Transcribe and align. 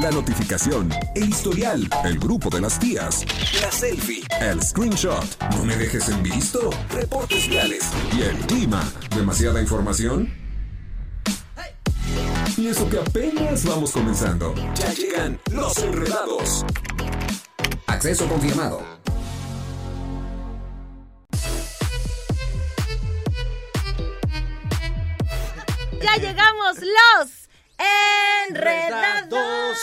la 0.00 0.10
notificación, 0.10 0.90
el 1.14 1.28
historial, 1.28 1.88
el 2.04 2.18
grupo 2.18 2.50
de 2.50 2.60
las 2.60 2.78
tías, 2.78 3.24
la 3.60 3.70
selfie, 3.70 4.22
el 4.40 4.62
screenshot, 4.62 5.24
no 5.56 5.64
me 5.64 5.76
dejes 5.76 6.08
en 6.08 6.22
visto, 6.22 6.70
reportes 6.90 7.48
viales 7.48 7.84
y 8.16 8.22
el 8.22 8.36
clima. 8.46 8.82
¿Demasiada 9.14 9.60
información? 9.60 10.32
Y 12.56 12.66
eso 12.66 12.88
que 12.88 12.98
apenas 12.98 13.64
vamos 13.64 13.92
comenzando. 13.92 14.54
Ya 14.74 14.92
llegan 14.92 15.40
los 15.52 15.78
enredados. 15.78 16.64
Acceso 17.86 18.26
confirmado. 18.28 18.82
Ya 26.00 26.16
llegamos 26.16 26.78
los 26.78 27.37
enredados. 27.78 29.78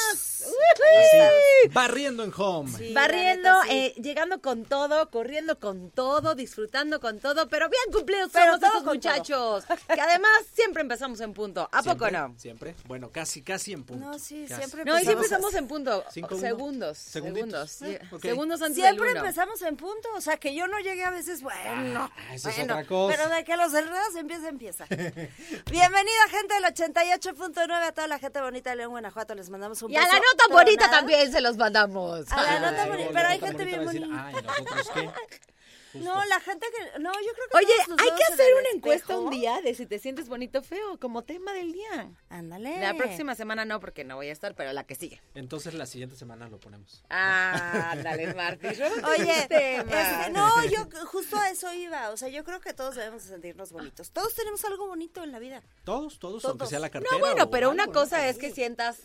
Así, 0.83 1.69
barriendo 1.73 2.23
en 2.23 2.33
home. 2.35 2.71
Sí, 2.77 2.93
Barriendo, 2.93 3.49
la 3.49 3.63
neta, 3.63 3.67
sí. 3.69 3.77
eh, 3.97 4.01
llegando 4.01 4.41
con 4.41 4.65
todo, 4.65 5.09
corriendo 5.09 5.59
con 5.59 5.89
todo, 5.91 6.35
disfrutando 6.35 6.99
con 6.99 7.19
todo, 7.19 7.47
pero 7.47 7.69
bien 7.69 7.83
cumplidos 7.91 8.29
Pero 8.33 8.45
somos 8.45 8.59
todo 8.59 8.67
estos 8.69 8.83
con 8.83 8.93
muchachos. 8.95 9.65
Que 9.95 10.01
además 10.01 10.31
siempre 10.53 10.81
empezamos 10.81 11.19
en 11.21 11.33
punto. 11.33 11.69
¿A 11.71 11.83
poco 11.83 12.09
no? 12.11 12.33
Siempre. 12.37 12.75
Bueno, 12.85 13.09
casi, 13.11 13.41
casi 13.41 13.73
en 13.73 13.83
punto. 13.83 14.05
No, 14.05 14.19
sí, 14.19 14.45
Casi. 14.47 14.61
siempre 14.61 14.85
No, 14.85 14.93
y 14.99 15.03
siempre 15.03 15.25
empezamos- 15.25 15.53
estamos 15.53 15.53
en 15.55 15.67
punto. 15.67 16.05
Cinco, 16.11 16.37
segundos. 16.37 16.97
Segunditos. 16.97 17.71
Segundos. 17.71 18.01
Eh, 18.03 18.07
ok. 18.15 18.21
Segundos 18.21 18.61
antes 18.61 18.75
Siempre 18.75 19.07
del 19.07 19.17
uno. 19.17 19.25
empezamos 19.25 19.61
en 19.61 19.77
punto, 19.77 20.09
o 20.15 20.21
sea, 20.21 20.37
que 20.37 20.53
yo 20.53 20.67
no 20.67 20.79
llegué 20.79 21.03
a 21.03 21.11
veces, 21.11 21.41
bueno, 21.41 22.09
Ah, 22.17 22.33
esa 22.33 22.49
es 22.49 22.57
bueno, 22.57 22.73
otra 22.73 22.85
cosa. 22.85 23.15
pero 23.17 23.29
de 23.35 23.43
que 23.43 23.55
los 23.57 23.73
enredados 23.73 24.15
empieza, 24.15 24.49
empieza. 24.49 24.85
Bienvenida 25.71 26.27
gente 26.29 26.53
del 26.55 26.63
88.9, 26.65 27.71
a 27.87 27.91
toda 27.91 28.07
la 28.07 28.19
gente 28.19 28.41
bonita 28.41 28.69
de 28.71 28.75
León, 28.77 28.91
Guanajuato, 28.91 29.35
les 29.35 29.49
mandamos 29.49 29.81
un 29.81 29.91
Y 29.91 29.97
a 29.97 30.01
beso 30.01 30.11
la 30.13 30.19
nota 30.19 30.55
bonita 30.65 30.89
también 30.89 31.31
se 31.31 31.41
los 31.41 31.57
mandamos. 31.57 32.31
A 32.31 32.43
la 32.43 32.71
nota 32.71 32.85
bonita, 32.87 33.09
pero 33.13 33.27
hay 33.27 33.39
gente 33.39 33.65
bien 33.65 33.85
bonita. 33.85 34.07
Ay, 34.27 34.33
¿nosotros 34.43 34.89
qué? 34.93 35.07
Justo. 35.07 35.21
No, 35.95 36.25
la 36.25 36.41
gente 36.41 36.67
que, 36.75 36.99
no, 36.99 37.09
yo 37.13 37.31
creo 37.33 37.47
que 37.51 37.57
Oye, 37.57 37.73
hay 37.89 38.09
que 38.17 38.33
hacer 38.33 38.47
una 38.59 38.69
encuesta 38.73 39.17
un 39.17 39.29
día 39.29 39.61
de 39.61 39.73
si 39.75 39.85
te 39.85 39.97
sientes 39.97 40.27
bonito 40.27 40.59
o 40.59 40.61
feo, 40.61 40.99
como 40.99 41.23
tema 41.23 41.53
del 41.53 41.71
día. 41.71 42.09
Ándale. 42.27 42.81
La 42.81 42.95
próxima 42.95 43.33
semana 43.33 43.63
no, 43.63 43.79
porque 43.79 44.03
no 44.03 44.17
voy 44.17 44.27
a 44.27 44.33
estar, 44.33 44.55
pero 44.55 44.73
la 44.73 44.83
que 44.83 44.95
sigue. 44.95 45.21
Entonces 45.35 45.73
la 45.73 45.85
siguiente 45.85 46.17
semana 46.17 46.49
lo 46.49 46.59
ponemos. 46.59 47.01
Ah, 47.09 47.95
dale, 48.03 48.33
Marti. 48.33 48.67
Oye, 48.67 49.45
tema. 49.47 50.01
este, 50.01 50.31
no, 50.31 50.65
yo 50.65 50.85
justo 51.05 51.37
a 51.37 51.49
eso 51.49 51.71
iba. 51.73 52.09
O 52.09 52.17
sea, 52.17 52.27
yo 52.27 52.43
creo 52.43 52.59
que 52.59 52.73
todos 52.73 52.95
debemos 52.95 53.23
de 53.23 53.29
sentirnos 53.29 53.71
bonitos. 53.71 54.11
Todos 54.11 54.33
tenemos 54.35 54.65
algo 54.65 54.87
bonito 54.87 55.23
en 55.23 55.31
la 55.31 55.39
vida. 55.39 55.61
Todos, 55.85 56.19
todos, 56.19 56.41
Todos. 56.41 56.45
aunque 56.55 56.67
sea 56.67 56.79
la 56.79 56.87
No, 56.87 56.91
cartera. 56.91 57.17
bueno, 57.19 57.43
o 57.45 57.49
pero 57.49 57.69
una 57.69 57.85
¿no? 57.85 57.93
cosa 57.93 58.27
es 58.27 58.37
que 58.37 58.51
sientas. 58.51 58.97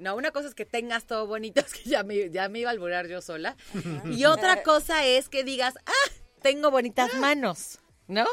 No, 0.00 0.16
una 0.16 0.30
cosa 0.32 0.48
es 0.48 0.54
que 0.54 0.64
tengas 0.64 1.04
todo 1.06 1.26
bonito, 1.26 1.60
es 1.66 1.72
que 1.74 1.88
ya 1.88 2.02
me, 2.02 2.30
ya 2.30 2.48
me 2.48 2.58
iba 2.60 2.70
a 2.70 2.72
alburar 2.72 3.06
yo 3.06 3.20
sola. 3.22 3.56
Y 4.06 4.24
otra 4.24 4.62
cosa 4.62 5.04
es 5.06 5.28
que 5.28 5.44
digas, 5.44 5.74
ah, 5.86 6.10
tengo 6.42 6.70
bonitas 6.70 7.14
manos, 7.14 7.78
¿no? 8.08 8.26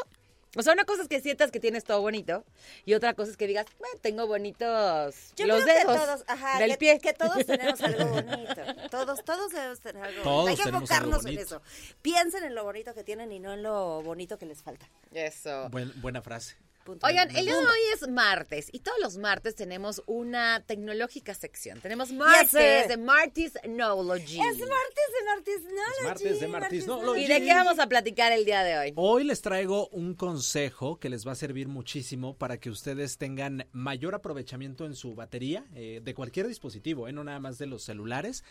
O 0.56 0.62
sea, 0.62 0.72
una 0.72 0.84
cosa 0.84 1.02
es 1.02 1.08
que 1.08 1.20
sientas 1.20 1.50
que 1.50 1.60
tienes 1.60 1.84
todo 1.84 2.00
bonito 2.00 2.42
y 2.86 2.94
otra 2.94 3.12
cosa 3.12 3.30
es 3.30 3.36
que 3.36 3.46
digas, 3.46 3.66
"Bueno, 3.78 3.98
tengo 4.00 4.26
bonitos 4.26 5.34
Yo 5.36 5.46
los 5.46 5.62
creo 5.62 5.74
dedos 5.76 5.92
que 6.00 6.06
todos, 6.06 6.24
ajá, 6.26 6.58
del 6.58 6.70
que, 6.72 6.76
pie. 6.78 6.98
que 7.00 7.12
todos 7.12 7.36
tenemos 7.46 7.80
algo 7.82 8.06
bonito. 8.06 8.62
Todos, 8.90 9.22
todos 9.24 9.52
debemos 9.52 9.78
tener 9.80 10.02
algo 10.02 10.22
Todos 10.22 10.42
bonito. 10.44 10.62
Hay 10.62 10.70
que 10.70 10.74
enfocarnos 10.76 11.18
en 11.18 11.22
bonito. 11.34 11.42
eso. 11.42 11.62
Piensen 12.00 12.44
en 12.44 12.54
lo 12.54 12.64
bonito 12.64 12.94
que 12.94 13.04
tienen 13.04 13.30
y 13.30 13.40
no 13.40 13.52
en 13.52 13.62
lo 13.62 14.02
bonito 14.02 14.38
que 14.38 14.46
les 14.46 14.62
falta. 14.62 14.88
Eso. 15.12 15.68
Buen- 15.68 15.92
buena 16.00 16.22
frase. 16.22 16.56
Oigan, 17.02 17.28
el 17.36 17.44
día 17.44 17.54
de 17.54 17.66
hoy 17.66 17.78
es 17.94 18.08
martes 18.08 18.70
y 18.72 18.78
todos 18.80 18.96
los 19.02 19.18
martes 19.18 19.54
tenemos 19.54 20.02
una 20.06 20.64
tecnológica 20.66 21.34
sección. 21.34 21.80
Tenemos 21.82 22.10
martes 22.12 22.88
de 22.88 22.96
Martis 22.96 23.52
Knowledge. 23.64 24.36
Es 24.38 24.58
martes 24.58 24.58
de 24.58 25.24
martes, 25.26 25.62
no 25.64 25.68
Es 25.98 26.04
martes 26.04 26.40
de 26.40 26.48
martes, 26.48 26.86
no, 26.86 27.02
lo- 27.02 27.16
¿Y 27.16 27.26
de 27.26 27.40
qué 27.40 27.52
vamos 27.52 27.78
a 27.78 27.88
platicar 27.88 28.32
el 28.32 28.46
día 28.46 28.64
de 28.64 28.78
hoy? 28.78 28.92
Hoy 28.96 29.24
les 29.24 29.42
traigo 29.42 29.88
un 29.88 30.14
consejo 30.14 30.98
que 30.98 31.10
les 31.10 31.26
va 31.26 31.32
a 31.32 31.34
servir 31.34 31.68
muchísimo 31.68 32.34
para 32.38 32.56
que 32.58 32.70
ustedes 32.70 33.18
tengan 33.18 33.66
mayor 33.72 34.14
aprovechamiento 34.14 34.86
en 34.86 34.94
su 34.94 35.14
batería 35.14 35.66
eh, 35.74 36.00
de 36.02 36.14
cualquier 36.14 36.46
dispositivo, 36.48 37.06
eh, 37.06 37.12
no 37.12 37.22
nada 37.22 37.38
más 37.38 37.58
de 37.58 37.66
los 37.66 37.82
celulares. 37.82 38.44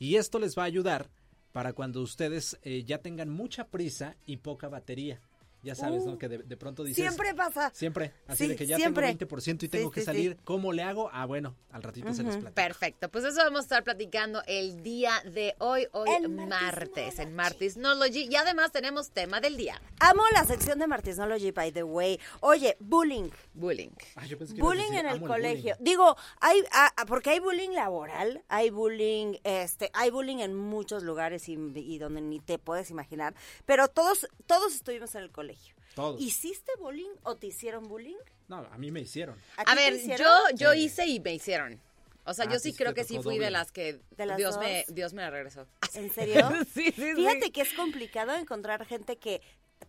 Y 0.00 0.16
esto 0.16 0.40
les 0.40 0.58
va 0.58 0.62
a 0.62 0.66
ayudar 0.66 1.08
para 1.52 1.72
cuando 1.72 2.02
ustedes 2.02 2.58
eh, 2.64 2.82
ya 2.84 2.98
tengan 2.98 3.28
mucha 3.30 3.68
prisa 3.68 4.16
y 4.26 4.38
poca 4.38 4.68
batería. 4.68 5.20
Ya 5.66 5.74
sabes, 5.74 6.04
¿no? 6.04 6.16
Que 6.16 6.28
de, 6.28 6.38
de 6.38 6.56
pronto 6.56 6.84
dices... 6.84 6.98
Uh. 7.04 7.08
Siempre 7.08 7.34
pasa. 7.34 7.70
Siempre. 7.74 8.12
Así 8.28 8.44
Sí, 8.44 8.50
de 8.50 8.56
que 8.56 8.66
ya 8.66 8.76
siempre. 8.76 9.14
tengo 9.16 9.36
20% 9.36 9.56
y 9.56 9.60
Sí, 9.60 9.68
tengo 9.68 9.90
que 9.90 10.00
sí, 10.00 10.04
sí. 10.04 10.06
salir. 10.06 10.36
¿Cómo 10.44 10.72
le 10.72 10.82
hago? 10.82 11.10
Ah, 11.12 11.26
bueno, 11.26 11.56
al 11.70 11.82
ratito 11.82 12.14
se 12.14 12.22
les 12.22 12.36
platica. 12.36 12.54
Perfecto, 12.54 13.08
pues 13.10 13.24
eso 13.24 13.38
vamos 13.38 13.60
a 13.60 13.62
estar 13.62 13.82
platicando 13.84 14.42
el 14.46 14.82
día 14.82 15.12
de 15.24 15.54
hoy, 15.58 15.88
hoy 15.92 16.08
En 16.10 16.36
Martes 16.48 17.18
en 17.18 17.30
Knowledge. 17.30 17.34
Martis 17.34 17.74
Knowledge. 17.74 18.18
Y 18.30 18.36
además 18.36 18.70
tenemos 18.70 19.10
tema 19.10 19.40
del 19.40 19.56
día, 19.56 19.80
Amo 19.98 20.22
la 20.32 20.44
sección 20.44 20.78
de 20.78 20.86
Martisnology, 20.86 21.50
by 21.50 21.72
the 21.72 21.82
way. 21.82 22.20
Oye, 22.40 22.76
bullying. 22.78 23.30
bullying. 23.54 23.90
Ah, 24.14 24.24
yo 24.26 24.38
pensé 24.38 24.54
que 24.54 24.60
Bullying 24.62 24.90
decir, 24.92 25.00
en 25.00 25.06
el 25.06 25.20
colegio. 25.20 25.74
bullying. 25.78 25.84
Digo, 25.84 26.16
hay 26.40 26.62
ah, 26.72 26.92
porque 27.08 27.30
hay 27.30 27.40
bullying 27.40 27.70
laboral, 27.70 28.44
hay 28.48 28.70
bullying, 28.70 29.34
este, 29.42 29.90
hay 29.94 30.10
bullying 30.10 30.38
en 30.38 30.54
muchos 30.54 31.02
lugares 31.02 31.48
y, 31.48 31.54
y 31.74 31.98
donde 31.98 32.20
ni 32.20 32.38
te 32.38 32.58
puedes 32.58 32.90
imaginar. 32.90 33.34
Pero 33.64 33.88
todos, 33.88 34.28
todos 34.46 34.74
estuvimos 34.74 35.14
en 35.16 35.22
el 35.22 35.30
colegio. 35.32 35.55
Todos. 35.96 36.20
¿Hiciste 36.20 36.70
bullying 36.78 37.10
o 37.22 37.36
te 37.36 37.46
hicieron 37.48 37.88
bullying? 37.88 38.18
No, 38.48 38.58
a 38.58 38.76
mí 38.78 38.90
me 38.92 39.00
hicieron. 39.00 39.36
¿A, 39.56 39.74
ver, 39.74 39.94
hicieron? 39.94 40.26
yo, 40.52 40.56
yo 40.56 40.72
Sí. 40.74 40.78
hice 40.84 41.06
y 41.06 41.18
me 41.20 41.32
hicieron. 41.34 41.80
O 42.24 42.34
sea, 42.34 42.44
Ah, 42.46 42.52
yo 42.52 42.58
sí 42.58 42.74
creo 42.74 42.92
que 42.92 43.02
sí 43.04 43.18
fui 43.20 43.38
de 43.38 43.50
las 43.50 43.72
que 43.72 43.98
¿De 44.10 44.26
las 44.26 44.36
Dios, 44.36 44.58
me? 44.58 44.84
Dios 44.88 45.14
me 45.14 45.22
la 45.22 45.30
regresó. 45.30 45.66
¿En 45.94 46.10
serio? 46.14 46.48
sí, 46.74 46.92
sí, 46.92 47.14
Fíjate 47.14 47.46
sí. 47.46 47.50
que 47.50 47.62
es 47.62 47.72
complicado 47.72 48.34
encontrar 48.36 48.84
gente 48.84 49.16
que 49.16 49.40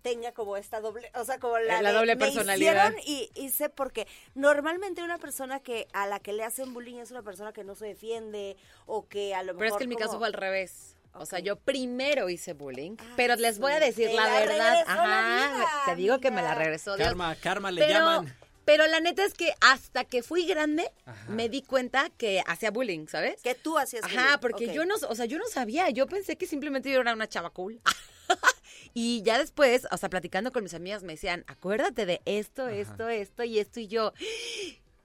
tenga 0.01 0.31
como 0.33 0.55
esta 0.57 0.79
doble, 0.81 1.09
o 1.15 1.23
sea, 1.25 1.39
como 1.39 1.57
la, 1.59 1.81
La 1.81 1.89
de, 1.91 1.97
doble 1.97 2.15
me 2.15 2.25
personalidad. 2.25 2.91
hicieron 2.93 2.95
y 3.05 3.29
hice 3.35 3.69
porque 3.69 4.07
normalmente 4.35 5.01
una 5.03 5.17
persona 5.17 5.59
que 5.61 5.87
a 5.93 6.07
la 6.07 6.19
que 6.19 6.31
le 6.33 6.43
hacen 6.43 6.73
bullying 6.73 6.97
es 6.99 7.11
una 7.11 7.21
persona 7.23 7.51
que 7.53 7.63
no 7.63 7.73
se 7.75 7.85
defiende 7.87 8.55
o 8.85 9.07
que 9.07 9.33
a 9.33 9.41
lo 9.43 9.53
mejor 9.53 9.59
Pero 9.59 9.71
es 9.71 9.77
que 9.77 9.83
en 9.83 9.89
mi 9.89 9.95
caso 9.95 10.17
fue 10.17 10.27
al 10.27 10.33
revés. 10.33 10.95
O 11.13 11.25
sea, 11.25 11.39
yo 11.39 11.55
primero 11.55 12.29
hice 12.29 12.53
bullying, 12.53 12.95
Ah, 12.99 13.13
pero 13.15 13.35
les 13.35 13.59
voy 13.59 13.71
a 13.71 13.79
decir 13.79 14.11
la, 14.11 14.25
la 14.27 14.39
verdad. 14.39 14.83
la 14.85 14.93
Ajá, 14.93 15.53
vida, 15.55 15.67
te 15.85 15.95
digo 15.95 16.19
que 16.19 16.31
me 16.31 16.41
la 16.41 16.53
regresó 16.55 16.95
Dios. 16.95 17.07
Karma, 17.07 17.35
karma 17.35 17.71
le 17.71 17.81
pero, 17.81 17.99
llaman. 17.99 18.35
pero 18.65 18.85
la 18.87 18.99
neta 18.99 19.23
es 19.25 19.33
que 19.33 19.51
hasta 19.61 20.03
que 20.05 20.21
fui 20.23 20.45
grande 20.45 20.91
Ajá. 21.05 21.25
me 21.31 21.49
di 21.49 21.61
cuenta 21.63 22.09
que 22.17 22.43
hacía 22.45 22.69
bullying, 22.71 23.07
¿sabes? 23.07 23.41
que 23.41 23.55
tú 23.55 23.77
hacías 23.79 24.03
Ajá, 24.03 24.13
bullying. 24.21 24.37
porque 24.41 24.67
Ok. 24.67 24.73
yo 24.73 24.85
no, 24.85 24.95
o 25.09 25.15
sea, 25.15 25.25
yo 25.25 25.37
no 25.39 25.45
sabía, 25.47 25.89
yo 25.89 26.05
pensé 26.07 26.35
que 26.37 26.45
simplemente 26.45 26.91
yo 26.91 27.01
era 27.01 27.13
una 27.13 27.27
chava 27.27 27.49
cool. 27.49 27.81
y 28.93 29.21
ya 29.23 29.37
después, 29.39 29.87
o 29.91 29.97
sea, 29.97 30.09
platicando 30.09 30.51
con 30.51 30.61
mis 30.63 30.73
amigas 30.73 31.01
me 31.03 31.13
decían, 31.13 31.43
acuérdate 31.47 32.05
de 32.05 32.21
esto, 32.25 32.67
esto, 32.67 33.09
esto 33.09 33.43
y 33.43 33.59
esto 33.59 33.79
y 33.79 33.87
yo, 33.87 34.13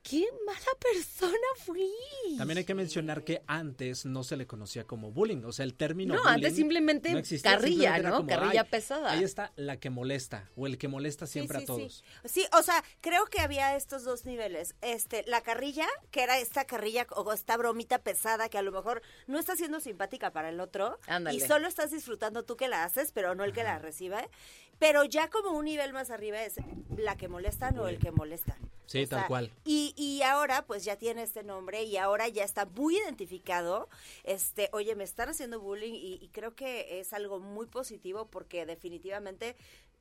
qué 0.02 0.24
mala 0.44 0.58
persona 0.80 1.36
fui. 1.64 1.88
También 2.36 2.58
hay 2.58 2.64
que 2.64 2.74
mencionar 2.74 3.24
que 3.24 3.42
antes 3.46 4.04
no 4.04 4.24
se 4.24 4.36
le 4.36 4.46
conocía 4.46 4.84
como 4.84 5.10
bullying, 5.12 5.44
o 5.44 5.52
sea, 5.52 5.64
el 5.64 5.74
término 5.74 6.14
No, 6.14 6.20
bullying 6.22 6.34
antes 6.34 6.56
simplemente 6.56 7.12
no 7.12 7.18
existía, 7.18 7.52
carrilla, 7.52 7.94
simplemente 7.94 8.08
¿no? 8.10 8.16
como, 8.16 8.28
Carrilla 8.28 8.62
"Ay, 8.62 8.68
pesada". 8.70 9.12
Ahí 9.12 9.22
está 9.24 9.52
la 9.56 9.78
que 9.78 9.90
molesta 9.90 10.50
o 10.56 10.66
el 10.66 10.78
que 10.78 10.88
molesta 10.88 11.26
siempre 11.26 11.58
Sí, 11.58 11.64
a 11.64 11.66
todos. 11.66 12.04
Sí. 12.24 12.28
Sí, 12.42 12.46
o 12.58 12.62
sea, 12.62 12.82
creo 13.00 13.26
que 13.26 13.40
había 13.40 13.76
estos 13.76 14.04
dos 14.04 14.24
niveles. 14.24 14.74
Este, 14.80 15.24
la 15.26 15.40
carrilla, 15.42 15.86
que 16.10 16.22
era 16.22 16.38
esta 16.38 16.64
carrilla 16.64 17.06
o 17.10 17.32
esta 17.32 17.56
bromita 17.56 17.98
pesada 17.98 18.48
que 18.48 18.58
a 18.58 18.62
lo 18.62 18.72
mejor 18.72 19.02
no 19.26 19.38
está 19.38 19.56
siendo 19.56 19.80
simpática 19.80 20.32
para 20.32 20.48
el 20.48 20.60
otro 20.60 20.98
Ándale. 21.06 21.36
y 21.36 21.40
solo 21.40 21.68
estás 21.68 21.90
disfrutando 21.90 22.44
tú 22.44 22.56
que 22.56 22.68
la 22.68 22.84
haces, 22.84 23.12
pero 23.12 23.34
no 23.34 23.44
el 23.44 23.52
que 23.52 23.62
la 23.62 23.78
recibe. 23.78 24.28
Pero 24.78 25.04
ya 25.04 25.30
como 25.30 25.50
un 25.50 25.64
nivel 25.66 25.92
más 25.92 26.10
arriba 26.10 26.42
es 26.42 26.54
la 26.96 27.16
que 27.16 27.28
molestan 27.28 27.78
o 27.78 27.86
el 27.86 27.98
que 28.00 28.10
molestan. 28.10 28.56
Sí, 28.92 29.04
O 29.04 29.08
tal 29.08 29.18
sea, 29.20 29.28
cual. 29.28 29.50
Y, 29.64 29.94
y 29.96 30.22
ahora 30.22 30.64
pues 30.66 30.84
ya 30.84 30.96
tiene 30.96 31.22
este 31.22 31.42
nombre 31.42 31.82
y 31.84 31.96
ahora 31.96 32.28
ya 32.28 32.44
está 32.44 32.66
muy 32.66 32.96
identificado. 32.98 33.88
Este, 34.24 34.68
oye, 34.72 34.94
me 34.94 35.04
están 35.04 35.28
haciendo 35.30 35.60
bullying 35.60 35.94
y, 35.94 36.18
y 36.22 36.28
creo 36.28 36.54
que 36.54 37.00
es 37.00 37.12
algo 37.12 37.40
muy 37.40 37.66
positivo 37.66 38.26
porque 38.26 38.66
definitivamente 38.66 39.56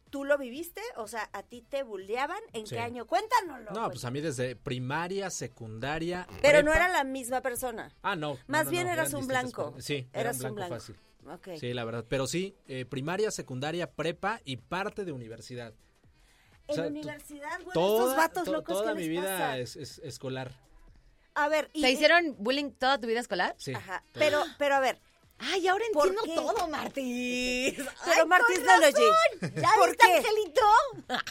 tú 0.10 0.26
lo 0.26 0.38
viviste, 0.38 0.82
o 0.98 1.08
sea, 1.08 1.30
a 1.32 1.42
ti 1.42 1.62
te 1.62 1.84
bulleaban, 1.84 2.42
¿en 2.52 2.68
Sí. 2.68 2.76
qué 2.76 2.82
año? 2.82 3.08
Cuéntanoslo. 3.08 3.72
No, 3.72 3.90
pues 3.90 4.04
a 4.04 4.12
mí 4.12 4.20
desde 4.20 4.58
primaria, 4.58 5.30
secundaria. 5.30 6.28
Pero 6.42 6.64
no 6.64 6.74
era 6.74 6.90
la 6.90 7.06
misma 7.06 7.40
persona. 7.42 7.94
Ah, 8.02 8.18
no. 8.18 8.38
Más 8.48 8.66
no, 8.66 8.72
bien 8.72 8.88
no, 8.88 8.94
eras 8.94 9.14
un 9.14 9.26
blanco. 9.26 9.74
Sí, 9.80 10.08
era 10.12 10.22
Eras 10.22 10.40
un 10.42 10.48
un 10.48 10.56
blanco, 10.56 10.70
blanco. 10.70 10.76
fácil. 10.76 10.96
Ok. 11.32 11.60
Sí, 11.60 11.74
la 11.74 11.86
verdad. 11.86 12.04
Pero 12.10 12.28
sí, 12.28 12.56
eh, 12.68 12.84
primaria, 12.86 13.32
secundaria, 13.32 13.90
prepa 13.90 14.42
y 14.44 14.58
parte 14.58 15.06
de 15.06 15.14
universidad. 15.14 15.74
En 16.72 16.80
O 16.80 16.84
sea, 16.84 16.84
la 16.86 16.90
universidad, 16.90 17.58
bueno, 17.58 17.72
Toda, 17.74 18.00
estos 18.04 18.16
vatos 18.18 18.44
to- 18.46 18.52
locos, 18.52 18.78
toda 18.80 18.90
¿qué 18.94 18.96
mi 18.96 19.08
les 19.08 19.10
vida 19.10 19.22
pasa? 19.38 19.58
es, 19.58 19.76
es- 19.76 20.00
escolar. 20.00 20.52
A 21.34 21.48
ver, 21.48 21.70
y, 21.74 21.82
¿Te 21.82 21.92
hicieron 21.92 22.36
bullying 22.40 22.72
toda 22.72 23.00
tu 23.00 23.08
vida 23.08 23.20
escolar? 23.22 23.56
Sí. 23.58 23.74
Ajá, 23.74 24.04
pero, 24.14 24.44
pero 24.58 24.76
a 24.76 24.80
ver, 24.80 25.00
Ay, 25.44 25.68
ahora 25.68 25.84
¿Por 25.92 26.10
entiendo 26.10 26.22
qué? 26.24 26.36
todo, 26.36 26.68
Martis. 26.68 27.74
Pero 27.76 28.28
con 28.28 28.64
Lology. 28.64 29.04
razón. 29.42 29.56
¿Ya 29.56 29.70
¿Por 29.76 29.98
qué? 29.98 30.06
Angelito? 30.18 30.62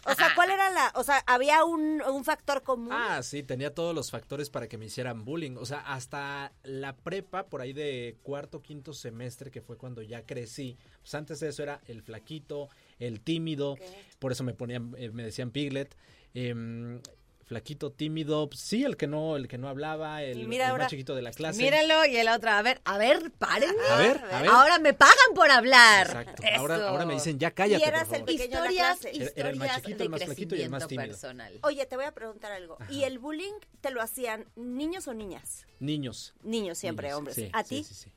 O 0.06 0.14
sea, 0.16 0.34
¿cuál 0.34 0.50
era 0.50 0.68
la...? 0.70 0.92
O 0.96 1.04
sea, 1.04 1.22
¿había 1.28 1.64
un, 1.64 2.02
un 2.02 2.24
factor 2.24 2.64
común? 2.64 2.90
Ah, 2.92 3.22
sí, 3.22 3.44
tenía 3.44 3.72
todos 3.72 3.94
los 3.94 4.10
factores 4.10 4.50
para 4.50 4.66
que 4.66 4.78
me 4.78 4.86
hicieran 4.86 5.24
bullying. 5.24 5.56
O 5.58 5.64
sea, 5.64 5.78
hasta 5.80 6.52
la 6.64 6.96
prepa, 6.96 7.46
por 7.46 7.60
ahí 7.60 7.72
de 7.72 8.16
cuarto, 8.24 8.62
quinto 8.62 8.92
semestre, 8.94 9.52
que 9.52 9.60
fue 9.60 9.76
cuando 9.76 10.02
ya 10.02 10.26
crecí. 10.26 10.76
Pues 11.02 11.14
antes 11.14 11.38
de 11.38 11.48
eso 11.50 11.62
era 11.62 11.80
el 11.86 12.02
flaquito, 12.02 12.68
el 13.00 13.20
tímido. 13.20 13.76
Por 14.20 14.30
eso 14.32 14.44
me 14.44 14.54
ponían, 14.54 14.94
eh, 14.96 15.10
me 15.10 15.24
decían 15.24 15.50
Piglet. 15.50 15.96
Em, 16.34 17.00
flaquito, 17.44 17.90
tímido. 17.90 18.48
pues, 18.48 18.60
sí, 18.60 18.84
el 18.84 18.96
que 18.96 19.08
no, 19.08 19.34
el 19.36 19.48
que 19.48 19.58
no 19.58 19.68
hablaba, 19.68 20.22
el, 20.22 20.42
Y 20.42 20.46
mira 20.46 20.66
el 20.66 20.70
ahora. 20.70 20.84
más 20.84 20.90
chiquito 20.90 21.16
de 21.16 21.22
la 21.22 21.32
clase. 21.32 21.60
Míralo 21.60 22.04
y 22.06 22.16
el 22.16 22.28
otro. 22.28 22.48
A 22.50 22.62
ver, 22.62 22.80
a 22.84 22.96
ver, 22.96 23.32
párenme. 23.32 23.82
A 23.90 23.96
ver, 23.96 24.18
a 24.30 24.42
ver. 24.42 24.50
Ahora 24.50 24.78
me 24.78 24.94
pagan 24.94 25.16
por 25.34 25.50
hablar. 25.50 26.06
Exacto. 26.06 26.42
Ahora, 26.56 26.88
ahora 26.88 27.06
me 27.06 27.14
dicen, 27.14 27.40
ya 27.40 27.50
cállate, 27.50 27.82
Y 27.84 27.88
eras 27.88 28.06
por 28.06 28.18
el 28.18 28.24
de 28.26 28.32
la 28.36 28.44
Historias, 28.44 28.98
clase. 29.00 29.08
historias 29.10 29.32
Era 29.36 29.50
el 29.50 29.56
más 29.56 29.76
chiquito, 29.76 30.02
el 30.04 30.08
más 30.10 30.22
flaquito 30.24 30.54
y 30.54 30.62
el 30.62 30.70
más 30.70 30.86
tímido. 30.86 31.08
personal. 31.08 31.58
Oye, 31.62 31.86
te 31.86 31.96
voy 31.96 32.04
a 32.04 32.12
preguntar 32.12 32.52
algo. 32.52 32.78
¿Y 32.88 33.02
el 33.02 33.18
bullying 33.18 33.54
te 33.80 33.90
lo 33.90 34.00
hacían 34.00 34.46
niños 34.54 35.08
o 35.08 35.14
niñas? 35.14 35.66
Niños. 35.80 36.34
Niños 36.44 36.78
siempre, 36.78 37.08
Niños, 37.08 37.18
hombres. 37.18 37.34
sí, 37.34 37.50
¿A 37.52 37.64
sí, 37.64 37.78
ti? 37.78 37.84
sí, 37.84 37.94
sí. 37.94 38.12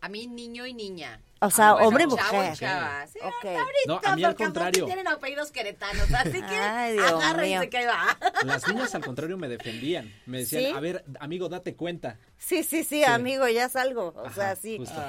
A 0.00 0.08
mí, 0.08 0.28
niño 0.28 0.64
y 0.66 0.74
niña. 0.74 1.20
O 1.38 1.50
sea, 1.50 1.68
Ah, 1.68 1.72
bueno, 1.74 1.88
hombre 1.88 2.04
y 2.04 2.06
mujer. 2.06 2.56
chava. 2.56 3.06
Sí, 3.06 3.18
Ok. 3.22 3.44
ahorita, 3.44 3.60
No, 3.88 4.00
a 4.02 4.16
mí 4.16 4.24
al 4.24 4.30
porque 4.32 4.44
contrario. 4.44 4.84
tienen 4.86 5.06
apellidos 5.06 5.52
queretanos, 5.52 6.10
así 6.14 6.32
que 6.32 6.54
Ay, 6.54 6.98
agárrense 6.98 7.58
mío. 7.60 7.70
que 7.70 7.76
ahí 7.78 7.84
va. 7.86 8.18
Las 8.44 8.66
niñas 8.66 8.94
al 8.94 9.04
contrario 9.04 9.36
me 9.36 9.46
defendían. 9.48 10.12
Me 10.24 10.38
decían, 10.38 10.62
¿Sí? 10.62 10.70
a 10.74 10.80
ver, 10.80 11.04
amigo, 11.20 11.48
date 11.50 11.74
cuenta. 11.74 12.18
Sí, 12.38 12.62
sí, 12.64 12.84
sí, 12.84 13.04
amigo, 13.04 13.46
ya 13.48 13.68
salgo. 13.68 14.14
O 14.16 14.26
Ajá, 14.26 14.34
sea, 14.34 14.56
sí. 14.56 14.78
justo. 14.78 15.02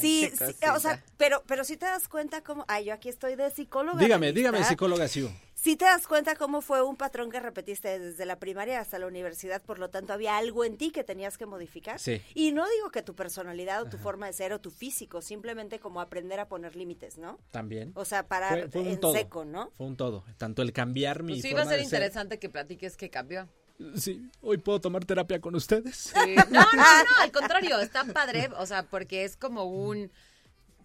Sí, 0.00 0.30
sí, 0.36 0.54
o 0.74 0.80
sea, 0.80 1.02
pero, 1.16 1.42
pero 1.46 1.64
sí 1.64 1.76
te 1.78 1.86
das 1.86 2.08
cuenta 2.08 2.42
cómo, 2.42 2.64
ay, 2.68 2.84
yo 2.84 2.92
aquí 2.94 3.08
estoy 3.08 3.34
de 3.36 3.50
psicóloga. 3.50 3.98
Dígame, 3.98 4.26
analista. 4.28 4.50
dígame, 4.50 4.64
psicóloga 4.64 5.08
Siu. 5.08 5.30
Sí 5.62 5.76
te 5.76 5.84
das 5.84 6.06
cuenta 6.06 6.36
cómo 6.36 6.62
fue 6.62 6.82
un 6.82 6.96
patrón 6.96 7.30
que 7.30 7.38
repetiste 7.38 7.98
desde 7.98 8.24
la 8.24 8.38
primaria 8.38 8.80
hasta 8.80 8.98
la 8.98 9.06
universidad, 9.06 9.60
por 9.60 9.78
lo 9.78 9.90
tanto 9.90 10.14
había 10.14 10.38
algo 10.38 10.64
en 10.64 10.78
ti 10.78 10.90
que 10.90 11.04
tenías 11.04 11.36
que 11.36 11.44
modificar. 11.44 11.98
Sí. 11.98 12.22
Y 12.34 12.52
no 12.52 12.64
digo 12.66 12.90
que 12.90 13.02
tu 13.02 13.14
personalidad 13.14 13.82
o 13.82 13.84
tu 13.86 13.98
forma 13.98 14.26
de 14.26 14.32
ser 14.32 14.54
o 14.54 14.60
tu 14.60 14.70
físico, 14.70 15.20
simplemente 15.20 15.78
como 15.78 16.00
aprender 16.00 16.40
a 16.40 16.48
poner 16.48 16.76
límites, 16.76 17.18
¿no? 17.18 17.38
También. 17.50 17.92
O 17.94 18.06
sea, 18.06 18.26
parar 18.26 18.58
Fue, 18.58 18.68
fue 18.70 18.80
un 18.80 18.86
en 18.88 19.00
todo. 19.00 19.12
seco, 19.12 19.44
¿no? 19.44 19.70
Fue 19.76 19.86
un 19.86 19.96
todo. 19.98 20.24
Tanto 20.38 20.62
el 20.62 20.72
cambiar 20.72 21.22
mi 21.22 21.34
Pues 21.34 21.42
sí, 21.42 21.52
va 21.52 21.62
a 21.62 21.64
ser 21.66 21.72
de 21.78 21.84
ser. 21.84 21.84
interesante 21.84 22.38
que 22.38 22.48
platiques 22.48 22.96
qué 22.96 23.10
cambió. 23.10 23.46
Sí, 23.96 24.30
hoy 24.40 24.56
puedo 24.58 24.80
tomar 24.80 25.04
terapia 25.04 25.40
con 25.42 25.54
ustedes. 25.54 25.96
Sí. 26.14 26.34
No, 26.50 26.60
no, 26.60 26.62
no, 26.74 27.22
al 27.22 27.32
contrario, 27.32 27.78
está 27.80 28.04
padre, 28.04 28.48
o 28.58 28.64
sea, 28.64 28.84
porque 28.84 29.24
es 29.24 29.36
como 29.36 29.64
un... 29.64 30.10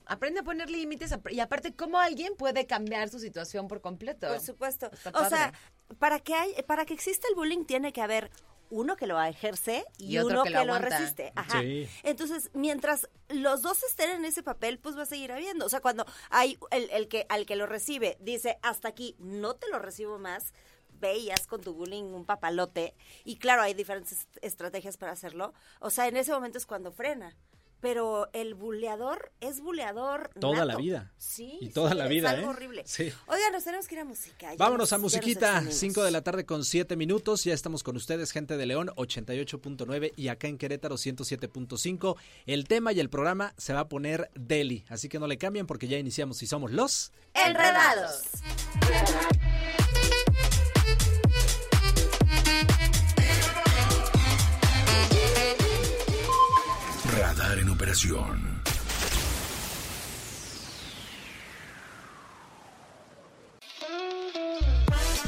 Aprende 0.05 0.41
a 0.41 0.43
poner 0.43 0.69
límites 0.69 1.13
y 1.29 1.39
aparte, 1.39 1.73
¿cómo 1.73 1.99
alguien 1.99 2.35
puede 2.35 2.67
cambiar 2.67 3.09
su 3.09 3.19
situación 3.19 3.67
por 3.67 3.81
completo? 3.81 4.27
Por 4.27 4.39
supuesto. 4.39 4.89
O 5.13 5.29
sea, 5.29 5.53
para 5.99 6.19
que 6.19 6.33
hay, 6.33 6.53
para 6.67 6.85
que 6.85 6.93
exista 6.93 7.27
el 7.27 7.35
bullying 7.35 7.65
tiene 7.65 7.93
que 7.93 8.01
haber 8.01 8.31
uno 8.69 8.95
que 8.95 9.07
lo 9.07 9.21
ejerce 9.21 9.85
y, 9.97 10.13
Y 10.13 10.17
otro 10.17 10.41
uno 10.41 10.43
que 10.43 10.51
que, 10.51 10.65
lo 10.65 10.79
resiste. 10.79 11.31
Ajá. 11.35 11.61
Sí. 11.61 11.87
Entonces, 12.03 12.49
mientras 12.53 13.09
los 13.29 13.61
dos 13.61 13.83
estén 13.83 14.09
en 14.09 14.25
ese 14.25 14.43
papel, 14.43 14.79
pues 14.79 14.97
va 14.97 15.03
a 15.03 15.05
seguir 15.05 15.31
habiendo. 15.31 15.65
O 15.65 15.69
sea, 15.69 15.81
cuando 15.81 16.05
hay 16.29 16.57
el, 16.71 16.89
el 16.91 17.07
que 17.07 17.25
al 17.29 17.45
que 17.45 17.55
lo 17.55 17.67
recibe 17.67 18.17
dice 18.19 18.57
hasta 18.61 18.87
aquí, 18.87 19.15
no 19.19 19.55
te 19.55 19.69
lo 19.69 19.79
recibo 19.79 20.17
más, 20.19 20.53
ve 20.99 21.17
y 21.17 21.31
haz 21.31 21.47
con 21.47 21.61
tu 21.61 21.73
bullying 21.73 22.03
un 22.03 22.25
papalote. 22.25 22.95
Y 23.23 23.37
claro, 23.37 23.61
hay 23.61 23.73
diferentes 23.73 24.27
estrategias 24.41 24.97
para 24.97 25.11
hacerlo. 25.11 25.53
O 25.79 25.89
sea, 25.89 26.07
en 26.07 26.17
ese 26.17 26.31
momento 26.31 26.57
es 26.57 26.65
cuando 26.65 26.91
frena. 26.91 27.35
Pero 27.81 28.29
el 28.33 28.55
buleador 28.55 29.31
es 29.41 29.61
buleador 29.61 30.31
Toda 30.39 30.53
nato. 30.55 30.65
la 30.67 30.75
vida. 30.77 31.11
Sí. 31.17 31.57
Y 31.61 31.69
toda 31.69 31.91
sí, 31.91 31.97
la 31.97 32.07
vida, 32.07 32.29
Es 32.31 32.35
algo 32.39 32.47
¿eh? 32.47 32.55
horrible. 32.55 32.83
Sí. 32.85 33.11
Oigan, 33.27 33.51
nos 33.51 33.63
tenemos 33.63 33.87
que 33.87 33.95
ir 33.95 34.01
a 34.01 34.05
música. 34.05 34.51
ya 34.51 34.57
Vámonos 34.57 34.91
nos- 34.91 34.93
a 34.93 34.97
musiquita. 34.97 35.63
5 35.69 36.03
de 36.03 36.11
la 36.11 36.21
tarde 36.23 36.45
con 36.45 36.63
7 36.65 36.95
minutos. 36.95 37.43
Ya 37.43 37.53
estamos 37.53 37.83
con 37.83 37.95
ustedes, 37.95 38.31
gente 38.31 38.57
de 38.57 38.65
León, 38.65 38.89
88.9 38.95 40.13
y 40.15 40.29
acá 40.29 40.47
en 40.47 40.57
Querétaro 40.57 40.95
107.5. 40.97 42.15
El 42.45 42.67
tema 42.67 42.91
y 42.93 42.99
el 42.99 43.09
programa 43.09 43.53
se 43.57 43.73
va 43.73 43.81
a 43.81 43.89
poner 43.89 44.31
deli, 44.35 44.85
así 44.89 45.07
que 45.09 45.19
no 45.19 45.27
le 45.27 45.37
cambien 45.37 45.67
porque 45.67 45.87
ya 45.87 45.97
iniciamos 45.99 46.41
y 46.41 46.47
somos 46.47 46.71
los... 46.71 47.11
Enredados. 47.33 48.21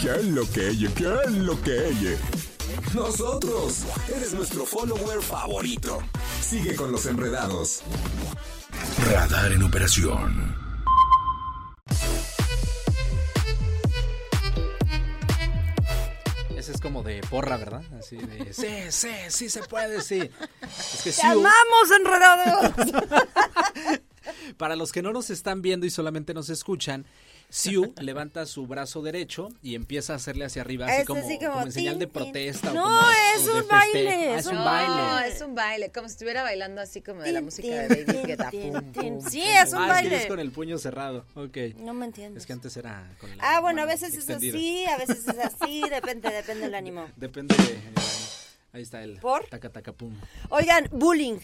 ¿Qué 0.01 0.15
es 0.19 0.25
lo 0.25 0.49
que 0.51 0.67
ella? 0.67 0.89
¿Qué 0.93 1.15
es 1.25 1.31
lo 1.31 1.61
que 1.61 1.87
ella? 1.87 2.17
Nosotros. 2.93 3.85
Eres 4.13 4.33
nuestro 4.33 4.65
follower 4.65 5.21
favorito. 5.21 5.99
Sigue 6.41 6.75
con 6.75 6.91
los 6.91 7.05
enredados. 7.05 7.83
Radar 9.11 9.53
en 9.53 9.63
operación. 9.63 10.66
Es 16.69 16.81
como 16.81 17.03
de 17.03 17.21
porra, 17.29 17.57
¿verdad? 17.57 17.83
Así 17.97 18.17
de... 18.17 18.53
Sí, 18.53 18.67
sí, 18.89 19.09
sí 19.29 19.49
se 19.49 19.63
puede, 19.63 20.01
sí. 20.01 20.19
Es 20.61 21.01
que 21.03 21.11
¡Te 21.11 21.13
sí, 21.13 21.25
amamos, 21.25 21.91
enredados! 21.97 22.71
Para 24.57 24.75
los 24.75 24.91
que 24.91 25.01
no 25.01 25.13
nos 25.13 25.29
están 25.29 25.61
viendo 25.61 25.85
y 25.85 25.89
solamente 25.89 26.33
nos 26.33 26.49
escuchan, 26.49 27.05
Siu 27.49 27.93
levanta 28.01 28.45
su 28.45 28.67
brazo 28.67 29.01
derecho 29.01 29.49
y 29.61 29.75
empieza 29.75 30.11
a 30.13 30.15
hacerle 30.17 30.43
hacia 30.43 30.61
arriba, 30.61 30.85
así 30.85 30.95
Este 30.95 31.05
como, 31.05 31.21
sí, 31.25 31.37
como 31.39 31.51
como 31.53 31.65
en 31.65 31.71
señal 31.71 31.97
de 31.97 32.07
protesta. 32.07 32.71
o 32.71 32.73
No, 32.73 32.83
como- 32.83 32.99
es 33.35 33.47
o 33.47 33.53
de 33.53 33.61
un 33.61 33.67
baile. 33.69 34.09
Ah, 34.33 34.37
es 34.37 34.45
un 34.47 34.51
un 34.51 34.57
No, 34.57 34.65
baile. 34.65 35.33
es 35.35 35.41
un 35.41 35.55
baile, 35.55 35.91
como 35.93 36.07
si 36.09 36.11
estuviera 36.13 36.43
bailando 36.43 36.81
así 36.81 37.01
como 37.01 37.21
de 37.21 37.31
la 37.31 37.41
música 37.41 37.69
de 37.69 38.03
David 38.03 38.25
Guetta. 38.25 38.51
Sí, 38.51 38.59
es 39.43 39.71
un 39.71 39.79
Ah, 39.79 39.85
es 39.85 39.87
que 39.87 39.93
baile. 39.93 40.17
es 40.17 40.25
con 40.25 40.39
el 40.41 40.51
puño 40.51 40.77
cerrado. 40.77 41.25
Ok. 41.35 41.57
No 41.77 41.93
me 41.93 42.05
entiendes. 42.07 42.43
Es 42.43 42.47
que 42.47 42.53
antes 42.53 42.75
era 42.75 43.09
con 43.21 43.35
la 43.37 43.41
Ah, 43.55 43.61
bueno, 43.61 43.81
a 43.81 43.85
veces 43.85 44.13
es 44.15 44.29
así, 44.29 44.85
a 44.85 44.97
veces 44.97 45.25
es 45.27 45.37
así, 45.39 45.83
depende, 45.89 46.29
depende 46.29 46.65
del 46.65 46.75
ánimo. 46.75 47.05
Depende 47.15 47.55
de... 47.55 47.63
eh, 47.63 47.79
ahí 48.73 48.81
está 48.81 49.01
el... 49.03 49.19
¿Por? 49.19 49.45
Taca, 49.47 49.69
taca, 49.71 49.93
pum. 49.93 50.13
Oigan, 50.49 50.89
bullying. 50.91 51.37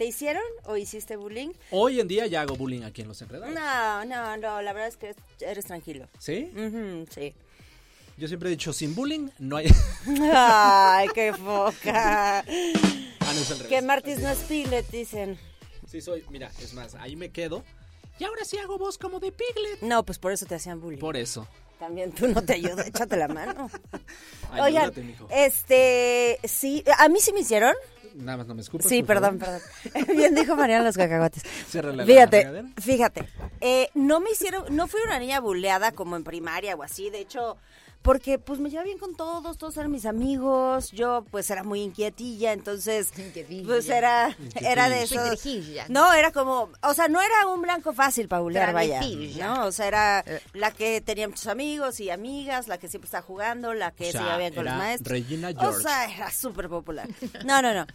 ¿Te 0.00 0.06
hicieron 0.06 0.42
o 0.64 0.78
hiciste 0.78 1.16
bullying? 1.16 1.50
Hoy 1.70 2.00
en 2.00 2.08
día 2.08 2.26
ya 2.26 2.40
hago 2.40 2.56
bullying 2.56 2.84
aquí 2.84 3.02
en 3.02 3.08
Los 3.08 3.20
Enredados. 3.20 3.54
No, 3.54 4.02
no, 4.06 4.34
no, 4.38 4.62
la 4.62 4.72
verdad 4.72 4.88
es 4.88 4.96
que 4.96 5.14
eres, 5.40 5.66
tranquilo. 5.66 6.08
¿Sí? 6.18 6.50
Ujú, 6.56 7.04
sí. 7.14 7.34
Yo 8.16 8.26
siempre 8.26 8.48
he 8.48 8.52
dicho, 8.52 8.72
sin 8.72 8.94
bullying 8.94 9.28
no 9.38 9.58
hay... 9.58 9.66
Ay, 10.32 11.06
qué 11.14 11.34
foca. 11.34 12.38
ah, 12.38 12.44
no 12.46 13.30
es 13.42 13.50
al 13.50 13.58
revés. 13.58 13.68
Que 13.68 13.82
Martis 13.82 14.20
no 14.20 14.30
es 14.30 14.38
Piglet, 14.38 14.90
dicen. 14.90 15.38
Sí 15.86 16.00
soy, 16.00 16.24
mira, 16.30 16.50
es 16.62 16.72
más, 16.72 16.94
ahí 16.94 17.14
me 17.14 17.28
quedo. 17.28 17.62
Y 18.18 18.24
ahora 18.24 18.46
sí 18.46 18.56
hago 18.56 18.78
voz 18.78 18.96
como 18.96 19.20
de 19.20 19.32
Piglet. 19.32 19.82
No, 19.82 20.06
pues 20.06 20.18
por 20.18 20.32
eso 20.32 20.46
te 20.46 20.54
hacían 20.54 20.80
bullying. 20.80 20.98
Por 20.98 21.18
eso. 21.18 21.46
También 21.78 22.12
tú 22.12 22.26
no 22.26 22.40
te 22.42 22.54
ayudas, 22.54 22.86
échate 22.86 23.18
la 23.18 23.28
mano. 23.28 23.70
Ay, 24.50 24.60
Oigan, 24.62 24.92
este, 25.30 26.38
sí, 26.44 26.84
a 26.98 27.06
mí 27.10 27.20
sí 27.20 27.34
me 27.34 27.40
hicieron. 27.40 27.74
Nada 28.14 28.38
más 28.38 28.46
no 28.46 28.54
me 28.54 28.60
escupas. 28.62 28.86
Sí, 28.88 29.02
perdón, 29.02 29.38
favor. 29.38 29.60
perdón. 29.92 30.16
Bien 30.16 30.34
dijo 30.34 30.56
Mariana 30.56 30.84
los 30.84 30.96
cacahuates. 30.96 31.42
La 31.74 32.04
Fíjate, 32.04 32.38
regadera. 32.38 32.68
fíjate. 32.80 33.28
eh, 33.60 33.88
no 33.94 34.20
me 34.20 34.30
hicieron, 34.30 34.64
no 34.74 34.86
fui 34.88 35.00
una 35.04 35.18
niña 35.18 35.40
buleada 35.40 35.92
como 35.92 36.16
en 36.16 36.24
primaria 36.24 36.74
o 36.76 36.82
así. 36.82 37.10
De 37.10 37.20
hecho, 37.20 37.56
porque 38.02 38.38
pues 38.38 38.58
me 38.60 38.70
llevaba 38.70 38.86
bien 38.86 38.98
con 38.98 39.14
todos, 39.14 39.58
todos 39.58 39.76
eran 39.76 39.90
mis 39.90 40.06
amigos. 40.06 40.90
Yo 40.92 41.24
pues 41.30 41.50
era 41.50 41.62
muy 41.64 41.82
inquietilla, 41.82 42.52
entonces 42.52 43.08
Inquietilla. 43.18 43.66
pues 43.66 43.88
era, 43.90 44.36
era 44.60 44.88
de 44.88 45.02
eso. 45.02 45.14
Inquietilla. 45.22 45.84
No, 45.88 46.12
era 46.14 46.32
como, 46.32 46.70
o 46.82 46.94
sea, 46.94 47.08
no 47.08 47.20
era 47.20 47.46
un 47.46 47.60
blanco 47.60 47.92
fácil 47.92 48.26
para 48.28 48.40
bulear, 48.42 48.72
vaya. 48.72 49.00
¿no? 49.38 49.66
O 49.66 49.72
sea, 49.72 49.86
era 49.88 50.24
la 50.54 50.70
que 50.70 51.00
tenía 51.02 51.28
muchos 51.28 51.46
amigos 51.46 52.00
y 52.00 52.08
amigas, 52.10 52.68
la 52.68 52.78
que 52.78 52.88
siempre 52.88 53.06
estaba 53.06 53.22
jugando, 53.22 53.74
la 53.74 53.90
que 53.92 54.08
O 54.08 54.12
sea, 54.12 54.12
se 54.12 54.18
llevaba 54.24 54.38
bien 54.38 54.54
con 54.54 54.64
los 54.64 54.74
maestros. 54.74 55.10
Regina 55.12 55.50
O 55.50 55.60
George. 55.60 55.82
sea, 55.82 56.04
era 56.14 56.30
súper 56.30 56.68
popular. 56.70 57.06
No, 57.44 57.60
no, 57.60 57.74
no. 57.74 57.86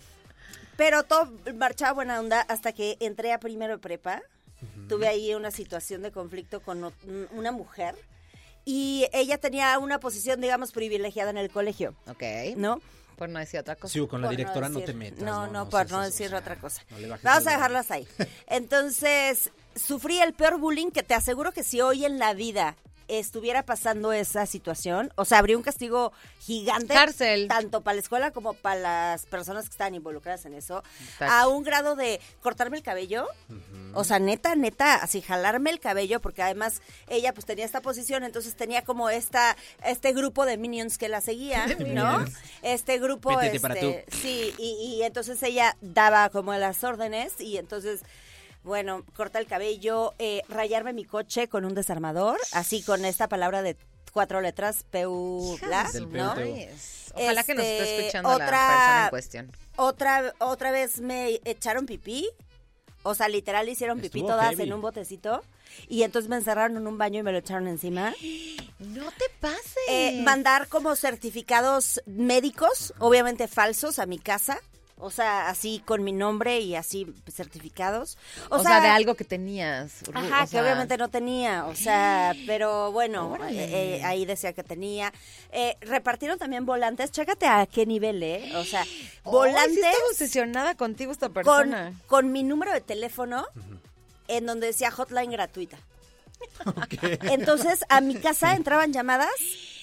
Pero 0.77 1.03
todo 1.03 1.31
marchaba 1.55 1.93
buena 1.93 2.19
onda 2.19 2.41
hasta 2.41 2.73
que 2.73 2.97
entré 2.99 3.31
a 3.33 3.39
primero 3.39 3.73
de 3.73 3.79
prepa. 3.79 4.21
Tuve 4.89 5.07
ahí 5.07 5.33
una 5.33 5.49
situación 5.51 6.01
de 6.01 6.11
conflicto 6.11 6.59
con 6.59 6.83
o- 6.83 6.93
una 7.31 7.51
mujer 7.51 7.95
y 8.65 9.07
ella 9.13 9.37
tenía 9.37 9.77
una 9.79 9.99
posición, 9.99 10.41
digamos, 10.41 10.71
privilegiada 10.71 11.29
en 11.29 11.37
el 11.37 11.49
colegio, 11.49 11.93
Ok. 12.07 12.23
¿no? 12.57 12.81
Por 13.15 13.29
no 13.29 13.39
decir 13.39 13.61
otra 13.61 13.75
cosa. 13.77 13.93
Sí, 13.93 14.05
con 14.07 14.21
la 14.21 14.27
Por 14.27 14.35
directora 14.35 14.67
no, 14.67 14.79
decir- 14.79 14.85
te 14.87 14.93
metas. 14.93 15.19
No, 15.23 15.45
no, 15.47 15.53
no 15.65 15.69
por 15.69 15.89
no 15.89 16.01
decir 16.01 16.35
otra 16.35 16.57
cosa. 16.57 16.81
no 16.89 16.99
le 16.99 17.07
bajes 17.07 17.23
Vamos 17.23 17.47
a 17.47 17.51
dejarlas 17.51 17.89
ahí. 17.91 18.05
Entonces, 18.47 19.51
sufrí 19.75 20.19
el 20.19 20.33
peor 20.33 20.57
bullying 20.59 20.89
que 20.91 21.03
te 21.03 21.13
aseguro 21.13 21.51
que 21.51 21.63
si 21.63 21.79
hoy 21.81 22.03
en 22.05 22.19
la 22.19 22.33
vida 22.33 22.75
estuviera 23.07 23.63
pasando 23.63 24.13
esa 24.13 24.45
situación, 24.45 25.11
o 25.15 25.25
sea, 25.25 25.39
habría 25.39 25.57
un 25.57 25.63
castigo 25.63 26.11
gigante. 26.39 26.93
Cárcel. 26.93 27.47
Tanto 27.47 27.81
para 27.81 27.95
la 27.95 28.01
escuela 28.01 28.31
como 28.31 28.53
para 28.53 28.79
las 28.79 29.25
personas 29.25 29.65
que 29.65 29.71
están 29.71 29.95
involucradas 29.95 30.45
en 30.45 30.53
eso. 30.53 30.83
A 31.19 31.47
un 31.47 31.63
grado 31.63 31.95
de 31.95 32.19
cortarme 32.41 32.77
el 32.77 32.83
cabello. 32.83 33.27
O 33.93 34.03
sea, 34.03 34.19
neta, 34.19 34.55
neta, 34.55 34.95
así 34.95 35.21
jalarme 35.21 35.69
el 35.69 35.79
cabello, 35.79 36.19
porque 36.19 36.41
además 36.41 36.81
ella 37.07 37.33
pues 37.33 37.45
tenía 37.45 37.65
esta 37.65 37.81
posición, 37.81 38.23
entonces 38.23 38.55
tenía 38.55 38.83
como 38.83 39.09
esta, 39.09 39.55
este 39.83 40.11
grupo 40.11 40.45
de 40.45 40.57
minions 40.57 40.97
que 40.97 41.07
la 41.09 41.21
seguía, 41.21 41.65
¿no? 41.87 42.25
Este 42.61 42.99
grupo, 42.99 43.33
para 43.33 43.47
este, 43.47 44.05
sí, 44.11 44.53
y, 44.57 44.97
y 44.97 45.03
entonces 45.03 45.41
ella 45.43 45.77
daba 45.81 46.29
como 46.29 46.53
las 46.53 46.83
órdenes 46.83 47.39
y 47.39 47.57
entonces 47.57 48.01
bueno, 48.65 49.03
corta 49.15 49.39
el 49.39 49.45
cabello, 49.47 50.13
eh, 50.19 50.41
rayarme 50.49 50.91
mi 50.91 51.05
coche 51.05 51.47
con 51.47 51.63
un 51.65 51.73
desarmador, 51.75 52.39
así 52.51 52.81
con 52.83 53.05
esta 53.05 53.27
palabra 53.29 53.61
de 53.61 53.77
cuatro 54.11 54.41
letras, 54.41 54.83
PU, 54.91 55.57
bla, 55.61 55.89
¿no? 56.09 56.31
Ojalá 57.13 57.43
que 57.43 57.53
nos 57.55 57.63
esté 57.63 57.79
Este, 57.83 57.99
escuchando 57.99 58.29
otra- 58.29 58.45
la 58.51 58.67
persona 58.67 59.03
en 59.05 59.09
cuestión. 59.09 59.51
Otra, 59.77 60.33
otra 60.39 60.71
vez 60.71 60.99
me 60.99 61.39
echaron 61.45 61.85
pipí, 61.85 62.27
o 63.03 63.13
sea, 63.15 63.27
literal 63.29 63.69
hicieron 63.69 63.99
pipí 63.99 64.19
Estuvo 64.19 64.31
todas 64.33 64.49
heavy. 64.49 64.63
en 64.63 64.73
un 64.73 64.81
botecito, 64.81 65.43
y 65.87 66.03
entonces 66.03 66.29
me 66.29 66.37
encerraron 66.37 66.77
en 66.77 66.87
un 66.87 66.97
baño 66.97 67.19
y 67.19 67.23
me 67.23 67.31
lo 67.31 67.37
echaron 67.37 67.67
encima. 67.67 68.13
No 68.79 69.09
te 69.11 69.23
pases. 69.39 69.61
Eh, 69.87 70.21
mandar 70.25 70.67
como 70.67 70.97
certificados 70.97 72.01
médicos, 72.05 72.93
obviamente 72.99 73.47
falsos, 73.47 73.99
a 73.99 74.05
mi 74.05 74.19
casa. 74.19 74.59
O 74.97 75.11
sea, 75.11 75.49
así 75.49 75.81
con 75.83 76.05
mi 76.05 76.13
nombre 76.13 76.61
y 76.61 76.75
así 76.75 77.13
certificados. 77.29 78.17
o, 78.49 78.59
sea, 78.59 78.79
de 78.79 78.87
algo 78.87 79.15
que 79.15 79.25
tenías. 79.25 80.03
Ajá, 80.13 80.37
o 80.37 80.45
que 80.45 80.51
sea, 80.51 80.61
obviamente 80.61 80.97
no 80.97 81.09
tenía, 81.09 81.65
o 81.65 81.75
sea, 81.75 82.33
pero 82.47 82.93
bueno, 82.93 83.35
eh, 83.49 83.97
eh, 83.97 84.03
ahí 84.05 84.25
decía 84.25 84.53
que 84.53 84.63
tenía. 84.63 85.11
Eh, 85.51 85.75
repartieron 85.81 86.39
también 86.39 86.65
volantes, 86.65 87.11
chécate 87.11 87.45
a 87.45 87.65
qué 87.65 87.85
nivel, 87.85 88.23
¿eh? 88.23 88.53
O 88.55 88.63
sea, 88.63 88.85
sí 88.85 89.09
volantes 89.25 89.77
estaba 89.77 89.95
obsesionada 90.11 90.75
contigo 90.75 91.11
esta 91.11 91.27
con, 91.27 91.33
persona. 91.33 91.93
con 92.07 92.31
mi 92.31 92.43
número 92.43 92.71
de 92.71 92.81
teléfono 92.81 93.45
en 94.29 94.45
donde 94.45 94.67
decía 94.67 94.91
hotline 94.91 95.31
gratuita. 95.31 95.77
Entonces, 97.23 97.83
a 97.89 97.99
mi 97.99 98.15
casa 98.15 98.55
entraban 98.55 98.93
llamadas, 98.93 99.29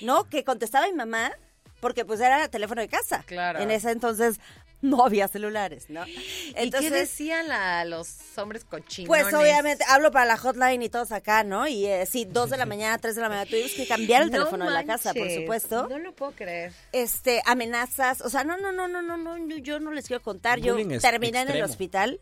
¿no? 0.00 0.24
Que 0.24 0.42
contestaba 0.42 0.86
mi 0.86 0.94
mamá, 0.94 1.32
porque 1.80 2.04
pues 2.04 2.20
era 2.20 2.48
teléfono 2.48 2.80
de 2.80 2.88
casa. 2.88 3.24
Claro. 3.26 3.58
En 3.58 3.70
ese 3.70 3.90
entonces 3.90 4.38
no 4.92 5.04
había 5.04 5.28
celulares, 5.28 5.86
¿no? 5.88 6.06
¿Y 6.06 6.12
qué 6.14 6.52
Entonces, 6.56 6.92
decían 6.92 7.48
la- 7.48 7.84
los 7.84 8.08
hombres 8.36 8.64
cochinos? 8.64 9.08
pues 9.08 9.32
obviamente 9.32 9.84
hablo 9.88 10.10
para 10.10 10.26
la 10.26 10.36
hotline 10.36 10.82
y 10.82 10.88
todos 10.88 11.12
acá, 11.12 11.44
¿no? 11.44 11.66
Y 11.66 11.86
eh, 11.86 12.04
sí, 12.06 12.24
dos 12.24 12.50
de 12.50 12.56
la 12.58 12.66
mañana, 12.66 12.98
tres 12.98 13.14
de 13.14 13.22
la 13.22 13.28
mañana, 13.28 13.48
tuvimos 13.48 13.72
que 13.72 13.86
cambiar 13.86 14.22
el 14.22 14.30
teléfono 14.30 14.64
de 14.66 14.70
la 14.72 14.84
casa, 14.84 15.14
por 15.14 15.30
supuesto. 15.30 15.88
No 15.88 15.98
lo 15.98 16.12
puedo 16.12 16.32
creer. 16.32 16.72
Este, 16.92 17.40
amenazas, 17.46 18.20
o 18.20 18.28
sea, 18.28 18.44
no, 18.44 18.56
no, 18.58 18.72
no, 18.72 18.88
no, 18.88 19.00
no, 19.02 19.16
no, 19.16 19.36
yo, 19.48 19.56
yo 19.58 19.80
no 19.80 19.92
les 19.92 20.06
quiero 20.06 20.22
contar. 20.22 20.58
Yo 20.60 20.74
Bullying 20.74 20.98
terminé 20.98 21.40
en 21.42 21.50
el 21.50 21.62
hospital, 21.62 22.20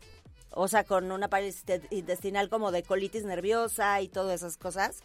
o 0.51 0.67
sea, 0.67 0.83
con 0.83 1.11
una 1.11 1.27
parálisis 1.29 1.63
te- 1.63 1.81
intestinal 1.91 2.49
como 2.49 2.71
de 2.71 2.83
colitis 2.83 3.23
nerviosa 3.23 4.01
y 4.01 4.07
todas 4.07 4.41
esas 4.41 4.57
cosas. 4.57 4.97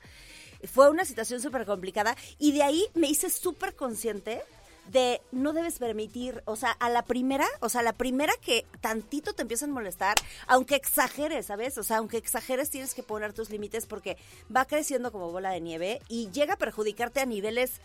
Fue 0.73 0.91
una 0.91 1.05
situación 1.05 1.41
súper 1.41 1.67
complicada 1.67 2.17
y 2.39 2.53
de 2.53 2.63
ahí 2.63 2.85
me 2.95 3.07
hice 3.09 3.29
súper 3.31 3.75
consciente 3.77 4.43
de 4.91 5.21
no 5.33 5.53
debes 5.53 5.79
permitir, 5.79 6.43
o 6.45 6.57
sea, 6.57 6.71
a 6.71 6.89
la 6.91 7.03
primera, 7.03 7.47
o 7.61 7.69
sea, 7.69 7.81
a 7.81 7.85
la 7.85 7.93
primera 7.93 8.33
que 8.41 8.67
tantito 8.81 9.33
te 9.33 9.43
empiezan 9.43 9.71
a 9.71 9.75
molestar, 9.75 10.17
aunque 10.47 10.75
exageres, 10.77 11.47
¿sabes? 11.47 11.79
O 11.79 11.83
sea, 11.83 11.99
aunque 11.99 12.17
exageres 12.17 12.71
tienes 12.71 12.95
que 12.95 13.03
poner 13.03 13.33
tus 13.33 13.51
límites 13.51 13.87
porque 13.87 14.17
va 14.55 14.65
creciendo 14.65 15.13
como 15.13 15.31
bola 15.31 15.51
de 15.51 15.61
nieve 15.61 16.01
y 16.09 16.31
llega 16.31 16.55
a 16.55 16.59
perjudicarte 16.59 17.21
a 17.21 17.27
niveles 17.27 17.81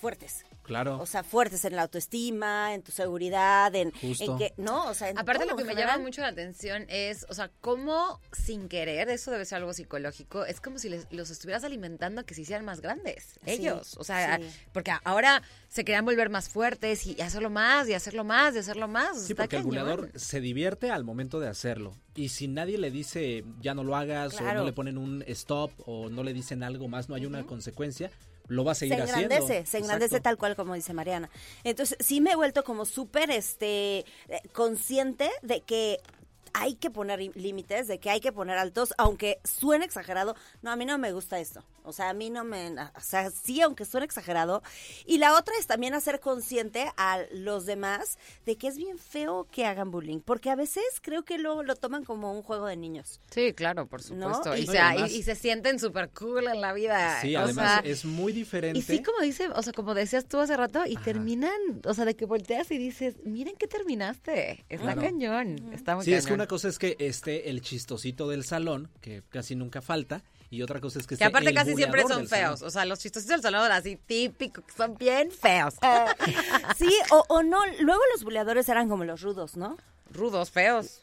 fuertes. 0.00 0.44
Claro. 0.68 1.00
O 1.00 1.06
sea, 1.06 1.24
fuertes 1.24 1.64
en 1.64 1.74
la 1.74 1.82
autoestima, 1.82 2.74
en 2.74 2.82
tu 2.82 2.92
seguridad, 2.92 3.74
en, 3.74 3.90
Justo. 3.90 4.32
en 4.32 4.38
que, 4.38 4.52
no, 4.58 4.84
o 4.86 4.94
sea, 4.94 5.08
en 5.08 5.18
Aparte 5.18 5.40
todo, 5.44 5.52
lo 5.52 5.56
que 5.56 5.64
me 5.64 5.70
general. 5.70 5.92
llama 5.94 6.04
mucho 6.04 6.20
la 6.20 6.28
atención 6.28 6.84
es, 6.88 7.26
o 7.28 7.34
sea, 7.34 7.50
cómo 7.60 8.20
sin 8.32 8.68
querer, 8.68 9.08
eso 9.08 9.30
debe 9.30 9.44
ser 9.46 9.56
algo 9.58 9.72
psicológico, 9.72 10.44
es 10.44 10.60
como 10.60 10.78
si 10.78 10.88
les- 10.90 11.06
los 11.10 11.30
estuvieras 11.30 11.64
alimentando 11.64 12.20
a 12.20 12.24
que 12.24 12.34
se 12.34 12.42
hicieran 12.42 12.64
más 12.66 12.80
grandes, 12.82 13.24
Sí, 13.44 13.50
ellos. 13.52 13.96
O 13.98 14.04
sea, 14.04 14.36
sí. 14.38 14.44
porque 14.72 14.92
ahora 15.04 15.42
se 15.68 15.84
querían 15.84 16.04
volver 16.04 16.28
más 16.30 16.48
fuertes 16.50 17.06
y 17.06 17.20
hacerlo 17.20 17.50
más 17.50 17.88
y 17.88 17.94
hacerlo 17.94 18.22
más 18.24 18.54
y 18.54 18.58
hacerlo 18.58 18.86
más. 18.88 19.16
Sí, 19.22 19.32
está 19.32 19.44
porque 19.44 19.56
el 19.56 19.62
buleador 19.64 20.10
se 20.14 20.40
divierte 20.40 20.90
al 20.90 21.02
momento 21.02 21.40
de 21.40 21.48
hacerlo. 21.48 21.94
Y 22.14 22.28
si 22.30 22.46
nadie 22.48 22.78
le 22.78 22.90
dice 22.90 23.44
ya 23.60 23.74
no 23.74 23.84
lo 23.84 23.96
hagas, 23.96 24.34
o 24.38 24.42
no 24.42 24.64
le 24.64 24.72
ponen 24.72 24.98
un 24.98 25.24
stop, 25.28 25.70
o 25.86 26.10
no 26.10 26.22
le 26.22 26.34
dicen 26.34 26.62
algo 26.62 26.88
más, 26.88 27.08
no 27.08 27.14
hay 27.14 27.24
una 27.26 27.44
consecuencia, 27.46 28.10
lo 28.48 28.64
va 28.64 28.72
a 28.72 28.74
se 28.74 28.80
seguir 28.88 29.00
haciendo. 29.02 29.34
engrandece, 29.34 29.66
se 29.66 29.78
engrandece 29.78 30.16
Exacto. 30.16 30.22
tal 30.24 30.38
cual 30.38 30.56
como 30.56 30.74
dice 30.74 30.92
Mariana. 30.94 31.30
Entonces, 31.64 31.96
sí 32.00 32.20
me 32.20 32.32
he 32.32 32.36
vuelto 32.36 32.64
como 32.64 32.84
súper 32.84 33.30
este 33.30 33.98
eh, 34.28 34.40
consciente 34.52 35.30
de 35.42 35.60
que 35.60 36.00
hay 36.54 36.74
que 36.74 36.90
poner 36.90 37.18
límites, 37.36 37.86
de 37.88 37.98
que 37.98 38.10
hay 38.10 38.20
que 38.20 38.32
poner 38.32 38.58
altos, 38.58 38.94
aunque 38.98 39.40
suene 39.44 39.84
exagerado. 39.84 40.34
No, 40.62 40.70
a 40.70 40.76
mí 40.76 40.84
no 40.84 40.98
me 40.98 41.12
gusta 41.12 41.38
esto. 41.38 41.64
O 41.84 41.92
sea, 41.92 42.10
a 42.10 42.12
mí 42.12 42.28
no 42.28 42.44
me... 42.44 42.70
O 42.96 43.00
sea, 43.00 43.30
sí, 43.30 43.62
aunque 43.62 43.86
suene 43.86 44.04
exagerado. 44.04 44.62
Y 45.06 45.16
la 45.18 45.34
otra 45.38 45.54
es 45.58 45.66
también 45.66 45.94
hacer 45.94 46.20
consciente 46.20 46.86
a 46.98 47.20
los 47.32 47.64
demás 47.64 48.18
de 48.44 48.56
que 48.56 48.68
es 48.68 48.76
bien 48.76 48.98
feo 48.98 49.46
que 49.50 49.64
hagan 49.64 49.90
bullying, 49.90 50.20
porque 50.20 50.50
a 50.50 50.54
veces 50.56 50.84
creo 51.00 51.24
que 51.24 51.38
lo, 51.38 51.62
lo 51.62 51.76
toman 51.76 52.04
como 52.04 52.32
un 52.32 52.42
juego 52.42 52.66
de 52.66 52.76
niños. 52.76 53.20
Sí, 53.30 53.54
claro, 53.54 53.86
por 53.86 54.02
supuesto. 54.02 54.54
Y- 54.54 54.60
Y, 54.62 54.66
No, 54.66 54.72
se, 54.72 54.76
y 54.76 54.80
además- 54.80 55.10
y- 55.12 55.16
y 55.16 55.22
se 55.22 55.34
sienten 55.34 55.78
súper 55.78 56.10
cool 56.10 56.46
en 56.48 56.60
la 56.60 56.72
vida. 56.74 57.20
Sí, 57.22 57.34
o 57.36 57.40
además 57.40 57.80
sea, 57.82 57.90
es 57.90 58.04
muy 58.04 58.32
diferente. 58.32 58.78
Y 58.78 58.82
sí, 58.82 59.02
como 59.02 59.20
dice, 59.20 59.48
o 59.48 59.62
sea, 59.62 59.72
como 59.72 59.94
decías 59.94 60.26
tú 60.26 60.38
hace 60.40 60.56
rato, 60.56 60.84
y 60.86 60.96
terminan, 60.96 61.50
o 61.86 61.94
sea, 61.94 62.04
de 62.04 62.14
que 62.16 62.26
volteas 62.26 62.70
y 62.70 62.76
dices, 62.76 63.16
miren 63.24 63.56
que 63.56 63.66
terminaste. 63.66 64.64
Está 64.68 64.84
Claro. 64.84 65.00
cañón. 65.02 65.72
Está 65.72 65.96
muy 65.96 66.04
Sí, 66.04 66.12
es 66.12 66.24
que 66.24 66.30
cañón. 66.32 66.37
Una 66.38 66.46
cosa 66.46 66.68
es 66.68 66.78
que 66.78 66.96
esté 67.00 67.50
el 67.50 67.62
chistosito 67.62 68.28
del 68.28 68.44
salón, 68.44 68.90
que 69.00 69.22
casi 69.28 69.56
nunca 69.56 69.82
falta, 69.82 70.22
y 70.50 70.62
otra 70.62 70.80
cosa 70.80 71.00
es 71.00 71.06
que 71.06 71.08
Que 71.08 71.14
esté 71.14 71.24
aparte 71.24 71.48
el 71.48 71.54
casi 71.54 71.74
siempre 71.74 72.02
son 72.06 72.28
feos. 72.28 72.62
O 72.62 72.70
sea, 72.70 72.84
los 72.84 73.00
chistositos 73.00 73.42
del 73.42 73.42
salón 73.42 73.72
así 73.72 73.96
típicos, 73.96 74.64
que 74.64 74.72
son 74.72 74.96
bien 74.96 75.30
feos. 75.32 75.74
Sí, 76.76 76.96
o, 77.10 77.24
o 77.28 77.42
no, 77.42 77.58
luego 77.80 78.00
los 78.14 78.22
buleadores 78.22 78.68
eran 78.68 78.88
como 78.88 79.04
los 79.04 79.20
rudos, 79.22 79.56
¿no? 79.56 79.76
Rudos, 80.12 80.50
feos. 80.50 81.02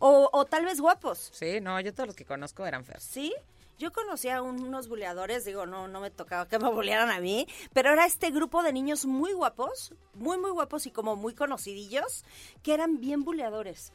O, 0.00 0.28
o 0.32 0.44
tal 0.46 0.64
vez 0.64 0.80
guapos. 0.80 1.30
Sí, 1.32 1.60
no, 1.60 1.80
yo 1.80 1.94
todos 1.94 2.08
los 2.08 2.16
que 2.16 2.24
conozco 2.24 2.66
eran 2.66 2.84
feos. 2.84 3.04
Sí, 3.04 3.32
yo 3.78 3.92
conocía 3.92 4.36
a 4.36 4.42
unos 4.42 4.88
buleadores, 4.88 5.44
digo, 5.44 5.66
no, 5.66 5.88
no 5.88 6.00
me 6.00 6.10
tocaba 6.10 6.46
que 6.48 6.58
me 6.58 6.70
bulearan 6.70 7.10
a 7.10 7.20
mí, 7.20 7.46
pero 7.72 7.92
era 7.92 8.04
este 8.06 8.30
grupo 8.30 8.62
de 8.62 8.72
niños 8.72 9.06
muy 9.06 9.32
guapos, 9.32 9.94
muy, 10.14 10.38
muy 10.38 10.50
guapos 10.50 10.86
y 10.86 10.90
como 10.90 11.16
muy 11.16 11.34
conocidillos, 11.34 12.24
que 12.62 12.74
eran 12.74 13.00
bien 13.00 13.24
buleadores. 13.24 13.92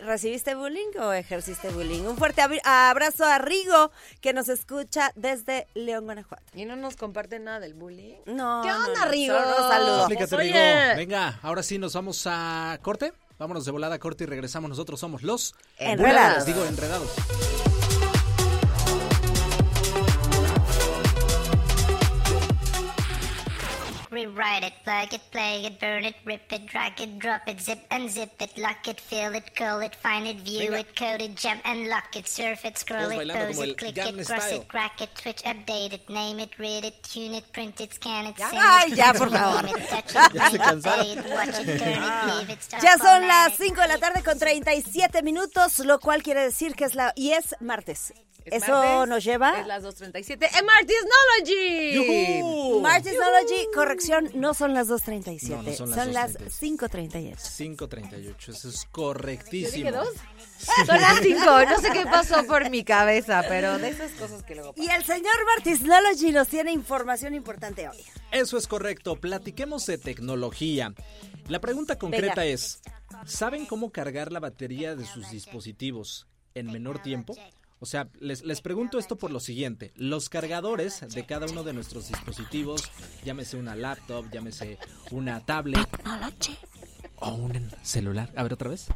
¿Recibiste 0.00 0.54
bullying 0.54 0.96
o 1.00 1.12
ejerciste 1.12 1.70
bullying? 1.70 2.02
Un 2.02 2.16
fuerte 2.16 2.42
abrazo 2.64 3.24
a 3.24 3.38
Rigo, 3.38 3.90
que 4.20 4.32
nos 4.32 4.48
escucha 4.48 5.10
desde 5.16 5.66
León, 5.74 6.04
Guanajuato. 6.04 6.44
Y 6.54 6.64
no 6.64 6.76
nos 6.76 6.96
comparten 6.96 7.44
nada 7.44 7.60
del 7.60 7.74
bullying. 7.74 8.14
No, 8.26 8.60
¿Qué 8.62 8.72
onda, 8.72 9.04
no, 9.04 9.10
Rigo? 9.10 9.34
solo. 9.34 10.04
Aplícate, 10.04 10.36
Oye. 10.36 10.84
Rigo. 10.84 10.96
Venga, 10.96 11.38
ahora 11.42 11.62
sí 11.62 11.78
nos 11.78 11.94
vamos 11.94 12.22
a 12.26 12.78
corte. 12.82 13.12
Vámonos 13.38 13.64
de 13.64 13.70
volada 13.70 13.96
a 13.96 13.98
corte 13.98 14.24
y 14.24 14.26
regresamos. 14.26 14.68
Nosotros 14.68 14.98
somos 14.98 15.22
los 15.22 15.54
Enredados. 15.78 16.44
Digo, 16.44 16.64
enredados. 16.64 17.10
Rewrite 24.22 24.64
it, 24.64 24.72
plug 24.82 25.14
it, 25.14 25.20
play 25.30 25.64
it, 25.66 25.78
burn 25.78 26.04
it, 26.04 26.16
rip 26.25 26.52
it, 26.52 26.66
drag 26.66 27.00
it, 27.00 27.20
drop 27.20 27.42
it, 27.46 27.60
zip 27.60 27.78
and 27.92 28.10
zip 28.10 28.32
it, 28.40 28.50
lock 28.58 28.88
it, 28.88 29.00
fill 29.00 29.32
it, 29.34 29.54
curl 29.54 29.78
it, 29.80 29.94
find 29.94 30.26
it, 30.26 30.38
view 30.40 30.70
Venga. 30.70 30.78
it, 30.80 30.96
code 30.96 31.22
it, 31.22 31.37
jump 31.37 31.60
and 31.64 31.87
lock 31.88 32.16
it, 32.16 32.26
surf 32.26 32.64
it, 32.64 32.76
scroll 32.78 33.10
it, 33.12 33.28
pose 33.32 33.60
it, 33.60 33.78
click 33.78 33.96
it, 33.96 34.26
cross 34.26 34.42
Style. 34.46 34.60
it, 34.62 34.68
crack 34.68 35.00
it, 35.00 35.10
switch, 35.22 35.42
update 35.44 35.92
it, 35.92 36.10
name 36.10 36.40
it, 36.40 36.50
read 36.58 36.84
it, 36.84 37.00
tune 37.04 37.34
it, 37.34 37.44
print 37.52 37.80
it, 37.80 37.94
scan 37.94 38.26
it, 38.26 38.37
send 38.38 38.54
Ay, 38.58 38.88
it, 38.90 38.96
ya, 38.96 39.12
por 39.12 39.28
it, 39.28 39.32
favor. 39.34 39.62
name 39.62 39.76
it, 39.76 39.88
touch 39.88 40.12
Ya 40.12 40.26
it, 40.26 40.32
se 40.32 40.38
name 40.38 40.54
it, 40.56 40.60
cansaron. 40.62 41.04
pay 41.04 41.12
it, 41.12 41.30
watch 41.30 41.48
it, 41.60 41.78
turn 41.78 42.02
it, 42.02 42.34
leave 42.34 42.50
it, 42.50 42.62
start 42.62 42.82
Ya 42.82 42.96
son 42.98 43.28
las 43.28 43.52
format 43.56 43.60
it. 43.60 43.66
5 43.68 43.80
de 43.82 43.88
la 43.88 43.98
tarde 43.98 44.22
con 44.25 44.37
37 44.38 45.22
minutos, 45.22 45.78
lo 45.80 46.00
cual 46.00 46.25
quiere 46.25 46.40
decir 46.40 46.75
que 46.75 46.84
es 46.87 46.96
la... 46.96 47.12
Y 47.14 47.30
es 47.32 47.54
martes. 47.60 48.12
Es 48.44 48.62
Eso 48.62 48.72
martes, 48.72 49.08
nos 49.10 49.25
lleva- 49.25 49.60
Es 49.60 49.66
las 49.66 49.82
2.37 49.84 50.48
en 50.58 50.64
Martisnology. 50.64 51.92
¡Yujú! 51.94 52.80
Martisology, 52.80 53.66
corrección, 54.08 54.40
no 54.40 54.54
son 54.54 54.74
las 54.74 54.88
2.37, 54.88 55.48
No, 55.48 55.62
no 55.62 55.72
son 55.72 55.88
son 55.88 56.12
las 56.12 56.34
las 56.34 56.34
2:37. 56.38 56.78
5.38. 56.78 57.36
5.38, 57.36 58.48
eso 58.48 58.68
es 58.68 58.82
¿Yo 58.84 58.88
correctísimo. 58.92 59.76
dije 59.76 59.92
dos? 59.92 60.08
Son 60.86 61.00
las 61.00 61.20
5. 61.20 61.40
No 61.68 61.80
sé 61.80 61.90
qué 61.92 62.04
pasó 62.10 62.44
por 62.46 62.70
mi 62.70 62.84
cabeza, 62.84 63.44
pero 63.48 63.78
de 63.78 63.90
esas 63.90 64.10
cosas 64.12 64.42
que 64.42 64.54
luego 64.54 64.74
Y 64.76 64.88
el 64.90 65.04
señor 65.04 65.34
Martisnology 65.56 66.32
nos 66.32 66.48
tiene 66.48 66.72
información 66.72 67.34
importante 67.34 67.88
hoy. 67.88 67.98
Eso 68.32 68.56
es 68.58 68.66
correcto, 68.66 69.16
platiquemos 69.16 69.86
de 69.86 69.98
tecnología. 69.98 70.92
La 71.48 71.60
pregunta 71.60 71.96
concreta 71.96 72.42
Venga. 72.42 72.54
es, 72.54 72.80
¿saben 73.26 73.66
cómo 73.66 73.90
cargar 73.90 74.32
la 74.32 74.40
batería 74.40 74.94
de 74.96 75.06
sus 75.06 75.30
dispositivos 75.30 76.26
en 76.54 76.66
menor 76.66 77.00
tiempo? 77.00 77.34
O 77.80 77.87
sea, 77.87 78.08
les, 78.18 78.42
les 78.44 78.61
pregunto 78.61 78.99
esto 78.99 79.16
por 79.16 79.30
lo 79.30 79.38
siguiente, 79.40 79.92
los 79.94 80.28
cargadores 80.28 81.00
de 81.14 81.25
cada 81.26 81.47
uno 81.47 81.62
de 81.62 81.73
nuestros 81.73 82.08
dispositivos, 82.08 82.82
llámese 83.25 83.56
una 83.56 83.76
laptop, 83.76 84.26
llámese 84.32 84.78
una 85.12 85.44
tablet 85.47 85.87
o 87.20 87.30
un 87.35 87.70
celular, 87.82 88.32
a 88.37 88.42
ver 88.42 88.52
otra 88.54 88.70
vez. 88.70 88.87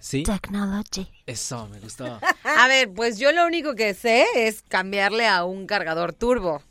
¿Sí? 0.00 0.22
Technology. 0.22 1.06
Eso, 1.26 1.68
me 1.68 1.78
gustó. 1.80 2.18
A 2.44 2.68
ver, 2.68 2.90
pues 2.92 3.18
yo 3.18 3.32
lo 3.32 3.44
único 3.46 3.74
que 3.74 3.92
sé 3.92 4.24
es 4.36 4.62
cambiarle 4.62 5.26
a 5.26 5.44
un 5.44 5.66
cargador 5.66 6.12
turbo. 6.14 6.62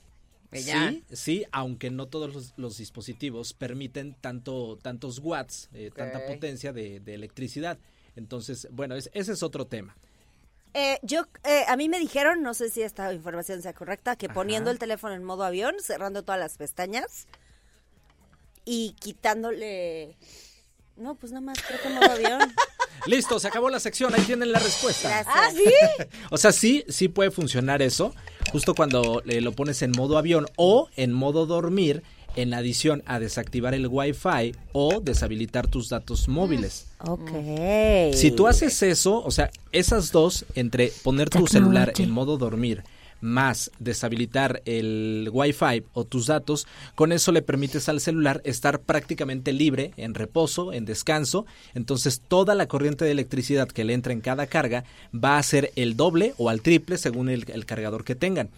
Ya. 0.51 0.89
Sí, 0.89 1.03
sí, 1.11 1.45
aunque 1.51 1.91
no 1.91 2.07
todos 2.07 2.33
los, 2.33 2.53
los 2.57 2.77
dispositivos 2.77 3.53
permiten 3.53 4.15
tanto, 4.21 4.79
tantos 4.81 5.19
watts, 5.19 5.69
eh, 5.73 5.91
tanta 5.93 6.25
potencia 6.25 6.71
de, 6.71 7.01
de 7.01 7.13
electricidad. 7.13 7.77
Entonces, 8.15 8.67
bueno, 8.71 8.95
es- 8.95 9.09
ese 9.13 9.33
es 9.33 9.43
otro 9.43 9.67
tema. 9.67 9.95
Eh, 10.77 10.99
yo, 11.03 11.25
eh, 11.45 11.63
a 11.69 11.77
mí 11.77 11.87
me 11.87 11.99
dijeron, 11.99 12.41
no 12.41 12.53
sé 12.53 12.69
si 12.69 12.81
esta 12.81 13.13
información 13.13 13.61
sea 13.61 13.71
correcta, 13.71 14.17
que 14.17 14.25
Ajá. 14.25 14.35
poniendo 14.35 14.71
el 14.71 14.77
teléfono 14.77 15.13
en 15.13 15.23
modo 15.23 15.45
avión, 15.45 15.73
cerrando 15.81 16.21
todas 16.23 16.37
las 16.37 16.57
pestañas 16.57 17.27
y 18.65 18.93
quitándole... 18.99 20.17
No, 20.97 21.15
pues 21.15 21.31
nada 21.31 21.45
más, 21.45 21.57
creo 21.65 21.81
que 21.81 21.89
modo 21.89 22.11
avión. 22.11 22.41
Listo, 23.05 23.39
se 23.39 23.47
acabó 23.47 23.69
la 23.69 23.79
sección, 23.79 24.13
ahí 24.13 24.21
tienen 24.23 24.51
la 24.51 24.59
respuesta. 24.59 25.07
Gracias. 25.07 25.33
¿Ah, 25.33 25.49
sí? 25.51 26.07
O 26.29 26.37
sea, 26.37 26.51
sí, 26.51 26.83
sí 26.89 27.07
puede 27.07 27.31
funcionar 27.31 27.81
eso, 27.81 28.13
justo 28.51 28.75
cuando 28.75 29.21
eh, 29.27 29.39
lo 29.39 29.53
pones 29.53 29.81
en 29.81 29.91
modo 29.91 30.17
avión 30.17 30.45
o 30.57 30.89
en 30.97 31.13
modo 31.13 31.45
dormir, 31.45 32.03
en 32.35 32.53
adición 32.53 33.03
a 33.05 33.19
desactivar 33.19 33.73
el 33.73 33.87
Wi-Fi 33.87 34.55
o 34.71 34.99
deshabilitar 34.99 35.67
tus 35.67 35.89
datos 35.89 36.27
móviles. 36.27 36.87
Ok. 36.99 37.31
Si 38.13 38.31
tú 38.31 38.47
haces 38.47 38.81
eso, 38.83 39.23
o 39.23 39.31
sea, 39.31 39.51
esas 39.71 40.11
dos, 40.11 40.45
entre 40.55 40.91
poner 41.03 41.29
tu 41.29 41.47
celular 41.47 41.93
en 41.97 42.11
modo 42.11 42.37
dormir 42.37 42.83
más 43.21 43.71
deshabilitar 43.79 44.61
el 44.65 45.29
Wi-Fi 45.31 45.83
o 45.93 46.05
tus 46.05 46.27
datos, 46.27 46.67
con 46.93 47.11
eso 47.11 47.31
le 47.31 47.41
permites 47.41 47.89
al 47.89 47.99
celular 47.99 48.41
estar 48.45 48.79
prácticamente 48.79 49.51
libre, 49.51 49.91
en 49.97 50.13
reposo, 50.13 50.73
en 50.73 50.85
descanso. 50.85 51.45
Entonces, 51.73 52.21
toda 52.25 52.55
la 52.55 52.67
corriente 52.67 53.05
de 53.05 53.11
electricidad 53.11 53.67
que 53.67 53.83
le 53.83 53.93
entra 53.93 54.13
en 54.13 54.21
cada 54.21 54.47
carga 54.47 54.85
va 55.13 55.37
a 55.37 55.43
ser 55.43 55.71
el 55.75 55.97
doble 55.97 56.33
o 56.37 56.49
al 56.49 56.61
triple 56.61 56.97
según 56.97 57.29
el, 57.29 57.45
el 57.51 57.65
cargador 57.65 58.03
que 58.03 58.15
tengan. 58.15 58.49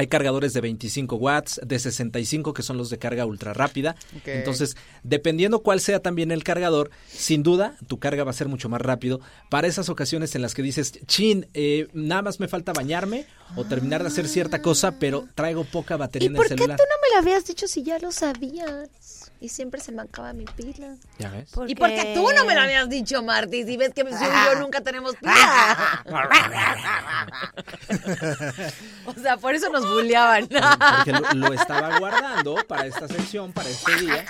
Hay 0.00 0.06
cargadores 0.06 0.52
de 0.52 0.60
25 0.60 1.16
watts, 1.16 1.60
de 1.66 1.76
65 1.76 2.54
que 2.54 2.62
son 2.62 2.76
los 2.78 2.88
de 2.88 2.98
carga 2.98 3.26
ultra 3.26 3.52
rápida. 3.52 3.96
Entonces, 4.24 4.76
dependiendo 5.02 5.64
cuál 5.64 5.80
sea 5.80 6.00
también 6.00 6.30
el 6.30 6.44
cargador, 6.44 6.92
sin 7.08 7.42
duda 7.42 7.76
tu 7.88 7.98
carga 7.98 8.22
va 8.22 8.30
a 8.30 8.34
ser 8.34 8.46
mucho 8.46 8.68
más 8.68 8.80
rápido. 8.80 9.20
Para 9.50 9.66
esas 9.66 9.88
ocasiones 9.88 10.36
en 10.36 10.42
las 10.42 10.54
que 10.54 10.62
dices, 10.62 10.92
chin, 11.06 11.48
eh, 11.52 11.88
nada 11.94 12.22
más 12.22 12.38
me 12.38 12.46
falta 12.46 12.72
bañarme 12.72 13.26
o 13.56 13.64
terminar 13.64 14.02
de 14.02 14.08
hacer 14.08 14.28
cierta 14.28 14.62
cosa, 14.62 15.00
pero 15.00 15.26
traigo 15.34 15.64
poca 15.64 15.96
batería 15.96 16.26
¿Y 16.26 16.28
en 16.28 16.34
por 16.36 16.44
el 16.44 16.50
qué 16.50 16.54
tú 16.54 16.62
celular. 16.62 16.78
no 16.78 16.94
me 17.02 17.14
lo 17.14 17.18
habías 17.20 17.44
dicho 17.46 17.66
si 17.66 17.82
ya 17.82 17.98
lo 17.98 18.12
sabías? 18.12 19.27
Y 19.40 19.50
siempre 19.50 19.80
se 19.80 19.92
me 19.92 20.02
acaba 20.02 20.32
mi 20.32 20.44
pila. 20.46 20.96
¿Ya 21.18 21.30
ves? 21.30 21.50
¿Y 21.68 21.76
por 21.76 21.88
qué 21.90 22.12
tú 22.14 22.28
no 22.34 22.44
me 22.44 22.54
lo 22.56 22.62
habías 22.62 22.88
dicho, 22.88 23.22
Martis? 23.22 23.68
Y 23.68 23.76
ves 23.76 23.94
que 23.94 24.02
tú 24.02 24.10
y 24.10 24.44
yo 24.52 24.58
nunca 24.58 24.80
tenemos 24.80 25.14
pila. 25.20 26.04
o 29.06 29.14
sea, 29.14 29.36
por 29.36 29.54
eso 29.54 29.68
nos 29.70 29.88
bulleaban. 29.88 30.48
Porque 30.48 31.12
lo, 31.12 31.48
lo 31.48 31.52
estaba 31.52 31.98
guardando 32.00 32.56
para 32.66 32.86
esta 32.86 33.06
sección, 33.06 33.52
para 33.52 33.68
este 33.68 33.94
día. 33.96 34.24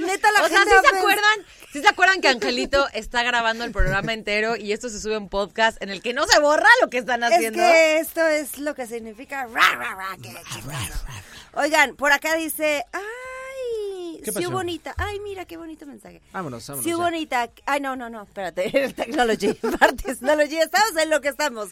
Neta, 0.00 0.32
la 0.32 0.42
O 0.44 0.48
sea, 0.48 0.62
¿sí 0.62 0.70
se 0.70 0.96
acuerdan? 0.96 1.38
¿Sí 1.72 1.80
se 1.82 1.88
acuerdan 1.88 2.20
que 2.20 2.28
Angelito 2.28 2.86
está 2.92 3.22
grabando 3.22 3.64
el 3.64 3.72
programa 3.72 4.12
entero 4.12 4.56
y 4.56 4.72
esto 4.72 4.88
se 4.88 5.00
sube 5.00 5.16
en 5.16 5.28
podcast 5.28 5.82
en 5.82 5.90
el 5.90 6.00
que 6.02 6.14
no 6.14 6.24
se 6.26 6.38
borra 6.40 6.68
lo 6.80 6.88
que 6.88 6.98
están 6.98 7.22
Es 7.24 7.32
haciendo? 7.32 7.58
que 7.58 7.98
esto 7.98 8.26
es 8.28 8.58
lo 8.58 8.74
que 8.74 8.86
significa 8.86 9.46
ra, 9.46 9.74
ra, 9.76 9.94
ra, 9.94 10.16
qué 10.22 10.32
chistoso. 10.52 11.04
Oigan, 11.56 11.96
por 11.96 12.12
acá 12.12 12.34
dice, 12.36 12.84
ay, 12.92 14.20
¿Qué 14.24 14.32
sí 14.32 14.38
pasó? 14.38 14.50
bonita. 14.50 14.94
Ay, 14.96 15.20
mira 15.20 15.44
qué 15.44 15.56
bonito 15.56 15.86
mensaje. 15.86 16.20
Vámonos, 16.32 16.66
vámonos. 16.66 16.84
Sí 16.84 16.90
ya. 16.90 16.96
bonita. 16.96 17.50
Ay, 17.66 17.80
no, 17.80 17.96
no, 17.96 18.10
no, 18.10 18.22
espérate. 18.22 18.70
Technology, 18.96 19.54
Technology, 19.54 20.56
estamos 20.56 20.96
en 21.02 21.10
lo 21.10 21.20
que 21.20 21.28
estamos. 21.28 21.70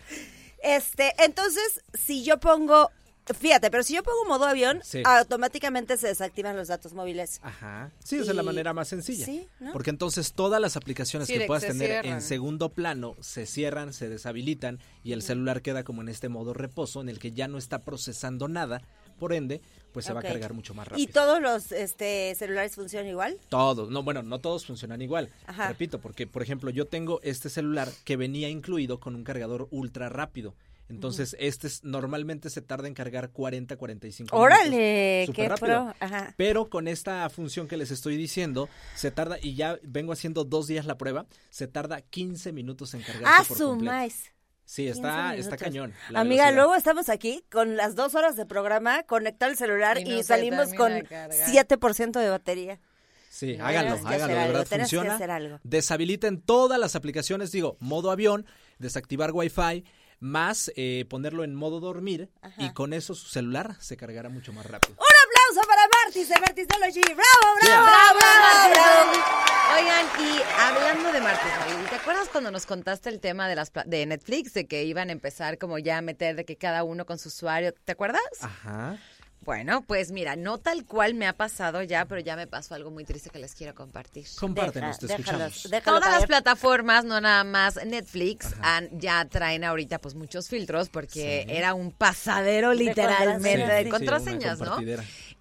Este, 0.63 1.13
entonces, 1.19 1.81
si 1.95 2.23
yo 2.23 2.39
pongo, 2.39 2.91
fíjate, 3.37 3.71
pero 3.71 3.83
si 3.83 3.95
yo 3.95 4.03
pongo 4.05 4.25
modo 4.27 4.47
avión, 4.47 4.81
Sí. 4.85 5.03
automáticamente 5.05 5.97
se 5.97 6.07
desactivan 6.09 6.57
los 6.57 6.69
datos 6.69 6.93
móviles. 6.93 7.41
Ajá. 7.43 7.91
Sí, 8.05 8.17
esa 8.19 8.31
es 8.31 8.37
la 8.37 8.43
manera 8.45 8.73
más 8.73 8.87
sencilla. 8.89 9.25
Sí, 9.27 9.49
¿no? 9.59 9.73
Porque 9.73 9.91
entonces 9.91 10.33
todas 10.35 10.61
las 10.61 10.77
aplicaciones 10.77 11.27
Sí, 11.27 11.37
que 11.39 11.47
puedas 11.47 11.65
tener 11.67 11.89
cierran. 11.89 12.13
en 12.13 12.21
segundo 12.23 12.69
plano 12.69 13.17
se 13.21 13.47
cierran, 13.47 13.93
se 13.93 14.09
deshabilitan 14.09 14.79
y 15.03 15.13
el 15.15 15.23
celular 15.23 15.63
queda 15.63 15.83
como 15.83 16.03
en 16.03 16.09
este 16.09 16.29
modo 16.29 16.55
reposo 16.55 17.01
en 17.01 17.09
el 17.09 17.19
que 17.19 17.33
ya 17.33 17.49
no 17.49 17.59
está 17.59 17.81
procesando 17.83 18.47
nada. 18.47 18.83
Por 19.19 19.33
ende, 19.33 19.61
pues 19.93 20.07
se 20.07 20.13
va 20.13 20.21
a 20.21 20.23
cargar 20.23 20.53
mucho 20.55 20.75
más 20.75 20.87
¿Y 20.89 20.91
rápido. 20.91 21.13
todos 21.13 21.41
los 21.43 21.73
este, 21.73 22.35
celulares 22.35 22.75
funcionan 22.75 23.09
igual? 23.09 23.39
Todos, 23.49 23.91
no, 23.91 24.03
bueno, 24.03 24.23
no 24.23 24.39
todos 24.41 24.65
funcionan 24.67 25.03
igual. 25.03 25.29
Ajá. 25.47 25.69
Repito, 25.69 26.01
porque 26.01 26.27
por 26.27 26.43
ejemplo 26.43 26.71
yo 26.71 26.87
tengo 26.87 27.21
este 27.23 27.49
celular 27.51 27.89
que 28.05 28.17
venía 28.17 28.49
incluido 28.49 28.99
con 29.01 29.15
un 29.15 29.25
cargador 29.25 29.69
ultra 29.71 30.09
rápido. 30.09 30.55
Entonces, 30.89 31.35
este 31.39 31.69
es- 31.69 31.85
normalmente 31.85 32.51
se 32.51 32.61
tarda 32.61 32.87
en 32.87 32.93
cargar 32.93 33.31
40, 33.31 33.77
45 33.79 34.37
minutos. 34.37 34.59
Órale, 34.59 35.27
qué 35.35 35.49
rápido. 35.49 35.67
pro. 35.67 35.95
Ajá. 36.01 36.35
Pero 36.37 36.69
con 36.69 36.87
esta 36.87 37.31
función 37.31 37.67
que 37.67 37.79
les 37.79 37.91
estoy 37.91 38.17
diciendo, 38.19 38.69
se 38.95 39.11
tarda, 39.11 39.39
y 39.41 39.55
ya 39.55 39.79
vengo 39.85 40.13
haciendo 40.13 40.45
dos 40.45 40.67
días 40.67 40.85
la 40.85 40.99
prueba, 40.99 41.25
se 41.49 41.67
tarda 41.67 42.03
15 42.03 42.53
minutos 42.53 42.93
en 42.93 43.01
cargarse 43.03 43.27
Ah, 43.27 43.45
por 43.49 43.57
su 43.57 43.69
completo. 43.69 43.93
Sí, 44.73 44.85
15 44.85 45.01
está, 45.01 45.37
está 45.37 45.57
cañón. 45.59 45.93
Amiga, 46.15 46.45
velocidad. 46.45 46.55
luego 46.55 46.75
estamos 46.77 47.11
aquí 47.11 47.45
con 47.51 47.77
las 47.77 47.95
dos 47.95 48.15
horas 48.15 48.37
de 48.37 48.47
programa, 48.47 49.03
conectar 49.03 49.51
el 49.51 49.57
celular 49.59 49.99
Y 50.01 50.05
no 50.05 50.23
salimos 50.23 50.73
con 50.73 50.95
de 50.95 51.03
cargar. 51.03 51.31
7% 51.31 52.13
de 52.19 52.31
batería. 52.31 52.81
Sí, 53.29 53.59
háganlo, 53.61 53.97
háganlo, 54.09 54.35
de 54.35 54.35
verdad 54.35 54.67
funciona. 54.67 55.17
hacer 55.17 55.31
algo. 55.31 55.61
Deshabiliten 55.63 56.41
todas 56.41 56.81
las 56.81 56.97
aplicaciones, 56.97 57.53
digo, 57.53 57.77
modo 57.81 58.11
avión, 58.11 58.47
desactivar 58.79 59.33
Wi-Fi, 59.33 59.85
más 60.21 60.73
eh, 60.77 61.05
ponerlo 61.07 61.45
en 61.45 61.55
modo 61.55 61.79
dormir 61.79 62.31
y 62.57 62.71
con 62.73 62.95
eso 62.95 63.15
su 63.15 63.29
celular 63.29 63.77
se 63.79 63.99
cargará 63.99 64.31
mucho 64.31 64.55
más 64.55 64.65
rápido. 64.65 64.95
Un 64.95 65.12
aplauso 65.53 65.69
para 65.69 65.83
Martis 66.05 66.29
de 66.29 66.41
Martisology. 66.41 67.01
¡Bravo, 67.15 67.57
bravo, 67.61 67.67
Yeah. 67.67 67.83
bravo, 67.83 68.19
bravo, 68.19 68.75
bravo! 68.75 69.13
Oigan, 69.75 70.07
y 70.21 70.43
hablando 70.61 71.13
de 71.13 71.21
Magali, 71.21 71.87
¿te 71.89 71.97
acuerdas 71.97 72.29
cuando 72.31 72.51
nos 72.51 72.67
contaste 72.67 73.09
el 73.09 73.21
tema 73.21 73.49
de 73.49 73.55
las 73.55 73.71
pla- 73.71 73.85
de 73.87 74.05
Netflix 74.07 74.53
de 74.55 74.67
que 74.67 74.85
iban 74.85 75.09
a 75.09 75.13
empezar 75.13 75.59
como 75.59 75.79
ya 75.79 75.99
a 75.99 76.03
meter 76.03 76.37
de 76.37 76.45
que 76.45 76.57
cada 76.57 76.85
uno 76.85 77.07
con 77.07 77.19
su 77.19 77.29
usuario? 77.29 77.73
¿Te 77.85 77.93
acuerdas? 77.93 78.23
Ajá. 78.43 78.99
Bueno, 79.45 79.83
pues 79.83 80.13
mira, 80.13 80.37
no 80.37 80.59
tal 80.59 80.85
cual 80.87 81.15
me 81.15 81.27
ha 81.27 81.33
pasado 81.33 81.83
ya, 81.83 82.05
pero 82.05 82.21
ya 82.21 82.37
me 82.37 82.47
pasó 82.47 82.77
algo 82.77 82.93
muy 82.93 83.05
triste 83.05 83.29
que 83.29 83.41
les 83.41 83.57
quiero 83.57 83.75
compartir. 83.75 84.25
Compártenos, 84.39 85.01
Deja- 85.01 85.17
te 85.17 85.23
déjalos, 85.23 85.47
escuchamos. 85.57 85.71
déjalo 85.71 85.99
Todas 85.99 86.13
las 86.13 86.27
plataformas, 86.27 87.05
no 87.05 87.21
nada 87.21 87.43
más 87.43 87.85
Netflix, 87.85 88.55
han- 88.63 88.89
ya 89.01 89.25
traen 89.25 89.65
ahorita 89.65 89.99
pues 89.99 90.15
muchos 90.15 90.49
filtros 90.49 90.91
porque 90.91 91.45
Sí. 91.49 91.53
era 91.57 91.75
un 91.75 91.91
pasadero 91.91 92.73
literalmente 92.73 93.59
contraseñas. 93.59 93.69
de 93.79 93.83
Sí, 93.85 93.91
contraseñas, 93.91 94.61
una 94.61 94.71
¿no? 94.71 94.77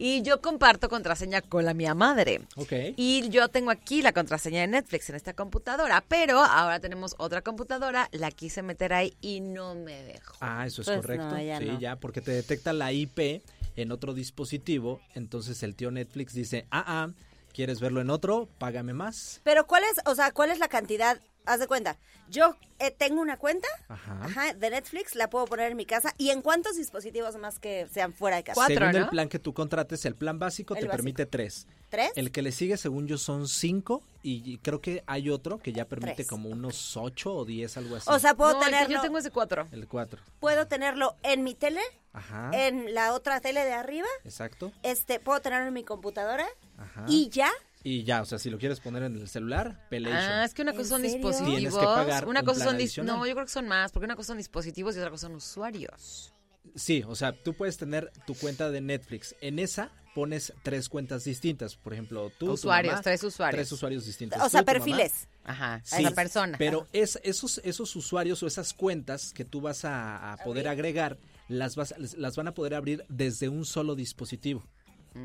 Y 0.03 0.23
yo 0.23 0.41
comparto 0.41 0.89
contraseña 0.89 1.41
con 1.43 1.63
la 1.63 1.75
mía 1.75 1.93
madre. 1.93 2.41
Ok. 2.55 2.73
Y 2.95 3.29
yo 3.29 3.49
tengo 3.49 3.69
aquí 3.69 4.01
la 4.01 4.13
contraseña 4.13 4.61
de 4.61 4.67
Netflix 4.67 5.07
en 5.11 5.15
esta 5.15 5.33
computadora, 5.33 6.03
pero 6.07 6.39
ahora 6.39 6.79
tenemos 6.79 7.13
otra 7.19 7.43
computadora, 7.43 8.09
la 8.11 8.31
quise 8.31 8.63
meter 8.63 8.93
ahí 8.93 9.13
y 9.21 9.41
no 9.41 9.75
me 9.75 10.01
dejó. 10.01 10.33
Ah, 10.39 10.65
eso 10.65 10.81
es 10.81 10.87
Pues 10.87 11.01
correcto. 11.01 11.25
no, 11.29 11.39
ya 11.39 11.59
sí, 11.59 11.65
no. 11.65 11.79
ya, 11.79 11.97
porque 11.97 12.19
te 12.19 12.31
detecta 12.31 12.73
la 12.73 12.91
IP 12.91 13.43
en 13.75 13.91
otro 13.91 14.15
dispositivo, 14.15 15.01
entonces 15.13 15.61
el 15.61 15.75
tío 15.75 15.91
Netflix 15.91 16.33
dice, 16.33 16.65
ah, 16.71 16.83
ah, 16.87 17.09
¿quieres 17.53 17.79
verlo 17.79 18.01
en 18.01 18.09
otro? 18.09 18.49
Págame 18.57 18.93
más. 18.93 19.39
Pero 19.43 19.67
¿cuál 19.67 19.83
es, 19.83 19.99
o 20.07 20.15
sea, 20.15 20.31
cuál 20.31 20.49
es 20.49 20.57
la 20.57 20.67
cantidad 20.67 21.19
haz 21.45 21.59
de 21.59 21.67
cuenta, 21.67 21.97
yo 22.29 22.55
eh, 22.79 22.91
tengo 22.91 23.21
una 23.21 23.37
cuenta 23.37 23.67
Ajá. 23.89 24.19
ajá, 24.23 24.53
de 24.53 24.69
Netflix, 24.69 25.15
la 25.15 25.29
puedo 25.29 25.45
poner 25.45 25.71
en 25.71 25.77
mi 25.77 25.85
casa. 25.85 26.13
¿Y 26.17 26.29
en 26.29 26.41
cuántos 26.41 26.77
dispositivos 26.77 27.35
más 27.37 27.59
que 27.59 27.87
sean 27.91 28.13
fuera 28.13 28.37
de 28.37 28.43
casa? 28.43 28.55
Cuatro, 28.55 28.75
Según 28.87 28.95
el 28.95 29.09
plan 29.09 29.29
que 29.29 29.39
tú 29.39 29.53
contrates, 29.53 30.05
el 30.05 30.15
plan 30.15 30.39
básico 30.39 30.73
El 30.75 30.81
te 30.81 30.87
básico. 30.87 30.97
permite 30.97 31.25
tres. 31.25 31.67
¿Tres? 31.89 32.11
El 32.15 32.31
que 32.31 32.41
le 32.41 32.51
sigue, 32.53 32.77
según 32.77 33.07
yo, 33.07 33.17
son 33.17 33.47
cinco 33.49 34.01
y 34.23 34.59
creo 34.59 34.79
que 34.79 35.03
hay 35.07 35.29
otro 35.29 35.57
que 35.57 35.73
ya 35.73 35.85
permite 35.85 36.15
Tres. 36.15 36.27
como 36.27 36.47
unos 36.49 36.95
ocho 36.95 37.33
o 37.35 37.43
diez, 37.43 37.75
algo 37.75 37.97
así. 37.97 38.09
O 38.09 38.17
sea, 38.19 38.33
puedo 38.35 38.53
No, 38.53 38.59
el 38.59 38.65
que 38.65 38.71
tenerlo, 38.71 38.95
yo 38.95 39.01
tengo 39.01 39.17
ese 39.17 39.29
cuatro. 39.31 39.67
el 39.71 39.87
cuatro. 39.87 40.21
puedo 40.39 40.67
tenerlo 40.67 41.15
en 41.23 41.43
mi 41.43 41.53
tele, 41.53 41.81
Ajá. 42.13 42.49
en 42.53 42.93
la 42.93 43.13
otra 43.13 43.41
tele 43.41 43.65
de 43.65 43.73
arriba, 43.73 44.07
Exacto. 44.23 44.71
este, 44.83 45.19
puedo 45.19 45.41
tenerlo 45.41 45.67
en 45.67 45.73
mi 45.73 45.83
computadora 45.83 46.47
Ajá. 46.77 47.03
y 47.09 47.29
ya. 47.29 47.49
Y 47.83 48.03
ya, 48.03 48.21
o 48.21 48.25
sea, 48.25 48.37
si 48.37 48.49
lo 48.49 48.57
quieres 48.57 48.79
poner 48.79 49.03
en 49.03 49.15
el 49.15 49.27
celular, 49.27 49.87
Pelation. 49.89 50.17
Ah, 50.21 50.45
es 50.45 50.53
que 50.53 50.61
una 50.61 50.71
¿En 50.71 50.77
cosa 50.77 50.89
son 50.89 51.01
serio? 51.01 51.15
dispositivos. 51.17 51.55
Tienes 51.57 51.73
que 51.75 51.85
pagar 51.85 52.27
una 52.27 52.41
un 52.41 52.45
cosa 52.45 52.63
plan 52.75 52.87
son. 52.87 53.05
No, 53.05 53.25
yo 53.25 53.33
creo 53.33 53.45
que 53.45 53.51
son 53.51 53.67
más, 53.67 53.91
porque 53.91 54.05
una 54.05 54.15
cosa 54.15 54.27
son 54.27 54.37
dispositivos 54.37 54.95
y 54.95 54.99
otra 54.99 55.09
cosa 55.09 55.27
son 55.27 55.35
usuarios. 55.35 56.33
Sí, 56.75 57.03
o 57.07 57.15
sea, 57.15 57.31
tú 57.33 57.53
puedes 57.53 57.77
tener 57.77 58.11
tu 58.27 58.35
cuenta 58.35 58.69
de 58.69 58.81
Netflix. 58.81 59.35
En 59.41 59.57
esa 59.59 59.91
pones 60.13 60.53
tres 60.63 60.89
cuentas 60.89 61.23
distintas. 61.23 61.75
Por 61.75 61.93
ejemplo, 61.93 62.29
tú. 62.37 62.47
tu 62.47 62.51
Usuarios, 62.53 62.93
mamá, 62.93 63.03
tres 63.03 63.23
usuarios. 63.23 63.57
Tres 63.57 63.71
usuarios 63.71 64.05
distintos. 64.05 64.41
O 64.41 64.49
sea, 64.49 64.61
tu 64.61 64.65
perfiles. 64.67 65.27
Ajá, 65.43 65.75
a 65.75 65.81
Sí, 65.83 66.03
esa 66.03 66.11
persona. 66.11 66.57
Pero 66.59 66.87
es, 66.93 67.19
esos, 67.23 67.59
esos 67.63 67.95
usuarios 67.95 68.43
o 68.43 68.47
esas 68.47 68.73
cuentas 68.73 69.33
que 69.33 69.43
tú 69.43 69.59
vas 69.61 69.85
a, 69.85 70.33
a 70.33 70.37
poder 70.37 70.67
agregar, 70.67 71.17
las, 71.47 71.75
vas, 71.75 71.95
las 72.15 72.35
van 72.35 72.47
a 72.47 72.53
poder 72.53 72.75
abrir 72.75 73.05
desde 73.09 73.49
un 73.49 73.65
solo 73.65 73.95
dispositivo. 73.95 74.63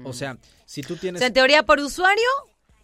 O 0.04 0.12
sea, 0.12 0.36
si 0.64 0.82
tú 0.82 0.94
O 0.94 0.96
tienes... 0.96 1.20
sea, 1.20 1.28
en 1.28 1.34
teoría, 1.34 1.62
por 1.64 1.78
usuario, 1.80 2.26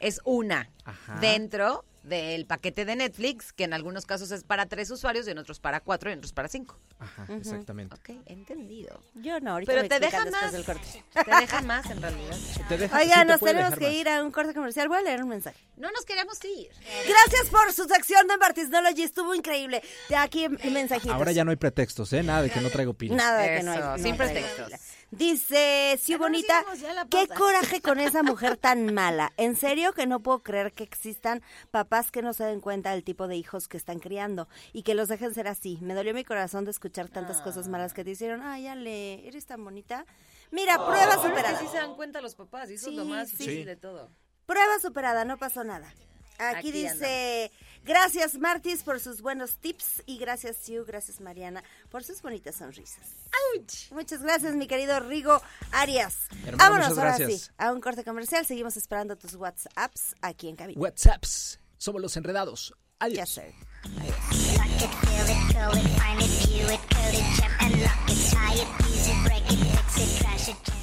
es 0.01 0.21
una 0.25 0.71
Ajá. 0.85 1.19
dentro 1.21 1.85
del 2.03 2.47
paquete 2.47 2.85
de 2.85 2.97
Netflix, 2.97 3.53
que 3.53 3.62
en 3.62 3.73
algunos 3.73 4.07
casos 4.07 4.33
es 4.33 4.43
para 4.43 4.67
tres 4.67 4.91
usuarios, 4.91 5.29
y 5.29 5.31
en 5.31 5.38
otros 5.38 5.61
para 5.61 5.79
cuatro, 5.79 6.11
y 6.11 6.15
en 6.15 6.19
otros 6.19 6.33
para 6.33 6.49
cinco. 6.49 6.77
Ajá, 6.99 7.27
exactamente. 7.35 7.95
Ok, 7.95 8.11
entendido. 8.27 9.01
Yo 9.15 9.38
no, 9.38 9.53
ahorita 9.53 9.71
Pero 9.71 9.83
me 9.83 9.88
te 9.88 9.95
explican 9.97 10.25
deja 10.25 10.31
después 10.31 10.43
más. 10.43 10.53
del 10.53 10.65
corte. 10.65 11.05
Te 11.31 11.41
deja 11.41 11.61
más, 11.62 11.91
en 11.91 12.03
realidad. 12.03 12.37
Te 12.69 12.79
deja- 12.79 13.01
sí 13.01 13.09
te 13.09 13.25
nos 13.25 13.41
tenemos 13.41 13.75
que 13.79 13.85
más. 13.85 13.95
ir 13.95 14.09
a 14.09 14.23
un 14.25 14.33
corte 14.33 14.53
comercial. 14.53 14.88
Voy 14.88 14.99
a 14.99 15.03
leer 15.03 15.23
un 15.23 15.29
mensaje. 15.29 15.59
No 15.77 15.93
nos 15.93 16.05
queremos 16.05 16.38
ir. 16.45 16.71
Gracias 17.09 17.49
por 17.51 17.73
su 17.73 17.85
sección 17.85 18.27
de 18.27 18.37
Martisnology. 18.37 19.03
Estuvo 19.05 19.33
increíble. 19.37 19.81
De 20.09 20.17
aquí 20.17 20.49
mensajitos. 20.49 21.12
Ahora 21.15 21.31
ya 21.31 21.45
no 21.45 21.51
hay 21.53 21.57
pretextos, 21.57 22.12
¿eh? 22.15 22.25
Nada 22.25 22.43
de 22.43 22.51
que 22.51 22.61
no 22.61 22.71
traigo 22.71 22.95
pila. 22.95 23.15
Nada 23.15 23.38
de 23.43 23.59
que 23.59 23.62
no 23.62 23.73
hay. 23.73 24.03
sin 24.03 24.11
no 24.12 24.17
pretextos. 24.17 24.73
Dice, 25.12 25.98
sí, 26.03 26.16
bonita, 26.16 26.64
qué 27.11 27.29
coraje 27.29 27.83
con 27.83 28.01
esa 28.01 28.22
mujer 28.22 28.57
tan 28.57 28.94
mala. 28.94 29.31
En 29.37 29.57
serio 29.57 29.92
que 29.92 30.07
no 30.07 30.20
puedo 30.20 30.42
creer 30.42 30.72
que 30.72 30.85
existan 30.85 31.42
papás 31.70 32.11
que 32.11 32.22
no 32.22 32.33
se 32.33 32.44
den 32.44 32.61
cuenta 32.61 32.92
del 32.92 33.05
tipo 33.05 33.29
de 33.29 33.37
hijos 33.37 33.68
que 33.68 33.77
están 33.77 33.98
criando 34.01 34.48
y 34.72 34.85
que 34.85 34.94
los 34.94 35.09
dejen 35.09 35.35
ser 35.35 35.48
así. 35.48 35.77
Me 35.83 35.92
dolió 35.92 36.14
mi 36.14 36.25
corazón 36.25 36.64
de 36.64 36.70
escuchar 36.70 37.09
tantas 37.11 37.42
cosas 37.42 37.68
malas 37.68 37.92
que 37.92 38.05
te 38.05 38.12
hicieron. 38.12 38.40
Ay, 38.42 38.66
Ale, 38.66 39.29
eres 39.29 39.44
tan 39.44 39.62
bonita. 39.62 40.07
Mira, 40.51 40.77
prueba 40.77 41.07
Pero 41.11 41.12
es 41.12 41.20
superada. 41.29 41.59
que 41.59 41.64
sí 41.66 41.70
se 41.70 41.77
dan 41.77 41.94
cuenta 41.94 42.22
los 42.22 42.35
papás, 42.35 42.70
y 42.70 42.75
eso 42.75 42.88
es 42.88 42.96
lo 42.96 43.05
Sí, 43.05 43.09
más 43.11 43.29
sí. 43.29 43.37
difícil 43.37 43.59
Sí. 43.61 43.64
de 43.64 43.77
todo. 43.77 44.11
Prueba 44.46 44.79
superada, 44.81 45.27
no 45.27 45.37
pasó 45.37 45.62
nada. 45.62 45.92
Aquí, 46.50 46.68
Aquí 46.68 46.72
dice, 46.72 47.52
gracias 47.85 48.38
Martis 48.38 48.83
por 48.83 49.00
sus 49.00 49.22
buenos 49.22 49.57
tips 49.57 50.02
y 50.07 50.18
gracias 50.18 50.57
Siu, 50.57 50.85
gracias 50.85 51.20
Mariana 51.20 51.62
por 51.90 52.02
sus 52.05 52.20
bonitas 52.20 52.57
sonrisas. 52.57 53.07
Muchas 53.90 54.22
gracias 54.22 54.55
mi 54.55 54.66
querido 54.66 54.98
Rigo 55.00 55.40
Arias. 55.72 56.26
Hermano, 56.44 56.57
Vámonos 56.59 56.98
ahora 56.98 57.16
gracias. 57.16 57.42
sí 57.42 57.50
a 57.59 57.72
un 57.72 57.81
corte 57.81 58.05
comercial. 58.05 58.46
Seguimos 58.46 58.76
esperando 58.76 59.16
tus 59.16 59.35
WhatsApps 59.35 60.14
aquí 60.20 60.48
en 60.48 60.57
cabina. 60.57 60.81
WhatsApps. 60.81 61.61
Somos 61.78 62.00
los 62.00 62.16
enredados. 62.16 62.74
Adiós. 62.98 63.18
Yes, 63.18 63.35
sir. 63.35 63.52
Lock 70.42 70.82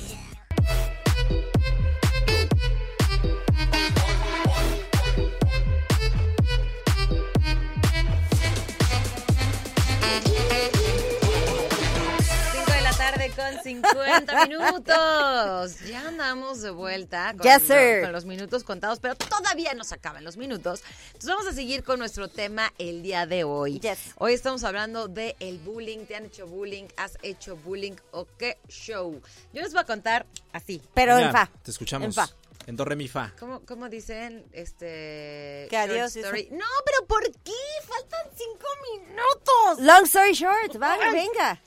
50 13.63 14.45
minutos. 14.47 15.79
Ya 15.87 16.07
andamos 16.07 16.61
de 16.61 16.71
vuelta 16.71 17.33
con, 17.37 17.41
Yes, 17.41 17.63
sir. 17.63 18.01
con 18.03 18.11
los 18.11 18.25
minutos 18.25 18.63
contados, 18.63 18.99
pero 18.99 19.15
todavía 19.15 19.73
nos 19.73 19.91
acaban 19.91 20.23
los 20.23 20.37
minutos. 20.37 20.81
Entonces 21.07 21.29
vamos 21.29 21.47
a 21.47 21.53
seguir 21.53 21.83
con 21.83 21.99
nuestro 21.99 22.27
tema 22.27 22.71
el 22.77 23.01
día 23.01 23.25
de 23.25 23.43
hoy. 23.43 23.79
Yes. 23.79 23.99
Hoy 24.17 24.33
estamos 24.33 24.63
hablando 24.63 25.07
de 25.07 25.35
el 25.39 25.57
bullying. 25.59 26.05
¿Te 26.05 26.15
han 26.15 26.25
hecho 26.25 26.47
bullying? 26.47 26.85
¿Has 26.97 27.17
hecho 27.21 27.55
bullying? 27.57 27.93
¿O 28.11 28.25
qué 28.37 28.57
show? 28.67 29.21
Yo 29.53 29.61
les 29.61 29.71
voy 29.73 29.81
a 29.81 29.85
contar 29.85 30.25
así. 30.53 30.81
Pero 30.93 31.13
en 31.17 31.27
Venga, 31.27 31.31
fa. 31.45 31.51
Te 31.63 31.71
escuchamos. 31.71 32.05
En 32.05 32.13
fa. 32.13 32.29
En 32.67 32.75
do, 32.75 32.85
re, 32.85 32.95
mi, 32.95 33.07
fa. 33.07 33.33
¿Cómo, 33.39 33.61
cómo 33.65 33.89
dicen? 33.89 34.45
Este. 34.53 35.65
Que 35.71 35.77
adiós, 35.77 36.15
story? 36.15 36.49
No, 36.51 36.65
pero 36.85 37.07
¿por 37.07 37.23
qué? 37.43 37.51
Faltan 37.87 38.27
cinco 38.35 38.67
minutos. 38.91 39.79
Long 39.79 40.03
story 40.05 40.33
short, 40.33 40.77
vale, 40.77 41.11
venga. 41.11 41.59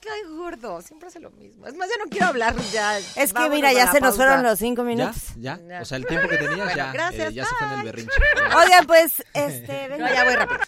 Cae 0.00 0.24
gordo, 0.28 0.80
siempre 0.80 1.08
hace 1.08 1.18
lo 1.18 1.30
mismo. 1.32 1.66
Es 1.66 1.74
más, 1.74 1.88
ya 1.88 1.96
no 2.02 2.08
quiero 2.08 2.26
hablar 2.26 2.54
ya. 2.72 2.98
Es 2.98 3.14
que 3.14 3.32
Vámonos 3.32 3.56
mira, 3.56 3.72
ya 3.72 3.90
se 3.90 4.00
nos 4.00 4.16
fueron 4.16 4.42
los 4.42 4.58
cinco 4.58 4.84
minutos. 4.84 5.16
¿Ya? 5.36 5.58
Ya. 5.66 5.82
O 5.82 5.84
sea, 5.84 5.98
el 5.98 6.06
tiempo 6.06 6.28
que 6.28 6.36
tenías 6.36 6.56
Bueno, 6.58 6.76
ya, 6.76 6.92
gracias, 6.92 7.30
eh, 7.30 7.34
ya 7.34 7.44
se 7.44 7.54
fue 7.56 7.66
en 7.66 7.72
el 7.78 7.84
berrinche. 7.84 8.12
Oigan, 8.56 8.86
pues, 8.86 9.24
este, 9.34 9.88
venga. 9.88 10.08
No, 10.08 10.14
ya 10.14 10.24
voy 10.24 10.34
rápido. 10.36 10.60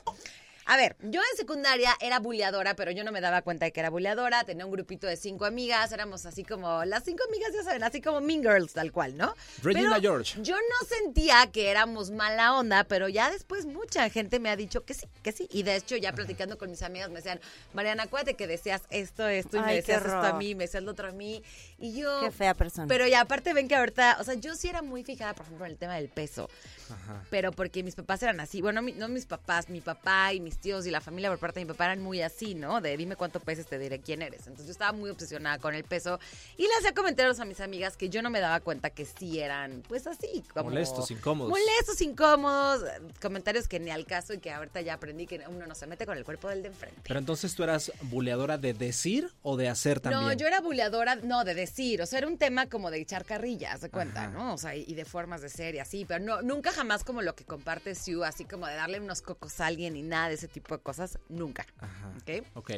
A 0.70 0.76
ver, 0.76 0.94
yo 1.00 1.20
en 1.20 1.36
secundaria 1.36 1.96
era 2.00 2.20
buleadora, 2.20 2.76
pero 2.76 2.92
yo 2.92 3.02
no 3.02 3.10
me 3.10 3.20
daba 3.20 3.42
cuenta 3.42 3.64
de 3.64 3.72
que 3.72 3.80
era 3.80 3.90
buleadora. 3.90 4.44
Tenía 4.44 4.64
un 4.64 4.70
grupito 4.70 5.08
de 5.08 5.16
cinco 5.16 5.44
amigas, 5.44 5.90
éramos 5.90 6.26
así 6.26 6.44
como, 6.44 6.84
las 6.84 7.02
cinco 7.02 7.24
amigas 7.28 7.52
ya 7.52 7.64
saben, 7.64 7.82
así 7.82 8.00
como 8.00 8.20
Mean 8.20 8.40
Girls, 8.40 8.72
tal 8.74 8.92
cual, 8.92 9.16
¿no? 9.16 9.34
Regina 9.64 9.96
Pero 9.96 10.00
George. 10.00 10.40
Yo 10.40 10.54
no 10.54 10.86
sentía 10.86 11.50
que 11.52 11.72
éramos 11.72 12.12
mala 12.12 12.56
onda, 12.56 12.84
pero 12.84 13.08
ya 13.08 13.32
después 13.32 13.66
mucha 13.66 14.08
gente 14.10 14.38
me 14.38 14.48
ha 14.48 14.54
dicho 14.54 14.84
que 14.84 14.94
sí, 14.94 15.08
que 15.24 15.32
sí. 15.32 15.48
Y 15.50 15.64
de 15.64 15.74
hecho, 15.74 15.96
ya 15.96 16.12
platicando 16.12 16.56
con 16.56 16.70
mis 16.70 16.82
amigas 16.82 17.08
me 17.08 17.16
decían, 17.16 17.40
Mariana, 17.72 18.04
acuérdate 18.04 18.34
que 18.34 18.46
decías 18.46 18.82
esto, 18.90 19.26
esto, 19.26 19.56
y 19.56 19.58
Ay, 19.58 19.66
me 19.66 19.74
decías 19.74 20.04
esto 20.04 20.20
a 20.20 20.34
mí, 20.34 20.54
me 20.54 20.64
decías 20.64 20.84
lo 20.84 20.92
otro 20.92 21.08
a 21.08 21.12
mí. 21.12 21.42
Y 21.80 21.98
yo... 21.98 22.20
Qué 22.20 22.30
fea 22.30 22.54
persona. 22.54 22.86
Pero 22.86 23.06
ya 23.06 23.22
aparte 23.22 23.54
ven 23.54 23.66
que 23.66 23.74
ahorita, 23.74 24.18
o 24.20 24.24
sea, 24.24 24.34
yo 24.34 24.54
sí 24.54 24.68
era 24.68 24.82
muy 24.82 25.02
fijada, 25.02 25.32
por 25.34 25.46
ejemplo, 25.46 25.64
en 25.64 25.72
el 25.72 25.78
tema 25.78 25.94
del 25.96 26.08
peso. 26.10 26.48
Ajá. 26.90 27.22
Pero 27.30 27.52
porque 27.52 27.82
mis 27.82 27.94
papás 27.94 28.22
eran 28.22 28.38
así. 28.40 28.60
Bueno, 28.60 28.82
mi- 28.82 28.92
no 28.92 29.08
mis 29.08 29.24
papás, 29.24 29.68
mi 29.70 29.80
papá 29.80 30.32
y 30.34 30.40
mis 30.40 30.58
tíos 30.58 30.86
y 30.86 30.90
la 30.90 31.00
familia 31.00 31.30
por 31.30 31.38
parte 31.38 31.60
de 31.60 31.64
mi 31.64 31.72
papá 31.72 31.86
eran 31.86 32.02
muy 32.02 32.20
así, 32.20 32.54
¿no? 32.54 32.80
De 32.82 32.96
dime 32.96 33.16
cuánto 33.16 33.40
pesas, 33.40 33.66
te 33.66 33.78
diré 33.78 34.00
quién 34.00 34.20
eres. 34.22 34.40
Entonces 34.40 34.66
yo 34.66 34.72
estaba 34.72 34.92
muy 34.92 35.08
obsesionada 35.08 35.58
con 35.58 35.74
el 35.74 35.84
peso 35.84 36.20
y 36.58 36.62
le 36.64 36.68
hacía 36.78 36.92
comentarios 36.92 37.40
a 37.40 37.44
mis 37.46 37.60
amigas 37.60 37.96
que 37.96 38.10
yo 38.10 38.20
no 38.20 38.28
me 38.28 38.40
daba 38.40 38.60
cuenta 38.60 38.90
que 38.90 39.06
sí 39.06 39.40
eran, 39.40 39.82
pues 39.88 40.06
así. 40.06 40.42
Como 40.52 40.68
Molestos, 40.70 41.10
incómodos. 41.10 41.50
Molestos, 41.50 42.00
incómodos. 42.02 42.84
Comentarios 43.22 43.68
que 43.68 43.80
ni 43.80 43.90
al 43.90 44.04
caso 44.04 44.34
y 44.34 44.38
que 44.38 44.50
ahorita 44.50 44.82
ya 44.82 44.94
aprendí 44.94 45.26
que 45.26 45.40
uno 45.48 45.66
no 45.66 45.74
se 45.74 45.86
mete 45.86 46.04
con 46.04 46.18
el 46.18 46.24
cuerpo 46.24 46.48
del 46.48 46.60
de 46.62 46.68
enfrente. 46.68 47.00
Pero 47.04 47.18
entonces 47.18 47.54
tú 47.54 47.62
eras 47.62 47.90
buleadora 48.02 48.58
de 48.58 48.74
decir 48.74 49.30
o 49.42 49.56
de 49.56 49.68
hacer 49.68 50.00
también. 50.00 50.22
No, 50.22 50.32
yo 50.34 50.46
era 50.46 50.60
buleadora, 50.60 51.14
no, 51.14 51.44
de 51.44 51.54
decir, 51.54 51.69
o 52.00 52.06
sea, 52.06 52.18
era 52.18 52.28
un 52.28 52.38
tema 52.38 52.66
como 52.66 52.90
de 52.90 53.00
echar 53.00 53.24
carrillas, 53.24 53.80
de 53.80 53.90
cuenta, 53.90 54.24
Ajá. 54.24 54.30
¿no? 54.30 54.54
O 54.54 54.58
sea, 54.58 54.74
y, 54.76 54.84
y 54.86 54.94
de 54.94 55.04
formas 55.04 55.40
de 55.40 55.48
ser 55.48 55.74
y 55.74 55.78
así, 55.78 56.04
pero 56.04 56.22
no, 56.22 56.42
nunca 56.42 56.72
jamás 56.72 57.04
como 57.04 57.22
lo 57.22 57.34
que 57.34 57.44
comparte 57.44 57.94
Sue, 57.94 58.26
así 58.26 58.44
como 58.44 58.66
de 58.66 58.74
darle 58.74 59.00
unos 59.00 59.22
cocos 59.22 59.60
a 59.60 59.66
alguien 59.66 59.96
y 59.96 60.02
nada 60.02 60.28
de 60.28 60.34
ese 60.34 60.48
tipo 60.48 60.76
de 60.76 60.82
cosas, 60.82 61.18
nunca. 61.28 61.66
Ajá. 61.78 62.12
¿Ok? 62.20 62.46
Ok. 62.54 62.70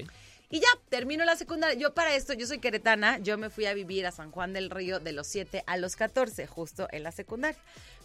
Y 0.52 0.60
ya, 0.60 0.68
termino 0.90 1.24
la 1.24 1.34
secundaria. 1.34 1.78
Yo 1.78 1.94
para 1.94 2.14
esto, 2.14 2.34
yo 2.34 2.46
soy 2.46 2.58
queretana, 2.58 3.16
yo 3.18 3.38
me 3.38 3.48
fui 3.48 3.64
a 3.64 3.72
vivir 3.72 4.06
a 4.06 4.12
San 4.12 4.30
Juan 4.30 4.52
del 4.52 4.68
Río 4.68 5.00
de 5.00 5.12
los 5.12 5.26
7 5.26 5.64
a 5.66 5.78
los 5.78 5.96
14, 5.96 6.46
justo 6.46 6.88
en 6.92 7.04
la 7.04 7.10
secundaria. 7.10 7.58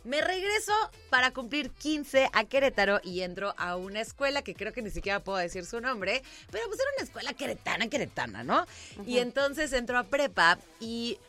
Me 0.06 0.22
regreso 0.22 0.72
para 1.10 1.32
cumplir 1.32 1.72
15 1.72 2.30
a 2.32 2.46
Querétaro 2.46 3.02
y 3.04 3.20
entro 3.24 3.54
a 3.58 3.76
una 3.76 4.00
escuela 4.00 4.44
que 4.44 4.56
creo 4.56 4.72
que 4.72 4.82
ni 4.82 4.92
siquiera 4.92 5.20
puedo 5.20 5.40
decir 5.40 5.66
su 5.66 5.82
nombre, 5.82 6.24
pero 6.50 6.66
pues 6.68 6.80
era 6.80 6.90
una 6.96 7.04
escuela 7.04 7.34
queretana, 7.34 7.90
queretana, 7.90 8.46
¿no? 8.46 8.66
Y 9.06 9.18
entonces 9.18 9.74
entro 9.74 9.98
a 9.98 10.04
prepa 10.04 10.58
y 10.80 11.20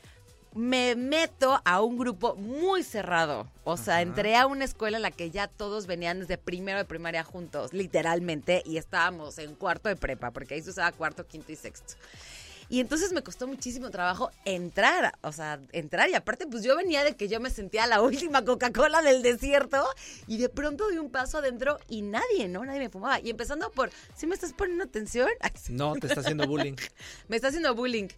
me 0.59 0.97
meto 0.97 1.63
a 1.65 1.81
un 1.81 1.97
grupo 1.97 2.35
muy 2.35 2.83
cerrado. 2.83 3.49
O 3.63 3.77
sea, 3.77 4.03
entré 4.03 4.35
a 4.35 4.49
una 4.49 4.65
escuela 4.65 4.97
en 4.97 5.05
la 5.05 5.13
que 5.13 5.31
ya 5.31 5.47
todos 5.47 5.87
venían 5.87 6.19
desde 6.19 6.37
primero 6.37 6.79
de 6.79 6.85
primaria 6.85 7.23
juntos, 7.23 7.73
literalmente, 7.73 8.65
y 8.67 8.77
estábamos 8.77 9.39
en 9.39 9.55
cuarto 9.55 9.89
de 9.89 9.95
prepa, 9.95 10.33
porque 10.33 10.55
ahí 10.55 10.63
se 10.63 10.71
usaba 10.71 10.91
cuarto, 10.91 11.25
quinto 11.29 11.53
y 11.53 11.57
sexto. 11.57 11.95
Y 12.71 12.81
entonces 12.81 13.13
me 13.13 13.23
costó 13.23 13.47
muchísimo 13.47 13.91
trabajo 13.91 14.31
entrar, 14.45 15.17
o 15.23 15.31
sea, 15.31 15.61
entrar. 15.73 16.11
Y 16.11 16.15
aparte, 16.15 16.47
pues 16.47 16.65
yo 16.65 16.77
venía 16.77 17.05
de 17.05 17.15
que 17.15 17.29
yo 17.29 17.41
me 17.41 17.51
sentía 17.51 17.87
la 17.87 18.03
última 18.03 18.45
Coca-Cola 18.45 19.01
del 19.01 19.23
desierto. 19.23 19.83
Y 20.27 20.39
de 20.39 20.49
pronto 20.49 20.89
di 20.91 20.99
un 20.99 21.11
paso 21.11 21.39
adentro 21.39 21.79
y 21.89 22.03
nadie, 22.03 22.49
¿no? 22.49 22.65
Nadie 22.65 22.81
me 22.81 22.91
fumaba. 22.91 23.21
Y 23.21 23.31
empezando 23.31 23.71
por, 23.71 23.91
¿sí 24.15 24.27
me 24.27 24.35
estás 24.35 24.53
poniendo 24.53 24.85
atención? 24.85 25.29
No, 25.71 25.95
te 25.95 26.09
está 26.09 26.21
haciendo 26.21 26.47
bullying. 26.47 26.75
me 27.29 27.37
está 27.37 27.49
haciendo 27.49 27.75
bullying. 27.75 28.09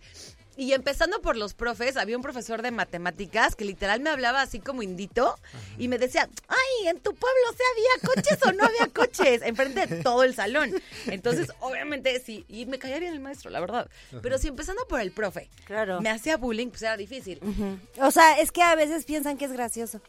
Y 0.60 0.74
empezando 0.74 1.22
por 1.22 1.38
los 1.38 1.54
profes, 1.54 1.96
había 1.96 2.18
un 2.18 2.22
profesor 2.22 2.60
de 2.60 2.70
matemáticas 2.70 3.56
que 3.56 3.64
literal 3.64 4.00
me 4.00 4.10
hablaba 4.10 4.42
así 4.42 4.60
como 4.60 4.82
indito 4.82 5.38
y 5.78 5.88
me 5.88 5.96
decía, 5.96 6.28
ay, 6.48 6.88
en 6.88 7.00
tu 7.00 7.14
pueblo 7.14 7.40
se 7.56 7.62
había 7.72 8.14
coches 8.14 8.38
o 8.46 8.52
no 8.52 8.64
había 8.66 8.86
coches, 8.92 9.40
enfrente 9.40 9.86
de 9.86 10.02
todo 10.02 10.22
el 10.22 10.34
salón. 10.34 10.70
Entonces, 11.06 11.50
obviamente, 11.60 12.20
sí, 12.20 12.44
y 12.46 12.66
me 12.66 12.78
caía 12.78 12.98
bien 12.98 13.14
el 13.14 13.20
maestro, 13.20 13.48
la 13.48 13.58
verdad. 13.60 13.88
Pero 14.20 14.36
si 14.36 14.48
empezando 14.48 14.86
por 14.86 15.00
el 15.00 15.12
profe, 15.12 15.48
Claro. 15.64 16.02
me 16.02 16.10
hacía 16.10 16.36
bullying, 16.36 16.68
pues 16.68 16.82
era 16.82 16.98
difícil. 16.98 17.40
O 17.96 18.10
sea, 18.10 18.38
es 18.38 18.52
que 18.52 18.62
a 18.62 18.74
veces 18.74 19.06
piensan 19.06 19.38
que 19.38 19.46
es 19.46 19.52
gracioso. 19.52 20.02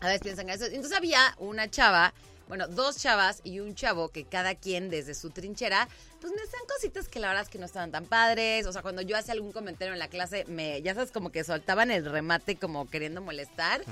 A 0.00 0.06
veces 0.06 0.20
piensan 0.22 0.50
eso. 0.50 0.66
Entonces 0.66 0.96
había 0.96 1.34
una 1.38 1.68
chava, 1.68 2.14
bueno, 2.48 2.66
dos 2.66 2.96
chavas 2.96 3.40
y 3.44 3.60
un 3.60 3.74
chavo 3.74 4.08
que 4.08 4.24
cada 4.24 4.54
quien 4.54 4.90
desde 4.90 5.14
su 5.14 5.30
trinchera, 5.30 5.88
pues 6.20 6.32
me 6.32 6.42
hacían 6.42 6.62
cositas 6.66 7.08
que 7.08 7.20
la 7.20 7.28
verdad 7.28 7.44
es 7.44 7.48
que 7.48 7.58
no 7.58 7.66
estaban 7.66 7.90
tan 7.90 8.06
padres. 8.06 8.66
O 8.66 8.72
sea, 8.72 8.82
cuando 8.82 9.02
yo 9.02 9.16
hacía 9.16 9.34
algún 9.34 9.52
comentario 9.52 9.92
en 9.92 9.98
la 9.98 10.08
clase, 10.08 10.44
me, 10.46 10.82
ya 10.82 10.94
sabes, 10.94 11.12
como 11.12 11.30
que 11.30 11.44
soltaban 11.44 11.90
el 11.90 12.04
remate 12.04 12.56
como 12.56 12.88
queriendo 12.88 13.20
molestar. 13.20 13.82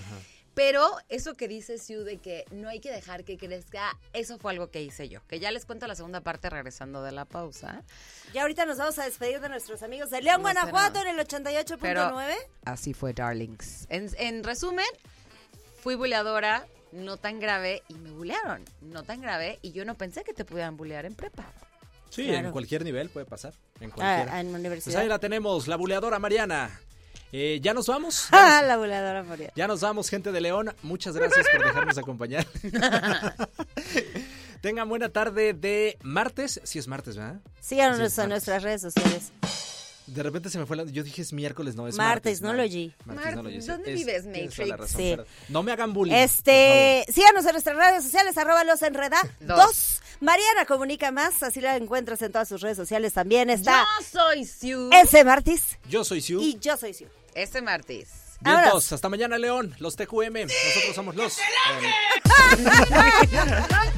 Pero 0.54 0.96
eso 1.10 1.34
que 1.34 1.48
dice 1.48 1.76
Siu 1.76 2.02
de 2.02 2.16
que 2.16 2.46
no 2.50 2.70
hay 2.70 2.80
que 2.80 2.90
dejar 2.90 3.24
que 3.24 3.36
crezca, 3.36 3.94
eso 4.14 4.38
fue 4.38 4.52
algo 4.52 4.70
que 4.70 4.80
hice 4.80 5.06
yo. 5.06 5.20
Que 5.28 5.38
ya 5.38 5.50
les 5.50 5.66
cuento 5.66 5.86
la 5.86 5.94
segunda 5.94 6.22
parte 6.22 6.48
regresando 6.48 7.02
de 7.02 7.12
la 7.12 7.26
pausa. 7.26 7.82
Ya 8.32 8.40
ahorita 8.40 8.64
nos 8.64 8.78
vamos 8.78 8.98
a 8.98 9.04
despedir 9.04 9.40
de 9.40 9.50
nuestros 9.50 9.82
amigos 9.82 10.08
de 10.08 10.22
León, 10.22 10.38
No 10.38 10.44
Guanajuato, 10.44 11.02
en 11.02 11.08
el 11.08 11.18
88.9. 11.18 11.78
Pero 11.78 12.16
así 12.64 12.94
fue, 12.94 13.12
darlings. 13.12 13.86
En, 13.90 14.08
en 14.16 14.44
resumen, 14.44 14.86
fui 15.82 15.94
buleadora, 15.94 16.66
no 16.92 17.16
tan 17.16 17.40
grave, 17.40 17.82
y 17.88 17.94
me 17.94 18.10
bulearon, 18.10 18.64
no 18.80 19.02
tan 19.02 19.20
grave, 19.20 19.58
y 19.62 19.72
yo 19.72 19.84
no 19.84 19.94
pensé 19.96 20.24
que 20.24 20.32
te 20.32 20.44
pudieran 20.44 20.76
bulear 20.76 21.04
en 21.06 21.14
prepa. 21.14 21.44
Sí, 22.10 22.26
Claro. 22.26 22.46
en 22.46 22.52
cualquier 22.52 22.84
nivel 22.84 23.10
puede 23.10 23.26
pasar. 23.26 23.52
En 23.80 23.90
Ah, 23.90 23.94
cualquiera. 23.94 24.40
en 24.40 24.46
la 24.46 24.52
Pues 24.52 24.60
universidad. 24.60 25.00
ahí 25.02 25.08
la 25.08 25.18
tenemos, 25.18 25.66
la 25.68 25.76
buleadora 25.76 26.18
Mariana. 26.18 26.80
Eh, 27.32 27.58
ya 27.60 27.74
nos 27.74 27.88
vamos. 27.88 28.28
Ah, 28.32 28.62
la 28.64 28.76
voladora 28.76 29.22
María. 29.24 29.52
Ya 29.56 29.66
nos 29.66 29.80
vamos, 29.80 30.08
gente 30.08 30.30
de 30.32 30.40
León. 30.40 30.72
Muchas 30.82 31.16
gracias 31.16 31.44
por 31.52 31.64
dejarnos 31.66 31.98
acompañar. 31.98 32.46
Tengan 34.60 34.88
buena 34.88 35.08
tarde 35.10 35.52
de 35.52 35.98
martes. 36.02 36.60
Sí 36.64 36.78
es 36.78 36.88
martes, 36.88 37.16
¿verdad? 37.16 37.40
Síganos 37.60 37.96
Sí, 37.98 38.02
en 38.02 38.08
martes. 38.08 38.28
nuestras 38.28 38.62
redes 38.62 38.80
sociales. 38.80 39.32
De 40.06 40.22
repente 40.22 40.50
se 40.50 40.58
me 40.58 40.66
fue 40.66 40.76
la... 40.76 40.84
Yo 40.84 41.02
dije 41.02 41.22
es 41.22 41.32
miércoles, 41.32 41.74
no, 41.74 41.88
es 41.88 41.96
Martes, 41.96 42.40
martes. 42.40 42.42
no 42.42 42.52
lo 42.52 42.62
oí. 42.62 42.94
Martes, 43.04 43.34
no 43.36 43.42
lo 43.42 43.50
¿dónde 43.50 43.92
Es- 43.92 43.98
vives, 43.98 44.24
la 44.24 44.30
Matrix? 44.30 44.56
razón, 44.70 44.88
Sí. 44.88 45.12
pero 45.16 45.26
No 45.48 45.62
me 45.62 45.72
hagan 45.72 45.92
bullying. 45.92 46.14
Este, 46.14 47.04
síganos 47.12 47.44
en 47.46 47.52
nuestras 47.52 47.76
redes 47.76 48.04
sociales, 48.04 48.36
arroba 48.38 48.62
los 48.64 48.80
enreda. 48.82 49.18
Dos. 49.40 49.56
Dos. 49.58 50.02
Mariana 50.20 50.64
comunica 50.64 51.10
más, 51.12 51.42
así 51.42 51.60
la 51.60 51.76
encuentras 51.76 52.22
en 52.22 52.32
todas 52.32 52.48
sus 52.48 52.60
redes 52.62 52.76
sociales 52.76 53.12
también. 53.12 53.50
Está 53.50 53.84
Yo 54.00 54.06
soy 54.20 54.44
Siu. 54.46 54.90
ese 54.92 55.24
Martis. 55.24 55.76
Yo 55.90 56.04
soy 56.04 56.20
Siu. 56.22 56.40
y 56.40 56.58
yo 56.58 56.76
soy 56.76 56.94
Siu. 56.94 57.08
Ese 57.34 57.60
martes. 57.60 58.08
Vientos, 58.40 58.92
hasta 58.92 59.08
mañana, 59.08 59.36
León. 59.38 59.74
Los 59.78 59.96
TQM. 59.96 60.42
Nosotros 60.46 60.94
somos 60.94 61.16
los. 61.16 61.36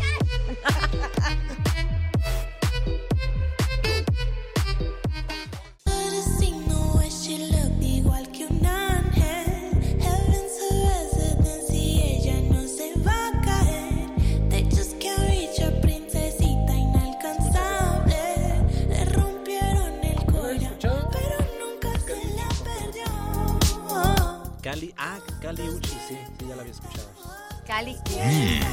Cali. 24.70 24.94
Ah, 24.98 25.18
Cali 25.40 25.68
Uchi, 25.68 25.88
sí. 26.09 26.18
Sí, 26.38 26.46
ya 26.48 26.54
la 26.57 26.61
había 26.62 26.72
escuchado. 26.74 27.09
Cali. 27.66 27.96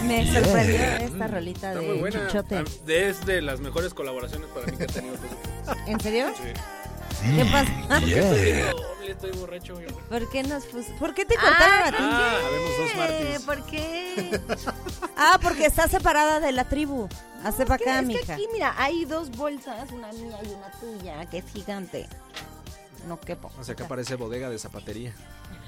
Me 0.06 0.26
sorprendió 0.34 0.76
esta 0.84 1.28
rolita 1.28 1.70
Está 1.70 1.80
de 1.82 1.88
muy 1.88 1.98
buena. 2.00 2.28
Chuchote. 2.28 2.58
Ah, 2.58 2.64
Es 2.88 3.26
de 3.26 3.42
las 3.42 3.60
mejores 3.62 3.94
colaboraciones 3.94 4.50
para 4.50 4.66
mí 4.68 4.78
que 4.78 4.84
he 4.84 4.88
tenido. 4.88 5.16
¿En 5.88 6.00
serio? 6.00 6.34
Sí. 6.36 6.52
¿Qué 7.36 7.46
pasa? 7.46 8.00
Doble, 8.02 9.12
estoy 9.12 9.32
borracho. 9.32 9.74
güey. 9.76 9.88
¿Por 9.88 10.30
qué 10.30 10.44
nos 10.44 10.66
pus- 10.66 10.92
¿Por 11.00 11.14
qué 11.14 11.26
te 11.26 11.36
cortaron 11.36 11.88
a 11.88 11.92
ti? 11.92 11.98
Ah, 12.00 12.40
Habemos 12.46 12.78
dos 12.78 12.96
Martins. 12.98 13.44
¿Por 13.46 13.66
qué? 13.66 14.42
Ah, 15.18 15.40
porque 15.42 15.66
está 15.66 15.88
separada 15.88 16.40
de 16.42 16.52
la 16.52 16.66
tribu. 16.66 17.08
Hace 17.44 17.66
para 17.66 17.76
acá, 17.76 18.00
es 18.00 18.08
que 18.10 18.14
mija. 18.20 18.34
aquí, 18.34 18.48
mira, 18.52 18.74
hay 18.78 19.06
dos 19.06 19.30
bolsas, 19.32 19.92
una 19.92 20.12
mía 20.12 20.38
y 20.44 20.48
una 20.50 20.72
tuya, 20.72 21.26
que 21.28 21.38
es 21.40 21.46
gigante 21.54 22.08
no 23.06 23.20
quepo. 23.20 23.52
O 23.60 23.64
sea, 23.64 23.76
que 23.76 23.84
parece 23.86 24.16
bodega 24.16 24.50
de 24.50 24.60
zapatería. 24.60 25.14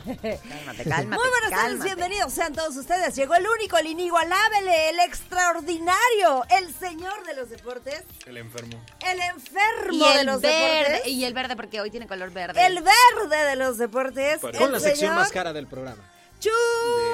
cálmate, 0.06 0.84
cálmate. 0.90 1.06
Muy 1.06 1.30
buenas 1.30 1.50
tardes, 1.50 1.84
bienvenidos 1.84 2.34
sean 2.34 2.54
todos 2.54 2.76
ustedes. 2.76 3.16
Llegó 3.16 3.36
el 3.36 3.46
único, 3.48 3.78
el 3.78 3.88
inigualable, 3.88 4.90
el 4.90 5.00
extraordinario, 5.00 6.44
el 6.50 6.74
señor 6.74 7.26
de 7.26 7.36
los 7.36 7.50
deportes. 7.50 8.04
El 8.26 8.38
enfermo. 8.38 8.84
El 9.06 9.20
enfermo 9.22 9.92
y 9.92 10.18
de 10.18 10.24
los 10.24 10.42
verde, 10.42 10.84
deportes. 10.90 11.08
Y 11.08 11.26
el 11.26 11.34
verde, 11.34 11.56
porque 11.56 11.82
hoy 11.82 11.92
tiene 11.92 12.08
color 12.08 12.32
verde. 12.32 12.66
El 12.66 12.82
verde 12.82 13.46
de 13.50 13.56
los 13.56 13.78
deportes. 13.78 14.42
Con 14.42 14.72
la 14.72 14.80
sección 14.80 15.16
más 15.16 15.32
cara 15.32 15.54
del 15.54 15.68
programa. 15.68 16.04
Chucho, 16.40 16.54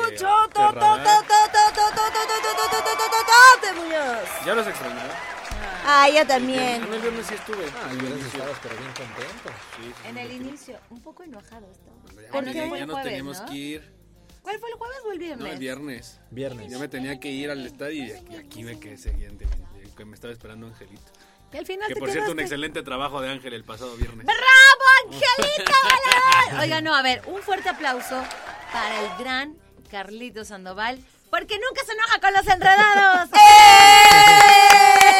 de... 0.10 0.18
to, 0.18 0.48
to, 0.54 0.74
to, 0.74 1.04
Ya 4.46 4.54
los 4.54 4.68
extrañaba. 4.68 5.33
Ah, 5.86 6.08
yo 6.10 6.26
también. 6.26 6.82
No, 6.82 6.96
el 6.96 7.02
viernes 7.02 7.26
sí 7.28 7.34
estuve. 7.34 7.66
Ah, 7.76 7.92
y 7.94 7.98
hubieras 7.98 8.20
estado, 8.26 8.54
pero 8.62 8.76
bien 8.78 8.92
contento. 8.92 9.50
Sí, 9.76 9.84
sí, 9.84 10.08
En 10.08 10.18
el 10.18 10.32
inicio, 10.32 10.80
un 10.90 11.02
poco 11.02 11.24
enojado 11.24 11.70
estaba. 11.72 11.98
Ya, 12.22 12.40
el 12.40 12.70
jueves, 12.70 13.04
teníamos 13.04 13.40
¿no? 13.40 13.46
que 13.46 13.54
ir. 13.54 13.94
¿Cuál 14.42 14.60
fue 14.60 14.70
el 14.70 14.76
jueves 14.76 14.98
o 15.06 15.12
el 15.12 15.20
viernes? 15.20 15.48
No, 15.48 15.54
el 15.54 15.60
viernes. 15.60 16.20
Viernes. 16.32 16.72
Yo 16.72 16.80
me 16.80 16.88
tenía 16.88 17.20
que 17.20 17.30
ir 17.30 17.50
al 17.50 17.66
estadio 17.66 18.06
y 18.06 18.12
aquí, 18.12 18.36
aquí 18.36 18.64
me 18.64 18.80
quedé 18.80 18.98
siguiente. 18.98 19.46
Que 19.96 20.06
me 20.06 20.16
estaba 20.16 20.34
esperando 20.34 20.68
Angelito. 20.68 21.12
Y 21.54 21.58
al 21.58 21.66
final 21.66 21.88
Que 21.88 21.94
te 21.94 22.00
por 22.00 22.10
cierto, 22.10 22.32
un 22.32 22.40
excelente 22.40 22.82
trabajo 22.82 23.22
de 23.22 23.30
Ángel 23.30 23.54
el 23.54 23.64
pasado 23.64 23.96
viernes. 23.96 24.26
¡Bravo, 24.26 24.42
Angelito! 25.06 25.72
Valador! 25.84 26.62
Oiga, 26.62 26.82
no, 26.82 26.96
a 26.96 27.04
ver, 27.04 27.22
un 27.28 27.42
fuerte 27.42 27.70
aplauso 27.70 28.24
para 28.72 29.02
el 29.02 29.18
gran 29.20 29.56
Carlito 29.92 30.44
Sandoval, 30.44 31.00
porque 31.30 31.60
nunca 31.60 31.86
se 31.86 31.92
enoja 31.92 32.20
con 32.20 32.34
los 32.34 32.48
enredados. 32.48 33.30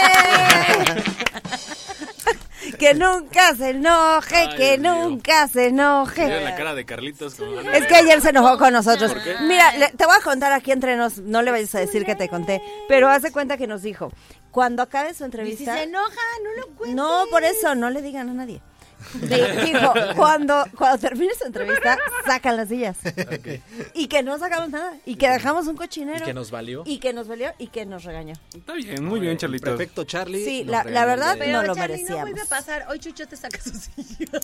Que 2.80 2.94
nunca 2.94 3.56
se 3.56 3.70
enoje, 3.72 4.36
Ay, 4.36 4.56
que 4.58 4.78
Dios 4.78 4.96
mío. 4.96 5.10
nunca 5.10 5.48
se 5.48 5.68
enoje. 5.68 6.24
Mira 6.26 6.42
la 6.42 6.56
cara 6.56 6.74
de 6.74 6.86
Carlitos. 6.86 7.36
como- 7.36 7.60
Es 7.60 7.86
que 7.88 7.96
ayer 7.96 8.22
se 8.22 8.30
enojó 8.30 8.58
con 8.58 8.74
nosotros. 8.74 9.14
¿Por 9.14 9.24
qué? 9.24 9.36
Mira, 9.42 9.74
le- 9.78 9.90
te 9.90 10.06
voy 10.06 10.16
a 10.18 10.22
contar 10.24 10.52
aquí 10.54 10.72
entre 10.72 10.96
nos, 10.96 11.18
no 11.20 11.42
le 11.42 11.52
vayas 11.52 11.74
a 11.76 11.80
decir 11.80 12.06
que 12.06 12.16
te 12.16 12.30
conté, 12.30 12.62
pero 12.88 13.10
hace 13.10 13.32
cuenta 13.32 13.58
que 13.58 13.68
nos 13.68 13.82
dijo, 13.84 14.12
cuando 14.52 14.82
acabe 14.82 15.10
su 15.10 15.16
Y 15.16 15.18
si 15.18 15.24
entrevista... 15.26 15.78
se 15.78 15.84
enoja, 15.84 16.22
no 16.44 16.62
lo 16.62 16.68
cuentes. 16.76 16.96
No, 16.96 17.26
por 17.30 17.44
eso, 17.44 17.76
no 17.76 17.90
le 17.90 18.02
digan 18.02 18.30
a 18.30 18.34
nadie. 18.34 18.62
Dijo, 19.14 19.94
cuando, 20.16 20.66
cuando 20.78 20.98
termine 20.98 21.34
su 21.36 21.46
entrevista, 21.46 21.98
sacan 22.26 22.58
las 22.58 22.70
sillas. 22.70 22.98
Y 23.94 24.08
que 24.08 24.24
no 24.24 24.38
sacamos 24.40 24.70
nada. 24.70 24.94
Y 25.06 25.16
que 25.16 25.30
dejamos 25.30 25.68
un 25.68 25.76
cochinero. 25.76 26.20
Y 26.20 26.28
que 26.28 26.34
nos 26.34 26.52
valió. 26.52 26.84
Y 26.86 27.00
que 27.00 27.14
nos 27.14 27.28
valió 27.28 27.52
y 27.58 27.68
que 27.68 27.86
nos 27.86 28.04
regañó. 28.04 28.34
Está 28.56 28.74
bien, 28.74 29.04
muy 29.04 29.20
bien, 29.20 29.38
Charlitos. 29.38 29.70
Perfecto, 29.70 30.04
Charlie. 30.04 30.44
Sí, 30.44 30.64
la- 30.64 30.84
verdad, 30.84 31.34
de- 31.34 31.40
Pero, 31.40 31.62
No 31.62 31.68
lo 31.68 31.76
Charlie, 31.76 31.94
merecíamos. 31.98 32.20
no 32.20 32.26
vuelve 32.32 32.42
a 32.42 32.46
pasar. 32.46 32.86
Hoy 32.90 33.00
Chucho 33.00 33.28
te 33.28 33.36
saca 33.36 33.60
su 33.62 33.72
silla. 33.72 34.40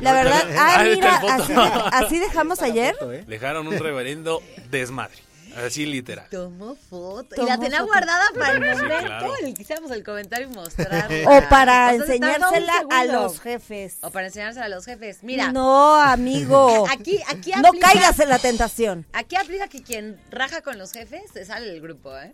La 0.00 0.12
verdad, 0.12 0.42
ah, 0.58 0.78
Ahí 0.80 0.94
mira, 0.96 1.16
así, 1.16 1.52
así 1.92 2.18
dejamos 2.18 2.60
ayer. 2.62 2.94
¿eh? 3.00 3.24
Dejaron 3.26 3.66
un 3.66 3.78
reverendo 3.78 4.42
desmadre. 4.70 5.16
Así 5.56 5.86
literal. 5.86 6.26
Tomó 6.30 6.74
foto. 6.74 7.40
y 7.42 7.46
la 7.46 7.58
tenía 7.58 7.78
foto. 7.80 7.92
guardada 7.92 8.24
para 8.38 8.52
el 8.52 8.58
Sí, 8.62 8.82
momento 8.82 9.06
claro. 9.06 9.34
en 9.40 9.46
el 9.46 9.54
que 9.54 9.62
hiciéramos 9.62 9.90
el 9.90 10.04
comentario 10.04 10.48
y 10.48 10.54
mostrarla. 10.54 11.08
O 11.30 11.48
para 11.48 11.94
enseñársela 11.94 12.72
a 12.90 13.04
los 13.04 13.40
jefes. 13.40 13.98
O 14.02 14.10
para 14.10 14.26
enseñársela 14.26 14.66
a 14.66 14.68
los 14.68 14.84
jefes. 14.84 15.18
Mira, 15.22 15.52
No, 15.52 15.94
amigo. 15.96 16.86
aquí, 16.90 17.20
aquí 17.28 17.52
No 17.60 17.68
aplica- 17.68 17.88
caigas 17.92 18.18
en 18.20 18.28
la 18.28 18.38
tentación. 18.38 19.06
Aquí 19.12 19.36
aplica 19.36 19.68
que 19.68 19.82
quien 19.82 20.20
raja 20.30 20.62
con 20.62 20.78
los 20.78 20.92
jefes 20.92 21.22
se 21.32 21.44
sale 21.44 21.66
del 21.66 21.80
grupo, 21.80 22.16
¿eh? 22.16 22.32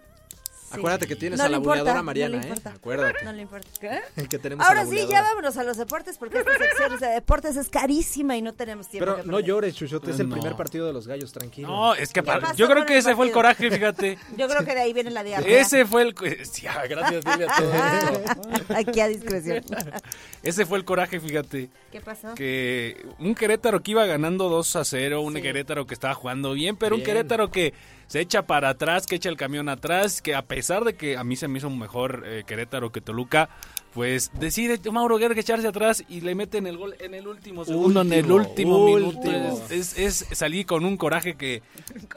Acuérdate 0.71 1.07
que 1.07 1.17
tienes 1.17 1.39
No 1.39 1.45
a 1.45 1.49
la 1.49 1.57
importa, 1.59 1.81
buleadora 1.81 1.95
no 2.01 2.03
Mariana, 2.05 2.37
le 2.37 2.43
¿eh? 2.43 2.49
importa. 2.49 2.71
Acuérdate. 2.71 3.25
No 3.25 3.33
le 3.33 3.43
importa. 3.43 3.69
que 4.29 4.39
tenemos 4.39 4.65
a 4.65 4.69
Ahora 4.69 4.85
la 4.85 4.91
sí, 4.91 5.07
ya 5.09 5.23
vámonos 5.23 5.57
a 5.57 5.65
los 5.65 5.77
deportes 5.77 6.19
porque 6.19 6.39
esta 6.39 6.53
sección 6.59 6.99
de 6.99 7.07
deportes 7.09 7.57
es 7.57 7.69
carísima 7.69 8.37
y 8.37 8.43
no 8.43 8.53
tenemos 8.55 8.89
tiempo. 8.89 9.05
Pero 9.13 9.23
que 9.25 9.31
no 9.31 9.41
llores, 9.41 9.75
Chuchote, 9.75 10.11
es 10.11 10.21
el 10.21 10.29
No. 10.29 10.35
primer 10.37 10.57
partido 10.57 10.87
de 10.87 10.93
los 10.93 11.07
gallos, 11.07 11.33
tranquilo. 11.33 11.69
No, 11.69 11.95
es 11.95 12.09
que 12.13 12.21
¿Qué 12.21 12.23
para- 12.27 12.53
yo 12.55 12.69
creo 12.69 12.85
que 12.87 12.99
ese 12.99 13.15
fue 13.15 13.27
el 13.27 13.33
coraje, 13.33 13.71
fíjate. 13.71 14.19
Yo 14.37 14.49
creo 14.49 14.65
que 14.65 14.75
de 14.75 14.81
ahí 14.81 14.93
viene 14.93 15.11
la 15.11 15.23
diarrea. 15.23 15.61
Ese 15.61 15.85
fue 15.87 16.03
el. 16.03 16.15
cu- 16.15 16.25
Sí, 16.51 16.67
ah, 16.67 16.83
gracias, 16.89 17.25
dile 17.25 17.47
a 17.49 17.57
todos. 17.57 18.71
Aquí 18.77 19.01
a 19.01 19.09
discreción. 19.09 19.65
Ese 20.43 20.67
fue 20.67 20.79
el 20.79 20.85
coraje, 20.85 21.21
fíjate. 21.21 21.71
¿Qué 21.93 22.01
pasó? 22.01 22.35
Que 22.35 23.07
un 23.19 23.35
Querétaro 23.35 23.83
que 23.83 23.93
iba 23.93 24.05
ganando 24.07 24.49
2 24.49 24.77
a 24.77 24.85
0, 24.85 25.21
un 25.23 25.35
Sí. 25.37 25.43
Querétaro 25.43 25.87
que 25.87 25.95
estaba 25.95 26.15
jugando 26.15 26.53
bien, 26.53 26.77
pero 26.77 26.97
un. 26.97 27.03
Querétaro 27.03 27.51
que 27.51 27.73
se 28.07 28.21
echa 28.21 28.47
para 28.47 28.69
atrás, 28.71 29.07
que 29.07 29.17
echa 29.17 29.29
el 29.29 29.37
camión 29.37 29.69
atrás, 29.69 30.23
que 30.23 30.35
a 30.35 30.43
pesar 30.43 30.85
de 30.85 30.95
que 30.95 31.17
a 31.17 31.25
mí 31.25 31.37
se 31.37 31.49
me 31.49 31.59
hizo 31.59 31.71
mejor 31.71 32.23
eh, 32.27 32.45
Querétaro 32.47 32.93
que 32.93 33.01
Toluca, 33.01 33.49
pues 33.93 34.31
decide 34.35 34.79
Mauro 34.93 35.17
Guerra 35.17 35.35
echarse 35.41 35.67
atrás 35.67 36.05
y 36.09 36.21
le 36.21 36.35
meten 36.35 36.67
el 36.67 36.77
gol 36.77 36.95
en 37.01 37.15
el 37.15 37.27
último 37.27 37.65
segundo, 37.65 38.03
en 38.03 38.13
el 38.13 38.31
Último, 38.31 38.85
minuto. 38.85 39.31
Es, 39.71 39.97
es, 39.97 39.99
es- 40.31 40.39
salí 40.39 40.65
con 40.67 40.85
un 40.85 40.97
coraje 40.99 41.35
que... 41.37 41.63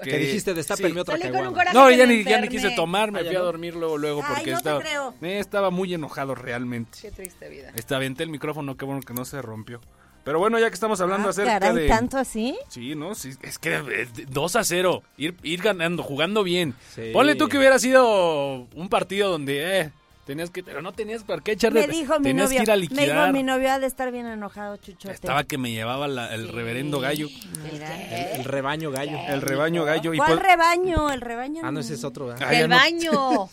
Que 0.03 0.17
dijiste, 0.17 0.53
destápenme 0.53 0.99
otra 1.01 1.17
Salí 1.17 1.29
con 1.31 1.47
un 1.47 1.53
caguama. 1.53 1.57
coraje 1.71 1.77
No, 1.77 1.87
que 1.87 1.97
ya 1.97 2.05
ni, 2.05 2.23
ya 2.25 2.41
ni 2.41 2.49
quise 2.49 2.71
tomar, 2.71 3.11
me 3.11 3.19
Ah, 3.19 3.21
¿ya 3.23 3.29
fui 3.29 3.37
a 3.37 3.41
dormir 3.41 3.75
luego, 3.75 3.97
luego, 3.97 4.21
Ay, 4.25 4.33
porque 4.35 4.51
no 4.51 4.57
estaba, 4.57 4.79
creo. 4.81 5.13
eh, 5.21 5.39
estaba 5.39 5.69
muy 5.69 5.93
enojado 5.93 6.35
realmente. 6.35 6.97
Qué 7.01 7.11
triste 7.11 7.47
vida. 7.49 7.71
Aventé 7.95 8.23
el 8.23 8.29
micrófono, 8.29 8.75
qué 8.75 8.83
bueno 8.85 9.01
que 9.01 9.13
no 9.13 9.23
se 9.23 9.41
rompió. 9.41 9.79
Pero 10.23 10.39
bueno, 10.39 10.59
ya 10.59 10.67
que 10.69 10.73
estamos 10.73 10.99
hablando 11.01 11.27
Ah, 11.27 11.31
acerca 11.31 11.59
caray, 11.59 11.75
de... 11.83 11.87
¿tanto 11.87 12.17
así? 12.17 12.57
Sí, 12.67 12.93
no, 12.95 13.15
sí, 13.15 13.31
es 13.41 13.57
que 13.57 13.75
eh, 13.75 14.07
2 14.29 14.55
a 14.55 14.63
0, 14.63 15.01
ir, 15.17 15.35
ir 15.43 15.61
ganando, 15.61 16.03
jugando 16.03 16.43
bien. 16.43 16.75
Sí. 16.93 17.11
Ponle 17.13 17.35
tú 17.35 17.47
que 17.47 17.57
hubiera 17.57 17.79
sido 17.79 18.67
un 18.75 18.89
partido 18.89 19.31
donde 19.31 19.79
eh, 19.81 19.91
tenías 20.29 20.51
que, 20.51 20.63
pero 20.63 20.81
no 20.83 20.91
tenías 20.91 21.23
por 21.23 21.41
qué 21.41 21.53
echarle, 21.53 21.87
Me 21.87 21.93
dijo 21.93 22.19
mi 22.19 22.23
tenías 22.25 22.45
novio, 22.49 22.57
que 22.59 22.63
ir 22.63 22.71
a 22.71 22.75
me 22.75 23.05
dijo 23.07 23.33
mi 23.33 23.41
novio 23.41 23.71
ha 23.71 23.79
de 23.79 23.87
estar 23.87 24.11
bien 24.11 24.27
enojado, 24.27 24.77
Chuchote. 24.77 25.11
Estaba 25.15 25.43
que 25.43 25.57
me 25.57 25.71
llevaba 25.71 26.07
la- 26.07 26.33
el 26.35 26.49
reverendo 26.49 26.99
gallo, 26.99 27.27
Mira. 27.71 28.33
El, 28.35 28.39
el 28.41 28.45
rebaño 28.45 28.91
gallo. 28.91 29.17
el 29.27 29.41
rebaño 29.41 29.85
gallo 29.85 30.13
y 30.13 30.17
¿Cuál 30.17 30.33
pues- 30.33 30.43
rebaño? 30.43 31.09
El 31.09 31.21
rebaño. 31.21 31.61
Ah, 31.63 31.71
no, 31.71 31.79
ese 31.79 31.95
es 31.95 32.03
otro. 32.03 32.27
¿verdad? 32.27 32.47
Ah, 32.47 32.53
El 32.53 32.69
no, 32.69 32.75
baño. 32.75 33.49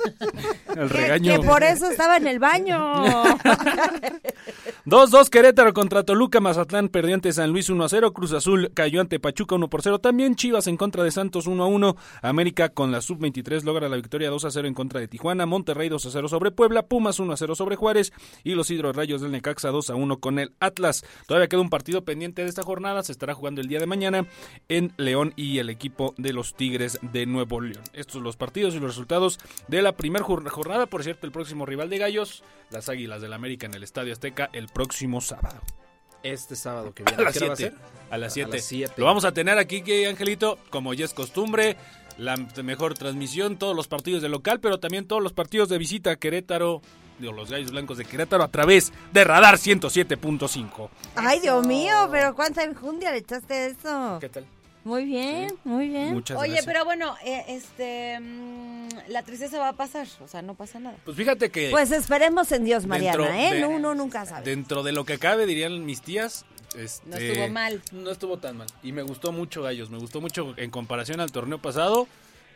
el 0.69 0.89
Que, 0.91 0.95
regaño. 0.95 1.41
que 1.41 1.47
por 1.47 1.63
eso 1.63 1.91
estaba 1.91 2.19
en 2.19 2.27
el 2.27 2.39
baño. 2.39 3.25
2-2 4.87 5.29
Querétaro 5.31 5.73
contra 5.73 6.03
Toluca, 6.05 6.41
Mazatlán 6.41 6.89
perdió 6.89 7.15
ante 7.15 7.33
San 7.33 7.51
Luis 7.51 7.71
1-0, 7.71 8.13
Cruz 8.13 8.33
Azul 8.33 8.71
cayó 8.75 9.01
ante 9.01 9.19
Pachuca 9.19 9.57
1-0, 9.57 10.01
también 10.01 10.37
Chivas 10.37 10.67
en 10.67 10.77
contra 10.77 11.03
de 11.03 11.11
Santos 11.11 11.49
1-1, 11.49 11.97
América 12.23 12.69
con 12.69 12.93
la 12.93 13.01
sub-23 13.01 13.63
logra 13.65 13.89
la 13.89 13.97
victoria 13.97 14.31
2-0 14.31 14.67
en 14.67 14.75
contra 14.75 15.01
de 15.01 15.09
Tijuana, 15.09 15.47
Monterrey 15.47 15.89
2-0 15.89 16.29
sobre 16.29 16.51
Puebla, 16.51 16.66
Pumas 16.83 17.19
1-0 17.21 17.55
sobre 17.55 17.77
Juárez 17.77 18.13
y 18.45 18.55
los 18.55 18.71
Hidrorrayos 18.71 19.21
del 19.21 19.33
Necaxa 19.33 19.71
2-1 19.71 20.21
con 20.21 20.39
el 20.39 20.53
Atlas. 20.61 21.05
Todavía 21.27 21.49
queda 21.49 21.61
un 21.61 21.71
partido 21.71 22.05
pendiente 22.05 22.43
de 22.43 22.49
esta 22.49 22.63
jornada, 22.63 23.03
se 23.03 23.13
estará 23.13 23.35
jugando 23.35 23.61
el 23.61 23.69
día 23.69 23.81
de 23.81 23.87
mañana 23.87 24.27
en 24.69 24.93
León 24.97 25.33
y 25.37 25.59
el 25.59 25.71
equipo 25.71 26.15
de 26.19 26.33
los 26.33 26.55
Tigres 26.55 26.99
de 27.03 27.27
Nuevo 27.27 27.61
León. 27.61 27.83
Estos 27.93 28.15
son 28.15 28.23
los 28.25 28.37
partidos 28.37 28.75
y 28.75 28.79
los 28.81 28.91
resultados 28.91 29.39
de 29.69 29.83
la 29.83 29.93
primera 29.97 30.25
jornada, 30.25 30.87
por 30.87 31.03
cierto, 31.03 31.27
el 31.27 31.33
próximo 31.33 31.67
rival 31.67 31.91
de 31.91 31.99
Gallos, 31.99 32.43
las 32.71 32.89
Águilas 32.89 33.21
del 33.23 33.33
América 33.33 33.67
en 33.67 33.75
el 33.75 33.83
Estadio 33.83 34.13
Azteca 34.13 34.51
el 34.53 34.69
próximo 34.69 35.21
sábado. 35.21 35.61
Este 36.23 36.57
sábado 36.57 36.93
que 36.93 37.03
A 37.07 37.07
viene. 37.07 37.25
las 37.25 37.33
¿Qué 37.35 37.39
hora 37.45 37.49
va 37.49 37.53
a 37.53 37.57
7. 37.57 37.71
ser? 37.79 37.81
A 38.11 38.19
las 38.19 38.33
7. 38.35 38.59
siete. 38.61 38.95
Lo 38.97 39.05
vamos 39.05 39.25
a 39.25 39.33
tener 39.33 39.59
aquí, 39.59 39.83
que 39.83 40.07
Angelito, 40.09 40.59
como 40.71 40.93
ya 40.95 41.05
es 41.05 41.15
costumbre, 41.15 41.77
la 42.19 42.37
mejor 42.63 42.95
transmisión, 42.95 43.57
todos 43.57 43.77
los 43.77 43.89
partidos 43.89 44.23
de 44.23 44.29
local, 44.29 44.61
pero 44.61 44.79
también 44.79 45.07
todos 45.07 45.23
los 45.23 45.33
partidos 45.33 45.69
de 45.69 45.79
visita 45.79 46.13
a 46.13 46.17
Querétaro, 46.17 46.83
de 47.19 47.33
los 47.33 47.51
Gallos 47.51 47.71
Blancos 47.71 47.99
de 47.99 48.05
Querétaro, 48.05 48.45
a 48.45 48.49
través 48.49 48.93
de 49.13 49.25
Radar 49.25 49.57
107.5. 49.57 50.89
Ay, 51.17 51.41
Dios 51.41 51.67
mío, 51.67 51.95
pero 52.11 52.35
cuánta 52.35 52.63
enjundia 52.65 53.11
le 53.11 53.19
echaste 53.19 53.55
a 53.55 53.67
eso. 53.67 54.19
¿Qué 54.21 54.29
tal? 54.29 54.47
Muy 54.87 55.05
bien, 55.05 55.53
muy 55.65 55.89
bien. 55.89 56.13
Muchas 56.13 56.39
Oye, 56.39 56.51
gracias. 56.53 56.67
pero 56.67 56.85
bueno, 56.85 57.17
eh, 57.25 57.45
este, 57.49 58.21
mm, 58.21 58.89
la 59.09 59.25
tristeza 59.25 59.59
va 59.59 59.71
a 59.71 59.73
pasar, 59.73 60.07
o 60.25 60.29
sea, 60.29 60.43
no 60.43 60.55
pasa 60.55 60.79
nada. 60.79 60.97
Pues 61.05 61.17
fíjate 61.17 61.51
que 61.51 61.71
Pues 61.71 61.91
esperemos 61.91 62.53
en 62.53 62.65
Dios, 62.65 62.87
Mariana, 62.87 63.49
¿eh? 63.49 63.55
de- 63.55 63.61
No, 63.63 63.71
Uno 63.71 63.97
nunca 63.97 64.25
sabe. 64.27 64.45
dentro 64.49 64.85
de 64.85 64.93
lo 64.93 65.05
que 65.05 65.19
cabe, 65.19 65.45
dirían 65.45 65.85
mis 65.85 66.03
tías, 66.03 66.45
este, 66.79 67.09
No 67.11 67.17
estuvo 67.17 67.49
mal. 67.49 67.83
No 67.91 68.11
estuvo 68.13 68.39
tan 68.39 68.59
mal. 68.59 68.69
Y 68.85 68.93
me 68.93 69.03
gustó 69.03 69.33
mucho 69.33 69.61
Gallos, 69.63 69.91
me 69.91 69.99
gustó 69.99 70.21
mucho 70.21 70.55
en 70.57 70.71
comparación 70.71 71.19
al 71.19 71.33
torneo 71.33 71.59
pasado. 71.59 72.07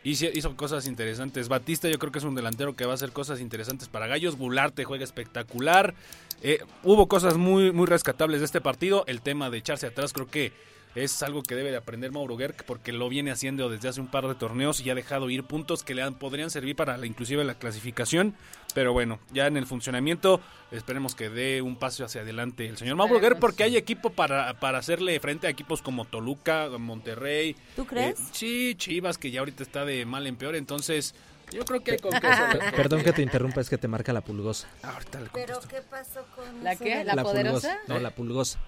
Hizo, 0.05 0.27
hizo 0.33 0.55
cosas 0.55 0.87
interesantes. 0.87 1.49
Batista 1.49 1.89
yo 1.89 1.99
creo 1.99 2.13
que 2.13 2.19
es 2.19 2.25
un 2.25 2.33
delantero 2.33 2.77
que 2.77 2.85
va 2.85 2.93
a 2.93 2.95
hacer 2.95 3.11
cosas 3.11 3.41
interesantes 3.41 3.89
para 3.89 4.07
Gallos. 4.07 4.37
Gularte 4.37 4.85
juega 4.85 5.03
espectacular. 5.03 5.93
Eh, 6.41 6.59
hubo 6.83 7.07
cosas 7.09 7.35
muy, 7.35 7.73
muy 7.73 7.87
rescatables 7.87 8.39
de 8.39 8.45
este 8.45 8.61
partido. 8.61 9.03
El 9.07 9.21
tema 9.21 9.49
de 9.49 9.57
echarse 9.57 9.85
atrás 9.87 10.13
creo 10.13 10.27
que 10.27 10.53
es 10.95 11.23
algo 11.23 11.41
que 11.43 11.55
debe 11.55 11.71
de 11.71 11.77
aprender 11.77 12.11
Mauro 12.11 12.37
Gerg 12.37 12.65
porque 12.65 12.91
lo 12.91 13.07
viene 13.09 13.31
haciendo 13.31 13.69
desde 13.69 13.87
hace 13.89 14.01
un 14.01 14.07
par 14.07 14.27
de 14.27 14.35
torneos 14.35 14.79
y 14.81 14.89
ha 14.89 14.95
dejado 14.95 15.29
ir 15.29 15.43
puntos 15.43 15.83
que 15.83 15.95
le 15.95 16.01
han- 16.01 16.15
podrían 16.15 16.49
servir 16.49 16.75
para 16.75 16.97
la, 16.97 17.05
inclusive 17.05 17.43
la 17.45 17.55
clasificación. 17.55 18.35
Pero 18.73 18.93
bueno, 18.93 19.19
ya 19.33 19.47
en 19.47 19.57
el 19.57 19.65
funcionamiento 19.65 20.39
esperemos 20.71 21.15
que 21.15 21.29
dé 21.29 21.61
un 21.61 21.75
paso 21.75 22.05
hacia 22.05 22.21
adelante 22.21 22.65
el 22.67 22.77
señor 22.77 22.95
Mauro 22.95 23.19
Gerg 23.19 23.39
porque 23.39 23.63
hay 23.63 23.77
equipo 23.77 24.11
para, 24.11 24.59
para 24.59 24.77
hacerle 24.79 25.19
frente 25.19 25.47
a 25.47 25.49
equipos 25.49 25.81
como 25.81 26.05
Toluca, 26.05 26.67
Monterrey. 26.77 27.55
¿Tú 27.75 27.85
crees? 27.85 28.19
Eh, 28.19 28.23
sí, 28.31 28.75
Chivas 28.75 29.17
que 29.17 29.31
ya 29.31 29.39
ahorita 29.39 29.63
está 29.63 29.85
de 29.85 30.05
mal 30.05 30.25
en 30.27 30.35
peor, 30.35 30.55
entonces 30.55 31.15
yo 31.51 31.65
creo 31.65 31.83
que 31.83 31.91
hay 31.91 31.97
con 31.99 32.11
queso. 32.21 32.43
Perdón 32.75 33.03
que 33.03 33.11
te 33.11 33.21
interrumpa, 33.21 33.59
es 33.61 33.69
que 33.69 33.77
te 33.77 33.87
marca 33.89 34.13
la 34.13 34.21
pulgosa. 34.21 34.67
Ahorita 34.83 35.19
le 35.19 35.29
¿Pero 35.33 35.59
qué 35.69 35.81
pasó 35.89 36.25
con 36.35 36.63
¿La 36.63 36.75
poderosa? 36.75 37.23
pulgosa. 37.23 37.77
No, 37.87 37.99
la 37.99 38.11
pulgosa. 38.11 38.59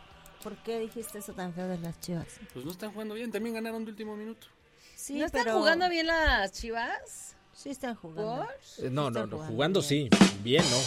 ¿Por 0.44 0.58
qué 0.58 0.80
dijiste 0.80 1.20
eso 1.20 1.34
tan 1.34 1.54
feo 1.54 1.68
de 1.68 1.78
las 1.80 2.00
chivas? 2.00 2.28
Pues 2.54 2.66
no 2.66 2.72
están 2.72 2.92
jugando 2.92 3.14
bien, 3.16 3.32
también 3.32 3.56
ganaron 3.56 3.86
de 3.86 3.92
último 3.92 4.16
minuto. 4.16 4.48
Sí, 4.96 5.18
¿No 5.20 5.26
están 5.26 5.44
pero- 5.46 5.58
jugando 5.58 5.90
bien 5.90 6.08
las 6.08 6.52
chivas? 6.52 7.36
Sí 7.54 7.70
están 7.70 7.96
jugando. 7.96 8.46
¿Por? 8.46 8.86
Eh, 8.86 8.90
no, 8.90 9.10
no, 9.12 9.26
no, 9.28 9.38
jugando 9.38 9.48
jugando 9.48 9.82
bien. 9.82 10.10
sí. 10.12 10.38
Bien, 10.44 10.64
¿no? 10.70 10.78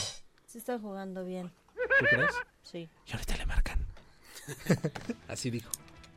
Sí 0.46 0.58
están 0.58 0.80
jugando 0.82 1.24
bien. 1.24 1.50
¿Tú 1.98 2.04
crees? 2.10 2.30
Sí. 2.62 2.88
Y 3.06 3.12
ahorita 3.12 3.36
le 3.36 3.46
marcan. 3.46 3.78
Así 5.28 5.50
dijo. 5.50 5.70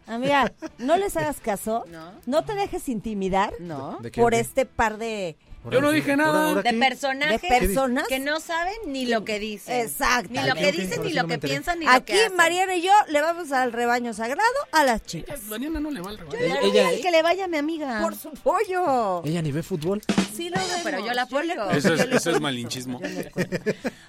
Amiga, 0.08 0.52
no 0.80 0.98
les 0.98 1.16
hagas 1.18 1.40
caso. 1.40 1.86
No. 1.90 2.14
No 2.26 2.44
te 2.46 2.54
dejes 2.56 2.90
intimidar 2.90 3.54
No. 3.60 3.98
¿De 4.02 4.12
qué? 4.12 4.22
por 4.22 4.34
¿De- 4.34 4.40
este 4.40 4.66
par 4.66 4.98
de, 4.98 5.38
Yo 5.72 5.82
no 5.82 5.92
dije 5.92 6.16
nada. 6.16 6.50
¿Ahora 6.50 6.62
De 6.62 6.74
personajes 6.78 7.42
de 7.42 7.48
personas. 7.60 8.08
que 8.08 8.20
no 8.20 8.40
saben 8.40 8.74
ni 8.88 9.06
lo 9.06 9.26
que 9.26 9.40
dicen. 9.40 9.82
Exacto. 9.82 10.30
Ni 10.32 10.48
lo 10.48 10.56
que 10.56 10.72
dicen, 10.72 11.04
ni 11.04 11.12
lo 11.14 11.24
no 11.24 11.28
que 11.28 11.38
piensan, 11.38 11.80
ni 11.80 11.86
lo 11.86 11.92
Aquí 11.92 12.14
que 12.14 12.24
hacen. 12.26 12.38
Mariana 12.38 12.76
y 12.76 12.82
yo 12.82 12.92
le 13.10 13.22
vamos 13.22 13.52
al 13.52 13.74
rebaño 13.74 14.14
sagrado 14.14 14.42
a 14.72 14.84
las 14.86 15.04
chivas. 15.06 15.44
Mariana 15.44 15.80
no 15.82 15.92
le 15.92 16.02
va 16.02 16.12
al 16.12 16.18
rebaño. 16.18 16.38
Ella, 16.40 16.58
Pero 16.62 16.72
ella, 16.74 16.92
el 16.92 17.02
que 17.02 17.12
le 17.12 17.22
vaya 17.22 17.46
a 17.46 17.48
mi 17.50 17.58
amiga. 17.58 18.02
Por 18.02 18.16
su 18.16 18.32
pollo. 18.32 19.22
ella 19.26 19.42
ni 19.42 19.52
ve 19.52 19.62
fútbol. 19.62 20.02
Sí 20.34 20.50
lo 20.50 20.56
vemos. 20.56 20.80
pero 20.84 21.06
yo 21.06 21.14
la 21.14 21.24
apoyo. 21.24 21.70
Eso 21.72 21.90
yo 21.96 21.96
es, 21.96 22.02
eso 22.10 22.32
es 22.32 22.40
malinchismo. 22.40 23.02
yo. 23.02 23.08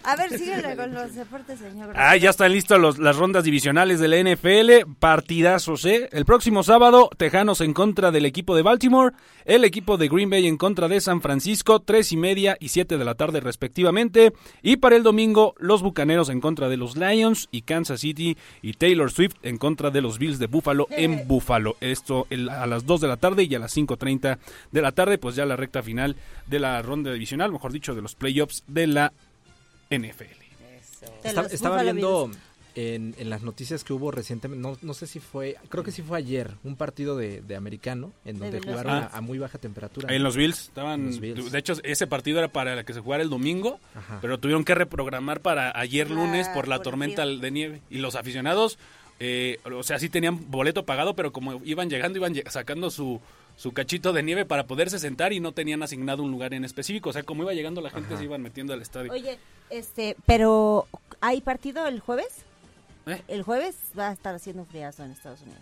A 0.04 0.14
ver, 0.16 0.30
síguele 0.38 0.76
con 0.76 0.94
los 0.94 1.14
deportes, 1.14 1.58
señor. 1.58 1.92
Ah, 1.96 2.16
ya 2.16 2.30
están 2.30 2.52
listas 2.52 2.78
los- 2.78 2.98
las 2.98 3.16
rondas 3.16 3.42
divisionales 3.44 3.98
de 3.98 4.06
la 4.08 4.16
NFL. 4.18 4.86
Partidazos, 5.00 5.84
¿eh? 5.84 6.08
El 6.12 6.24
próximo 6.24 6.62
sábado, 6.62 7.10
Tejanos 7.16 7.60
en 7.60 7.74
contra 7.74 8.12
del 8.12 8.24
equipo 8.24 8.54
de 8.54 8.62
Baltimore. 8.62 9.14
El 9.44 9.64
equipo 9.64 9.96
de 9.96 10.08
Green 10.08 10.30
Bay 10.30 10.46
en 10.46 10.56
contra 10.56 10.86
de 10.86 11.00
San 11.00 11.20
Francisco. 11.20 11.39
Tres 11.84 12.12
y 12.12 12.16
media 12.16 12.56
y 12.60 12.68
siete 12.68 12.98
de 12.98 13.04
la 13.04 13.14
tarde, 13.14 13.40
respectivamente. 13.40 14.32
Y 14.62 14.76
para 14.76 14.96
el 14.96 15.02
domingo, 15.02 15.54
los 15.58 15.82
Bucaneros 15.82 16.28
en 16.28 16.40
contra 16.40 16.68
de 16.68 16.76
los 16.76 16.96
Lions. 16.96 17.48
Y 17.50 17.62
Kansas 17.62 18.00
City 18.00 18.36
y 18.62 18.74
Taylor 18.74 19.10
Swift 19.10 19.34
en 19.42 19.58
contra 19.58 19.90
de 19.90 20.00
los 20.00 20.18
Bills 20.18 20.38
de 20.38 20.46
Buffalo 20.46 20.86
en 20.90 21.22
Buffalo. 21.28 21.76
Esto 21.80 22.26
el- 22.30 22.48
a 22.48 22.66
las 22.66 22.86
2 22.86 23.00
de 23.00 23.08
la 23.08 23.16
tarde 23.16 23.44
y 23.44 23.54
a 23.54 23.58
las 23.58 23.76
5.30 23.76 24.38
de 24.72 24.82
la 24.82 24.92
tarde, 24.92 25.18
pues 25.18 25.36
ya 25.36 25.46
la 25.46 25.56
recta 25.56 25.82
final 25.82 26.16
de 26.46 26.58
la 26.58 26.80
ronda 26.82 27.12
divisional, 27.12 27.52
mejor 27.52 27.72
dicho, 27.72 27.94
de 27.94 28.02
los 28.02 28.14
playoffs 28.14 28.64
de 28.66 28.86
la 28.86 29.12
NFL. 29.90 30.24
Los 31.34 31.52
estaba 31.52 31.76
Buffalo 31.76 31.92
viendo 31.92 32.26
Bills. 32.28 32.38
En, 32.74 33.14
en 33.18 33.30
las 33.30 33.42
noticias 33.42 33.84
que 33.84 33.92
hubo 33.92 34.10
recientemente, 34.10 34.60
no, 34.62 34.76
no 34.82 34.94
sé 34.94 35.06
si 35.06 35.20
fue, 35.20 35.56
creo 35.68 35.82
que 35.84 35.90
sí 35.92 36.02
fue 36.02 36.18
ayer, 36.18 36.52
un 36.64 36.76
partido 36.76 37.16
de, 37.16 37.40
de 37.42 37.56
americano 37.56 38.12
en 38.24 38.38
De 38.38 38.50
donde 38.50 38.60
jugaron 38.60 38.92
a, 38.92 39.00
Bills. 39.00 39.14
a 39.14 39.20
muy 39.20 39.38
baja 39.38 39.58
temperatura. 39.58 40.14
En 40.14 40.22
los 40.22 40.36
Bills 40.36 40.60
estaban. 40.62 41.06
Los 41.06 41.20
Bills. 41.20 41.50
De 41.52 41.58
hecho, 41.58 41.74
ese 41.82 42.06
partido 42.06 42.38
era 42.38 42.48
para 42.48 42.84
que 42.84 42.92
se 42.94 43.00
jugara 43.00 43.22
el 43.22 43.30
domingo, 43.30 43.80
Ajá. 43.94 44.18
pero 44.20 44.38
tuvieron 44.38 44.64
que 44.64 44.74
reprogramar 44.74 45.40
para 45.40 45.78
ayer 45.78 46.06
Ah, 46.10 46.14
lunes 46.14 46.48
por 46.48 46.68
la 46.68 46.76
por 46.76 46.84
tormenta 46.84 47.26
de 47.26 47.50
nieve. 47.50 47.82
Y 47.90 47.98
los 47.98 48.14
aficionados, 48.14 48.78
eh, 49.18 49.58
o 49.64 49.82
sea, 49.82 49.98
sí 49.98 50.08
tenían 50.08 50.50
boleto 50.50 50.84
pagado, 50.84 51.14
pero 51.14 51.32
como 51.32 51.60
iban 51.64 51.90
llegando, 51.90 52.18
iban 52.18 52.34
sacando 52.48 52.90
su, 52.90 53.20
su 53.56 53.72
cachito 53.72 54.12
de 54.12 54.22
nieve 54.22 54.46
para 54.46 54.66
poderse 54.66 54.98
sentar 54.98 55.32
y 55.32 55.40
no 55.40 55.52
tenían 55.52 55.82
asignado 55.82 56.22
un 56.22 56.30
lugar 56.30 56.54
en 56.54 56.64
específico. 56.64 57.10
O 57.10 57.12
sea, 57.12 57.22
como 57.22 57.42
iba 57.42 57.52
llegando 57.52 57.80
la 57.80 57.90
gente, 57.90 58.16
se 58.16 58.24
iban 58.24 58.42
metiendo 58.42 58.72
al 58.72 58.80
estadio. 58.82 59.12
Oye, 59.12 59.38
este, 59.68 60.16
pero 60.26 60.86
¿hay 61.20 61.40
partido 61.42 61.86
el 61.86 62.00
jueves? 62.00 62.44
¿Eh? 63.06 63.22
El 63.28 63.42
jueves 63.42 63.76
va 63.98 64.08
a 64.08 64.12
estar 64.12 64.34
haciendo 64.34 64.62
un 64.62 64.68
friazo 64.68 65.04
en 65.04 65.12
Estados 65.12 65.40
Unidos. 65.42 65.60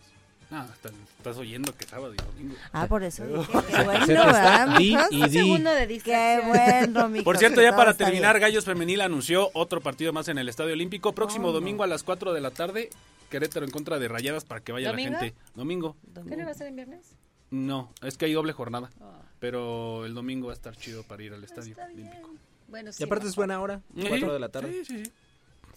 No, 0.51 0.65
estás, 0.65 0.93
estás 1.19 1.37
oyendo 1.37 1.77
que 1.77 1.87
sábado 1.87 2.15
y 2.15 2.17
domingo. 2.17 2.55
Ah, 2.73 2.87
por 2.87 3.03
eso 3.03 3.23
qué 3.23 3.33
bueno, 3.85 4.07
Se 4.07 4.15
te 4.15 4.19
está 4.19 4.27
¿verdad, 4.67 4.79
di 4.79 4.97
y 5.11 5.23
di. 5.25 5.31
segundo 5.31 5.71
de 5.71 5.99
Qué 5.99 6.41
bueno, 6.47 7.11
Por 7.25 7.37
cierto, 7.37 7.59
que 7.59 7.65
ya 7.65 7.77
para 7.77 7.93
terminar, 7.95 8.37
bien. 8.37 8.49
Gallos 8.49 8.65
Femenil 8.65 9.03
anunció 9.03 9.51
otro 9.53 9.83
partido 9.83 10.13
más 10.15 10.29
en 10.29 10.39
el 10.39 10.49
Estadio 10.49 10.73
Olímpico. 10.73 11.13
Próximo 11.15 11.49
¿Cómo? 11.49 11.53
domingo 11.53 11.85
a 11.85 11.87
las 11.87 12.03
4 12.03 12.33
de 12.33 12.41
la 12.41 12.51
tarde, 12.51 12.89
Querétaro 13.29 13.67
en 13.67 13.71
contra 13.73 13.99
de 13.99 14.09
Rayadas 14.09 14.47
para 14.47 14.63
que 14.63 14.73
vaya 14.73 14.89
¿Domingo? 14.91 15.13
la 15.13 15.19
gente. 15.21 15.37
Domingo. 15.55 15.97
¿Qué 16.27 16.37
no 16.37 16.47
va 16.47 16.51
a 16.53 16.55
ser 16.55 16.69
en 16.69 16.77
viernes? 16.77 17.15
No, 17.51 17.93
es 18.03 18.17
que 18.17 18.25
hay 18.25 18.33
doble 18.33 18.55
jornada. 18.55 18.89
Ah. 19.03 19.21
Pero 19.41 20.07
el 20.07 20.15
domingo 20.15 20.47
va 20.47 20.55
a 20.55 20.57
estar 20.57 20.75
chido 20.77 21.03
para 21.03 21.23
ir 21.23 21.35
al 21.35 21.45
Estadio 21.45 21.73
Está 21.73 21.87
bien. 21.89 22.09
Olímpico. 22.09 22.31
Bueno, 22.69 22.91
sí. 22.93 23.03
Y 23.03 23.07
aparte 23.07 23.27
es 23.27 23.37
buena 23.37 23.61
hora, 23.61 23.83
4 23.95 24.33
de 24.33 24.39
la 24.41 24.49
tarde. 24.49 24.73
Sí, 24.73 24.85
sí, 24.97 25.05
sí. 25.05 25.13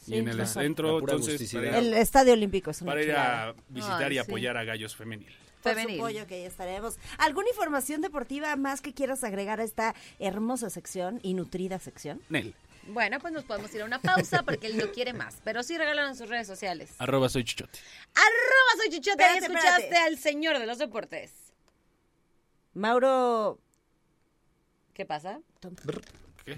Sí, 0.02 0.16
y 0.16 0.18
en 0.18 0.28
el 0.30 0.36
claro. 0.36 0.50
centro, 0.50 1.00
entonces, 1.00 1.28
agusticidad. 1.30 1.62
para 1.64 1.70
ir, 1.70 1.76
a- 1.76 1.88
El 1.88 1.94
Estadio 1.94 2.34
Olímpico 2.34 2.72
es 2.72 2.82
una 2.82 2.92
para 2.92 3.02
ir 3.02 3.08
chulada. 3.10 3.48
a 3.50 3.56
visitar 3.70 4.04
Ay, 4.04 4.12
y 4.12 4.14
sí. 4.14 4.18
apoyar 4.20 4.58
a 4.58 4.64
Gallos 4.64 4.96
Femenil. 4.96 5.28
Por 5.62 5.74
Femenil. 5.76 5.98
supuesto 5.98 6.28
que 6.28 6.42
ya 6.42 6.48
estaremos. 6.48 6.98
¿Alguna 7.20 7.50
información 7.50 8.02
deportiva 8.02 8.56
más 8.56 8.82
que 8.82 8.94
quieras 8.96 9.24
agregar 9.24 9.60
a 9.60 9.64
esta 9.64 9.94
hermosa 10.18 10.72
sección 10.72 11.20
y 11.22 11.36
nutrida 11.36 11.78
sección? 11.78 12.20
Nel. 12.30 12.56
Bueno, 12.88 13.20
pues 13.20 13.32
nos 13.32 13.44
podemos 13.44 13.72
ir 13.76 13.84
a 13.84 13.86
una 13.86 14.00
pausa 14.02 14.42
porque 14.42 14.66
él 14.66 14.78
no 14.78 14.92
quiere 14.92 15.14
más. 15.14 15.38
Pero 15.44 15.62
sí 15.62 15.78
regalan 15.78 16.16
sus 16.16 16.28
redes 16.30 16.48
sociales. 16.48 16.90
Arroba 16.98 17.30
soy 17.30 17.44
chichote. 17.44 17.78
Arroba 18.16 18.82
soy 18.82 18.90
Chichote. 18.90 19.24
Ahí 19.24 19.38
Espérate, 19.38 19.54
escuchaste 19.60 19.84
espérate. 19.84 20.08
al 20.08 20.18
señor 20.18 20.58
de 20.58 20.66
los 20.66 20.80
deportes. 20.80 21.32
Mauro... 22.74 23.60
¿Qué 24.96 25.06
pasa? 25.06 25.40
¿Qué? 26.44 26.58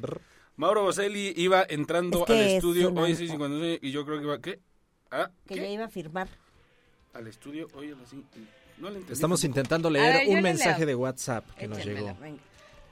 Mauro 0.55 0.83
Boselli 0.83 1.33
iba 1.35 1.65
entrando 1.67 2.19
Es 2.21 2.25
que 2.25 2.33
al 2.33 2.39
es 2.39 2.53
estudio 2.55 2.93
hoy 2.93 3.13
6.59 3.13 3.79
y 3.81 3.91
yo 3.91 4.05
creo 4.05 4.17
que 4.19 4.23
iba... 4.25 4.39
¿Qué? 4.41 4.59
Ah, 5.11 5.31
Que 5.47 5.55
¿qué? 5.55 5.61
ya 5.61 5.67
iba 5.69 5.85
a 5.85 5.89
firmar. 5.89 6.27
Al 7.13 7.27
estudio 7.27 7.67
hoy 7.75 7.91
a 7.91 7.95
las 7.95 8.09
cinco- 8.09 8.27
No 8.77 8.89
le 8.89 8.95
entendí 8.97 9.13
Estamos 9.13 9.43
intentando 9.43 9.87
A 9.87 9.91
leer 9.91 10.13
ver, 10.19 10.27
un 10.29 10.35
le 10.35 10.41
mensaje 10.41 10.79
leo. 10.79 10.87
de 10.87 10.95
WhatsApp 10.95 11.49
que 11.55 11.67
nos 11.67 11.83
llegó. 11.83 12.15
venga. 12.19 12.41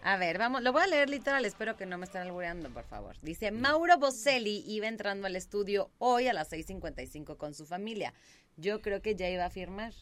A 0.03 0.17
ver, 0.17 0.39
vamos, 0.39 0.63
lo 0.63 0.71
voy 0.73 0.81
a 0.81 0.87
leer 0.87 1.09
literal, 1.11 1.45
espero 1.45 1.77
que 1.77 1.85
no 1.85 1.99
me 1.99 2.05
estén 2.05 2.21
albureando, 2.23 2.69
por 2.71 2.83
favor. 2.85 3.15
Dice, 3.21 3.51
Mauro 3.51 3.99
Boselli 3.99 4.63
iba 4.65 4.87
entrando 4.87 5.27
al 5.27 5.35
estudio 5.35 5.91
hoy 5.99 6.27
a 6.27 6.33
las 6.33 6.51
6.55 6.51 7.37
con 7.37 7.53
su 7.53 7.67
familia. 7.67 8.11
Yo 8.57 8.81
creo 8.81 9.03
que 9.03 9.15
ya 9.15 9.29
iba 9.29 9.45
a 9.45 9.51
firmar. 9.51 9.93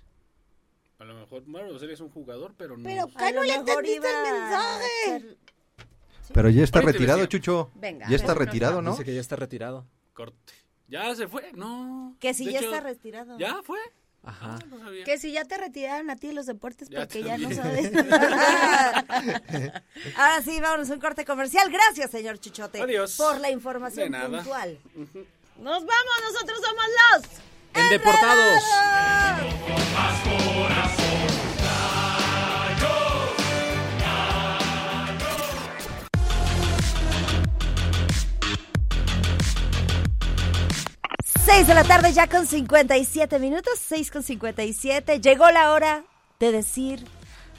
A 0.99 1.03
lo 1.03 1.15
mejor 1.15 1.45
Mauro 1.47 1.73
Boselli 1.73 1.93
es 1.93 1.99
un 1.99 2.09
jugador, 2.11 2.53
pero 2.57 2.77
no... 2.77 2.83
Pero 2.85 3.03
A 3.13 3.27
¿qué 3.27 3.33
no 3.33 3.43
le 3.43 3.53
entendiste 3.55 3.89
el 3.91 3.95
iba 3.97 4.09
a 4.09 4.79
mensaje? 4.79 5.37
Pero 6.33 6.49
ya 6.49 6.63
está 6.63 6.81
retirado. 6.81 7.25
Chucho. 7.25 7.71
Venga, 7.75 8.07
ya 8.09 8.15
está 8.15 8.33
retirado, 8.33 8.81
¿no? 8.81 8.91
Dice 8.91 9.05
que 9.05 9.13
ya 9.13 9.21
está 9.21 9.35
retirado. 9.35 9.85
Corte. 10.13 10.53
Ya 10.87 11.13
se 11.15 11.27
fue, 11.27 11.51
no. 11.53 12.15
Que 12.19 12.33
si 12.33 12.45
De 12.45 12.53
ya 12.53 12.59
hecho, 12.59 12.69
está 12.73 12.81
retirado. 12.81 13.37
¿Ya 13.37 13.61
fue? 13.63 13.77
Ajá. 14.23 14.57
Ah, 14.61 14.65
no 14.69 14.79
sabía. 14.79 15.03
Que 15.05 15.17
si 15.17 15.31
ya 15.31 15.45
te 15.45 15.57
retiraron 15.57 16.09
a 16.09 16.15
ti 16.17 16.27
de 16.27 16.33
los 16.33 16.45
deportes 16.45 16.89
Ya 16.89 16.99
porque 16.99 17.23
ya 17.23 17.37
no 17.37 17.47
también. 17.49 17.93
sabes. 17.93 17.93
Ahora 20.17 20.41
sí, 20.43 20.59
vámonos 20.59 20.89
a 20.89 20.93
un 20.93 20.99
corte 20.99 21.23
comercial. 21.25 21.69
Gracias, 21.71 22.11
señor 22.11 22.37
Chichote. 22.39 22.81
Adiós. 22.81 23.15
Por 23.15 23.39
la 23.39 23.49
información 23.49 24.11
De 24.11 24.17
nada. 24.17 24.29
puntual. 24.39 24.77
Nos 25.57 25.85
vamos, 25.85 26.15
nosotros 26.33 26.59
somos 26.61 26.83
los. 27.23 27.23
En 27.81 27.89
Deportados. 27.89 28.63
Seis 41.51 41.67
de 41.67 41.73
la 41.73 41.83
tarde 41.83 42.13
ya 42.13 42.27
con 42.27 42.45
57 42.45 43.39
minutos, 43.39 43.73
6 43.87 44.11
con 44.11 44.23
57. 44.23 45.19
Llegó 45.19 45.49
la 45.49 45.71
hora 45.71 46.03
de 46.39 46.51
decir, 46.51 47.03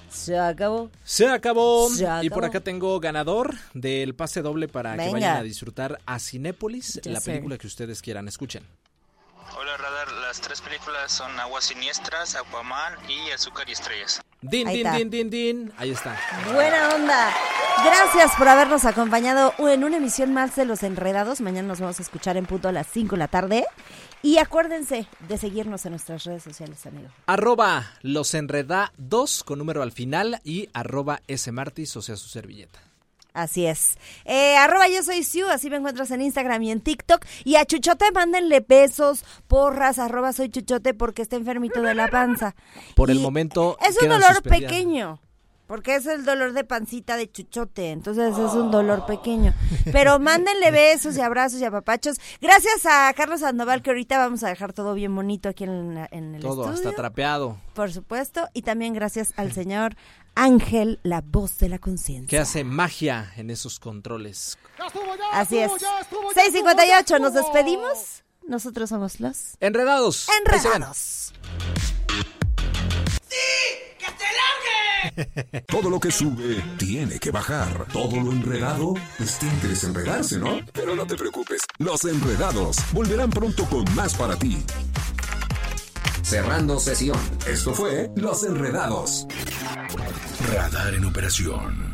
se 0.08 0.38
acabó. 0.38 0.90
Se 1.04 1.28
acabó. 1.28 1.88
Se 1.90 2.06
Y 2.22 2.30
por 2.30 2.44
acá 2.44 2.60
tengo 2.60 2.98
ganador 3.00 3.54
del 3.74 4.14
pase 4.14 4.42
doble 4.42 4.68
para 4.68 4.96
que 4.96 5.10
vayan 5.10 5.36
a 5.38 5.42
disfrutar 5.42 6.00
a 6.06 6.18
Cinépolis, 6.18 6.94
Yes, 7.02 7.06
la 7.06 7.20
sir. 7.20 7.32
película 7.34 7.58
que 7.58 7.66
ustedes 7.66 8.00
quieran. 8.00 8.28
Escuchen. 8.28 8.64
Hola 9.56 9.76
Radar, 9.76 10.12
las 10.12 10.40
tres 10.40 10.60
películas 10.60 11.10
son 11.12 11.38
Aguas 11.40 11.64
Siniestras, 11.64 12.36
Aquaman 12.36 12.94
y 13.08 13.30
Azúcar 13.32 13.68
y 13.68 13.72
Estrellas. 13.72 14.20
Din, 14.42 14.68
Ahí 14.68 14.78
din, 14.78 14.86
está. 14.86 14.98
din, 14.98 15.10
din, 15.10 15.30
din. 15.30 15.72
Ahí 15.76 15.90
está. 15.90 16.16
Buena 16.52 16.94
onda. 16.94 17.30
Gracias 17.84 18.32
por 18.36 18.48
habernos 18.48 18.84
acompañado 18.84 19.54
en 19.58 19.84
una 19.84 19.96
emisión 19.98 20.32
más 20.34 20.56
de 20.56 20.64
Los 20.64 20.82
Enredados. 20.82 21.40
Mañana 21.40 21.68
nos 21.68 21.80
vamos 21.80 21.98
a 21.98 22.02
escuchar 22.02 22.36
en 22.36 22.46
punto 22.46 22.68
a 22.68 22.72
las 22.72 22.86
5 22.86 23.16
de 23.16 23.18
la 23.18 23.28
tarde. 23.28 23.66
Y 24.22 24.38
acuérdense 24.38 25.06
de 25.28 25.38
seguirnos 25.38 25.84
en 25.86 25.92
nuestras 25.92 26.24
redes 26.24 26.42
sociales, 26.42 26.84
amigos. 26.84 27.10
Arroba 27.26 27.92
los 28.02 28.34
enreda 28.34 28.92
2 28.98 29.44
con 29.44 29.58
número 29.58 29.82
al 29.82 29.92
final 29.92 30.40
y 30.44 30.68
arroba 30.74 31.20
smartis, 31.34 31.96
o 31.96 32.02
sea, 32.02 32.16
su 32.16 32.28
servilleta. 32.28 32.80
Así 33.32 33.66
es. 33.66 33.96
Eh, 34.24 34.56
arroba 34.56 34.88
yo 34.88 35.02
soy 35.02 35.22
Siu, 35.22 35.48
así 35.48 35.70
me 35.70 35.76
encuentras 35.76 36.10
en 36.10 36.22
Instagram 36.22 36.62
y 36.62 36.70
en 36.72 36.80
TikTok. 36.80 37.24
Y 37.44 37.56
a 37.56 37.64
Chuchote 37.64 38.10
mándenle 38.12 38.64
besos, 38.66 39.24
porras, 39.48 39.98
arroba 39.98 40.32
soy 40.32 40.48
Chuchote 40.50 40.94
porque 40.94 41.22
está 41.22 41.36
enfermito 41.36 41.82
de 41.82 41.94
la 41.94 42.08
panza. 42.08 42.54
Por 42.96 43.10
el 43.10 43.20
momento 43.20 43.76
Es 43.86 44.00
un 44.02 44.08
dolor 44.08 44.42
pequeño. 44.42 45.20
Porque 45.66 45.94
es 45.94 46.04
el 46.06 46.24
dolor 46.24 46.52
de 46.52 46.64
pancita 46.64 47.16
de 47.16 47.30
chuchote, 47.30 47.92
entonces 47.92 48.32
es 48.36 48.54
un 48.54 48.72
dolor 48.72 49.06
pequeño. 49.06 49.54
Pero 49.92 50.18
mándenle 50.18 50.70
besos 50.72 51.16
y 51.16 51.20
abrazos 51.20 51.60
y 51.60 51.64
apapachos. 51.64 52.16
Gracias 52.40 52.84
a 52.86 53.12
Carlos 53.14 53.38
Sandoval, 53.38 53.80
que 53.80 53.90
ahorita 53.90 54.18
vamos 54.18 54.42
a 54.42 54.48
dejar 54.48 54.72
todo 54.72 54.94
bien 54.94 55.14
bonito 55.14 55.48
aquí 55.48 55.62
en, 55.62 56.08
en 56.10 56.34
el 56.34 56.40
Todo, 56.42 56.64
estudio. 56.64 56.88
hasta 56.88 57.00
trapeado. 57.00 57.56
Por 57.74 57.92
supuesto. 57.92 58.48
Y 58.52 58.62
también 58.62 58.94
gracias 58.94 59.32
al 59.36 59.52
señor 59.54 59.94
Ángel, 60.34 61.00
la 61.02 61.20
voz 61.20 61.58
de 61.58 61.68
la 61.68 61.78
conciencia. 61.78 62.28
Que 62.28 62.38
hace 62.38 62.64
magia 62.64 63.32
en 63.36 63.50
esos 63.50 63.78
controles. 63.78 64.58
Así 65.32 65.58
es. 65.58 65.70
658, 66.34 67.18
nos 67.18 67.34
despedimos. 67.34 68.22
Nosotros 68.46 68.88
somos 68.88 69.20
los 69.20 69.56
Enredados. 69.60 70.28
Ahí 70.28 70.58
se 70.58 70.68
ven. 70.68 70.76
enredados. 70.76 71.32
Todo 75.66 75.90
lo 75.90 76.00
que 76.00 76.10
sube 76.10 76.62
tiene 76.78 77.18
que 77.18 77.30
bajar. 77.30 77.86
Todo 77.92 78.20
lo 78.20 78.32
enredado, 78.32 78.94
pues 79.16 79.38
tiene 79.38 79.58
que 79.60 79.68
desenredarse, 79.68 80.38
¿no? 80.38 80.60
Pero 80.72 80.94
no 80.94 81.06
te 81.06 81.16
preocupes. 81.16 81.62
Los 81.78 82.04
enredados 82.04 82.76
volverán 82.92 83.30
pronto 83.30 83.64
con 83.66 83.84
más 83.94 84.14
para 84.14 84.36
ti. 84.36 84.64
Cerrando 86.22 86.78
sesión. 86.78 87.18
Esto 87.46 87.74
fue 87.74 88.10
Los 88.16 88.44
Enredados. 88.44 89.26
Radar 90.52 90.94
en 90.94 91.04
operación. 91.04 91.89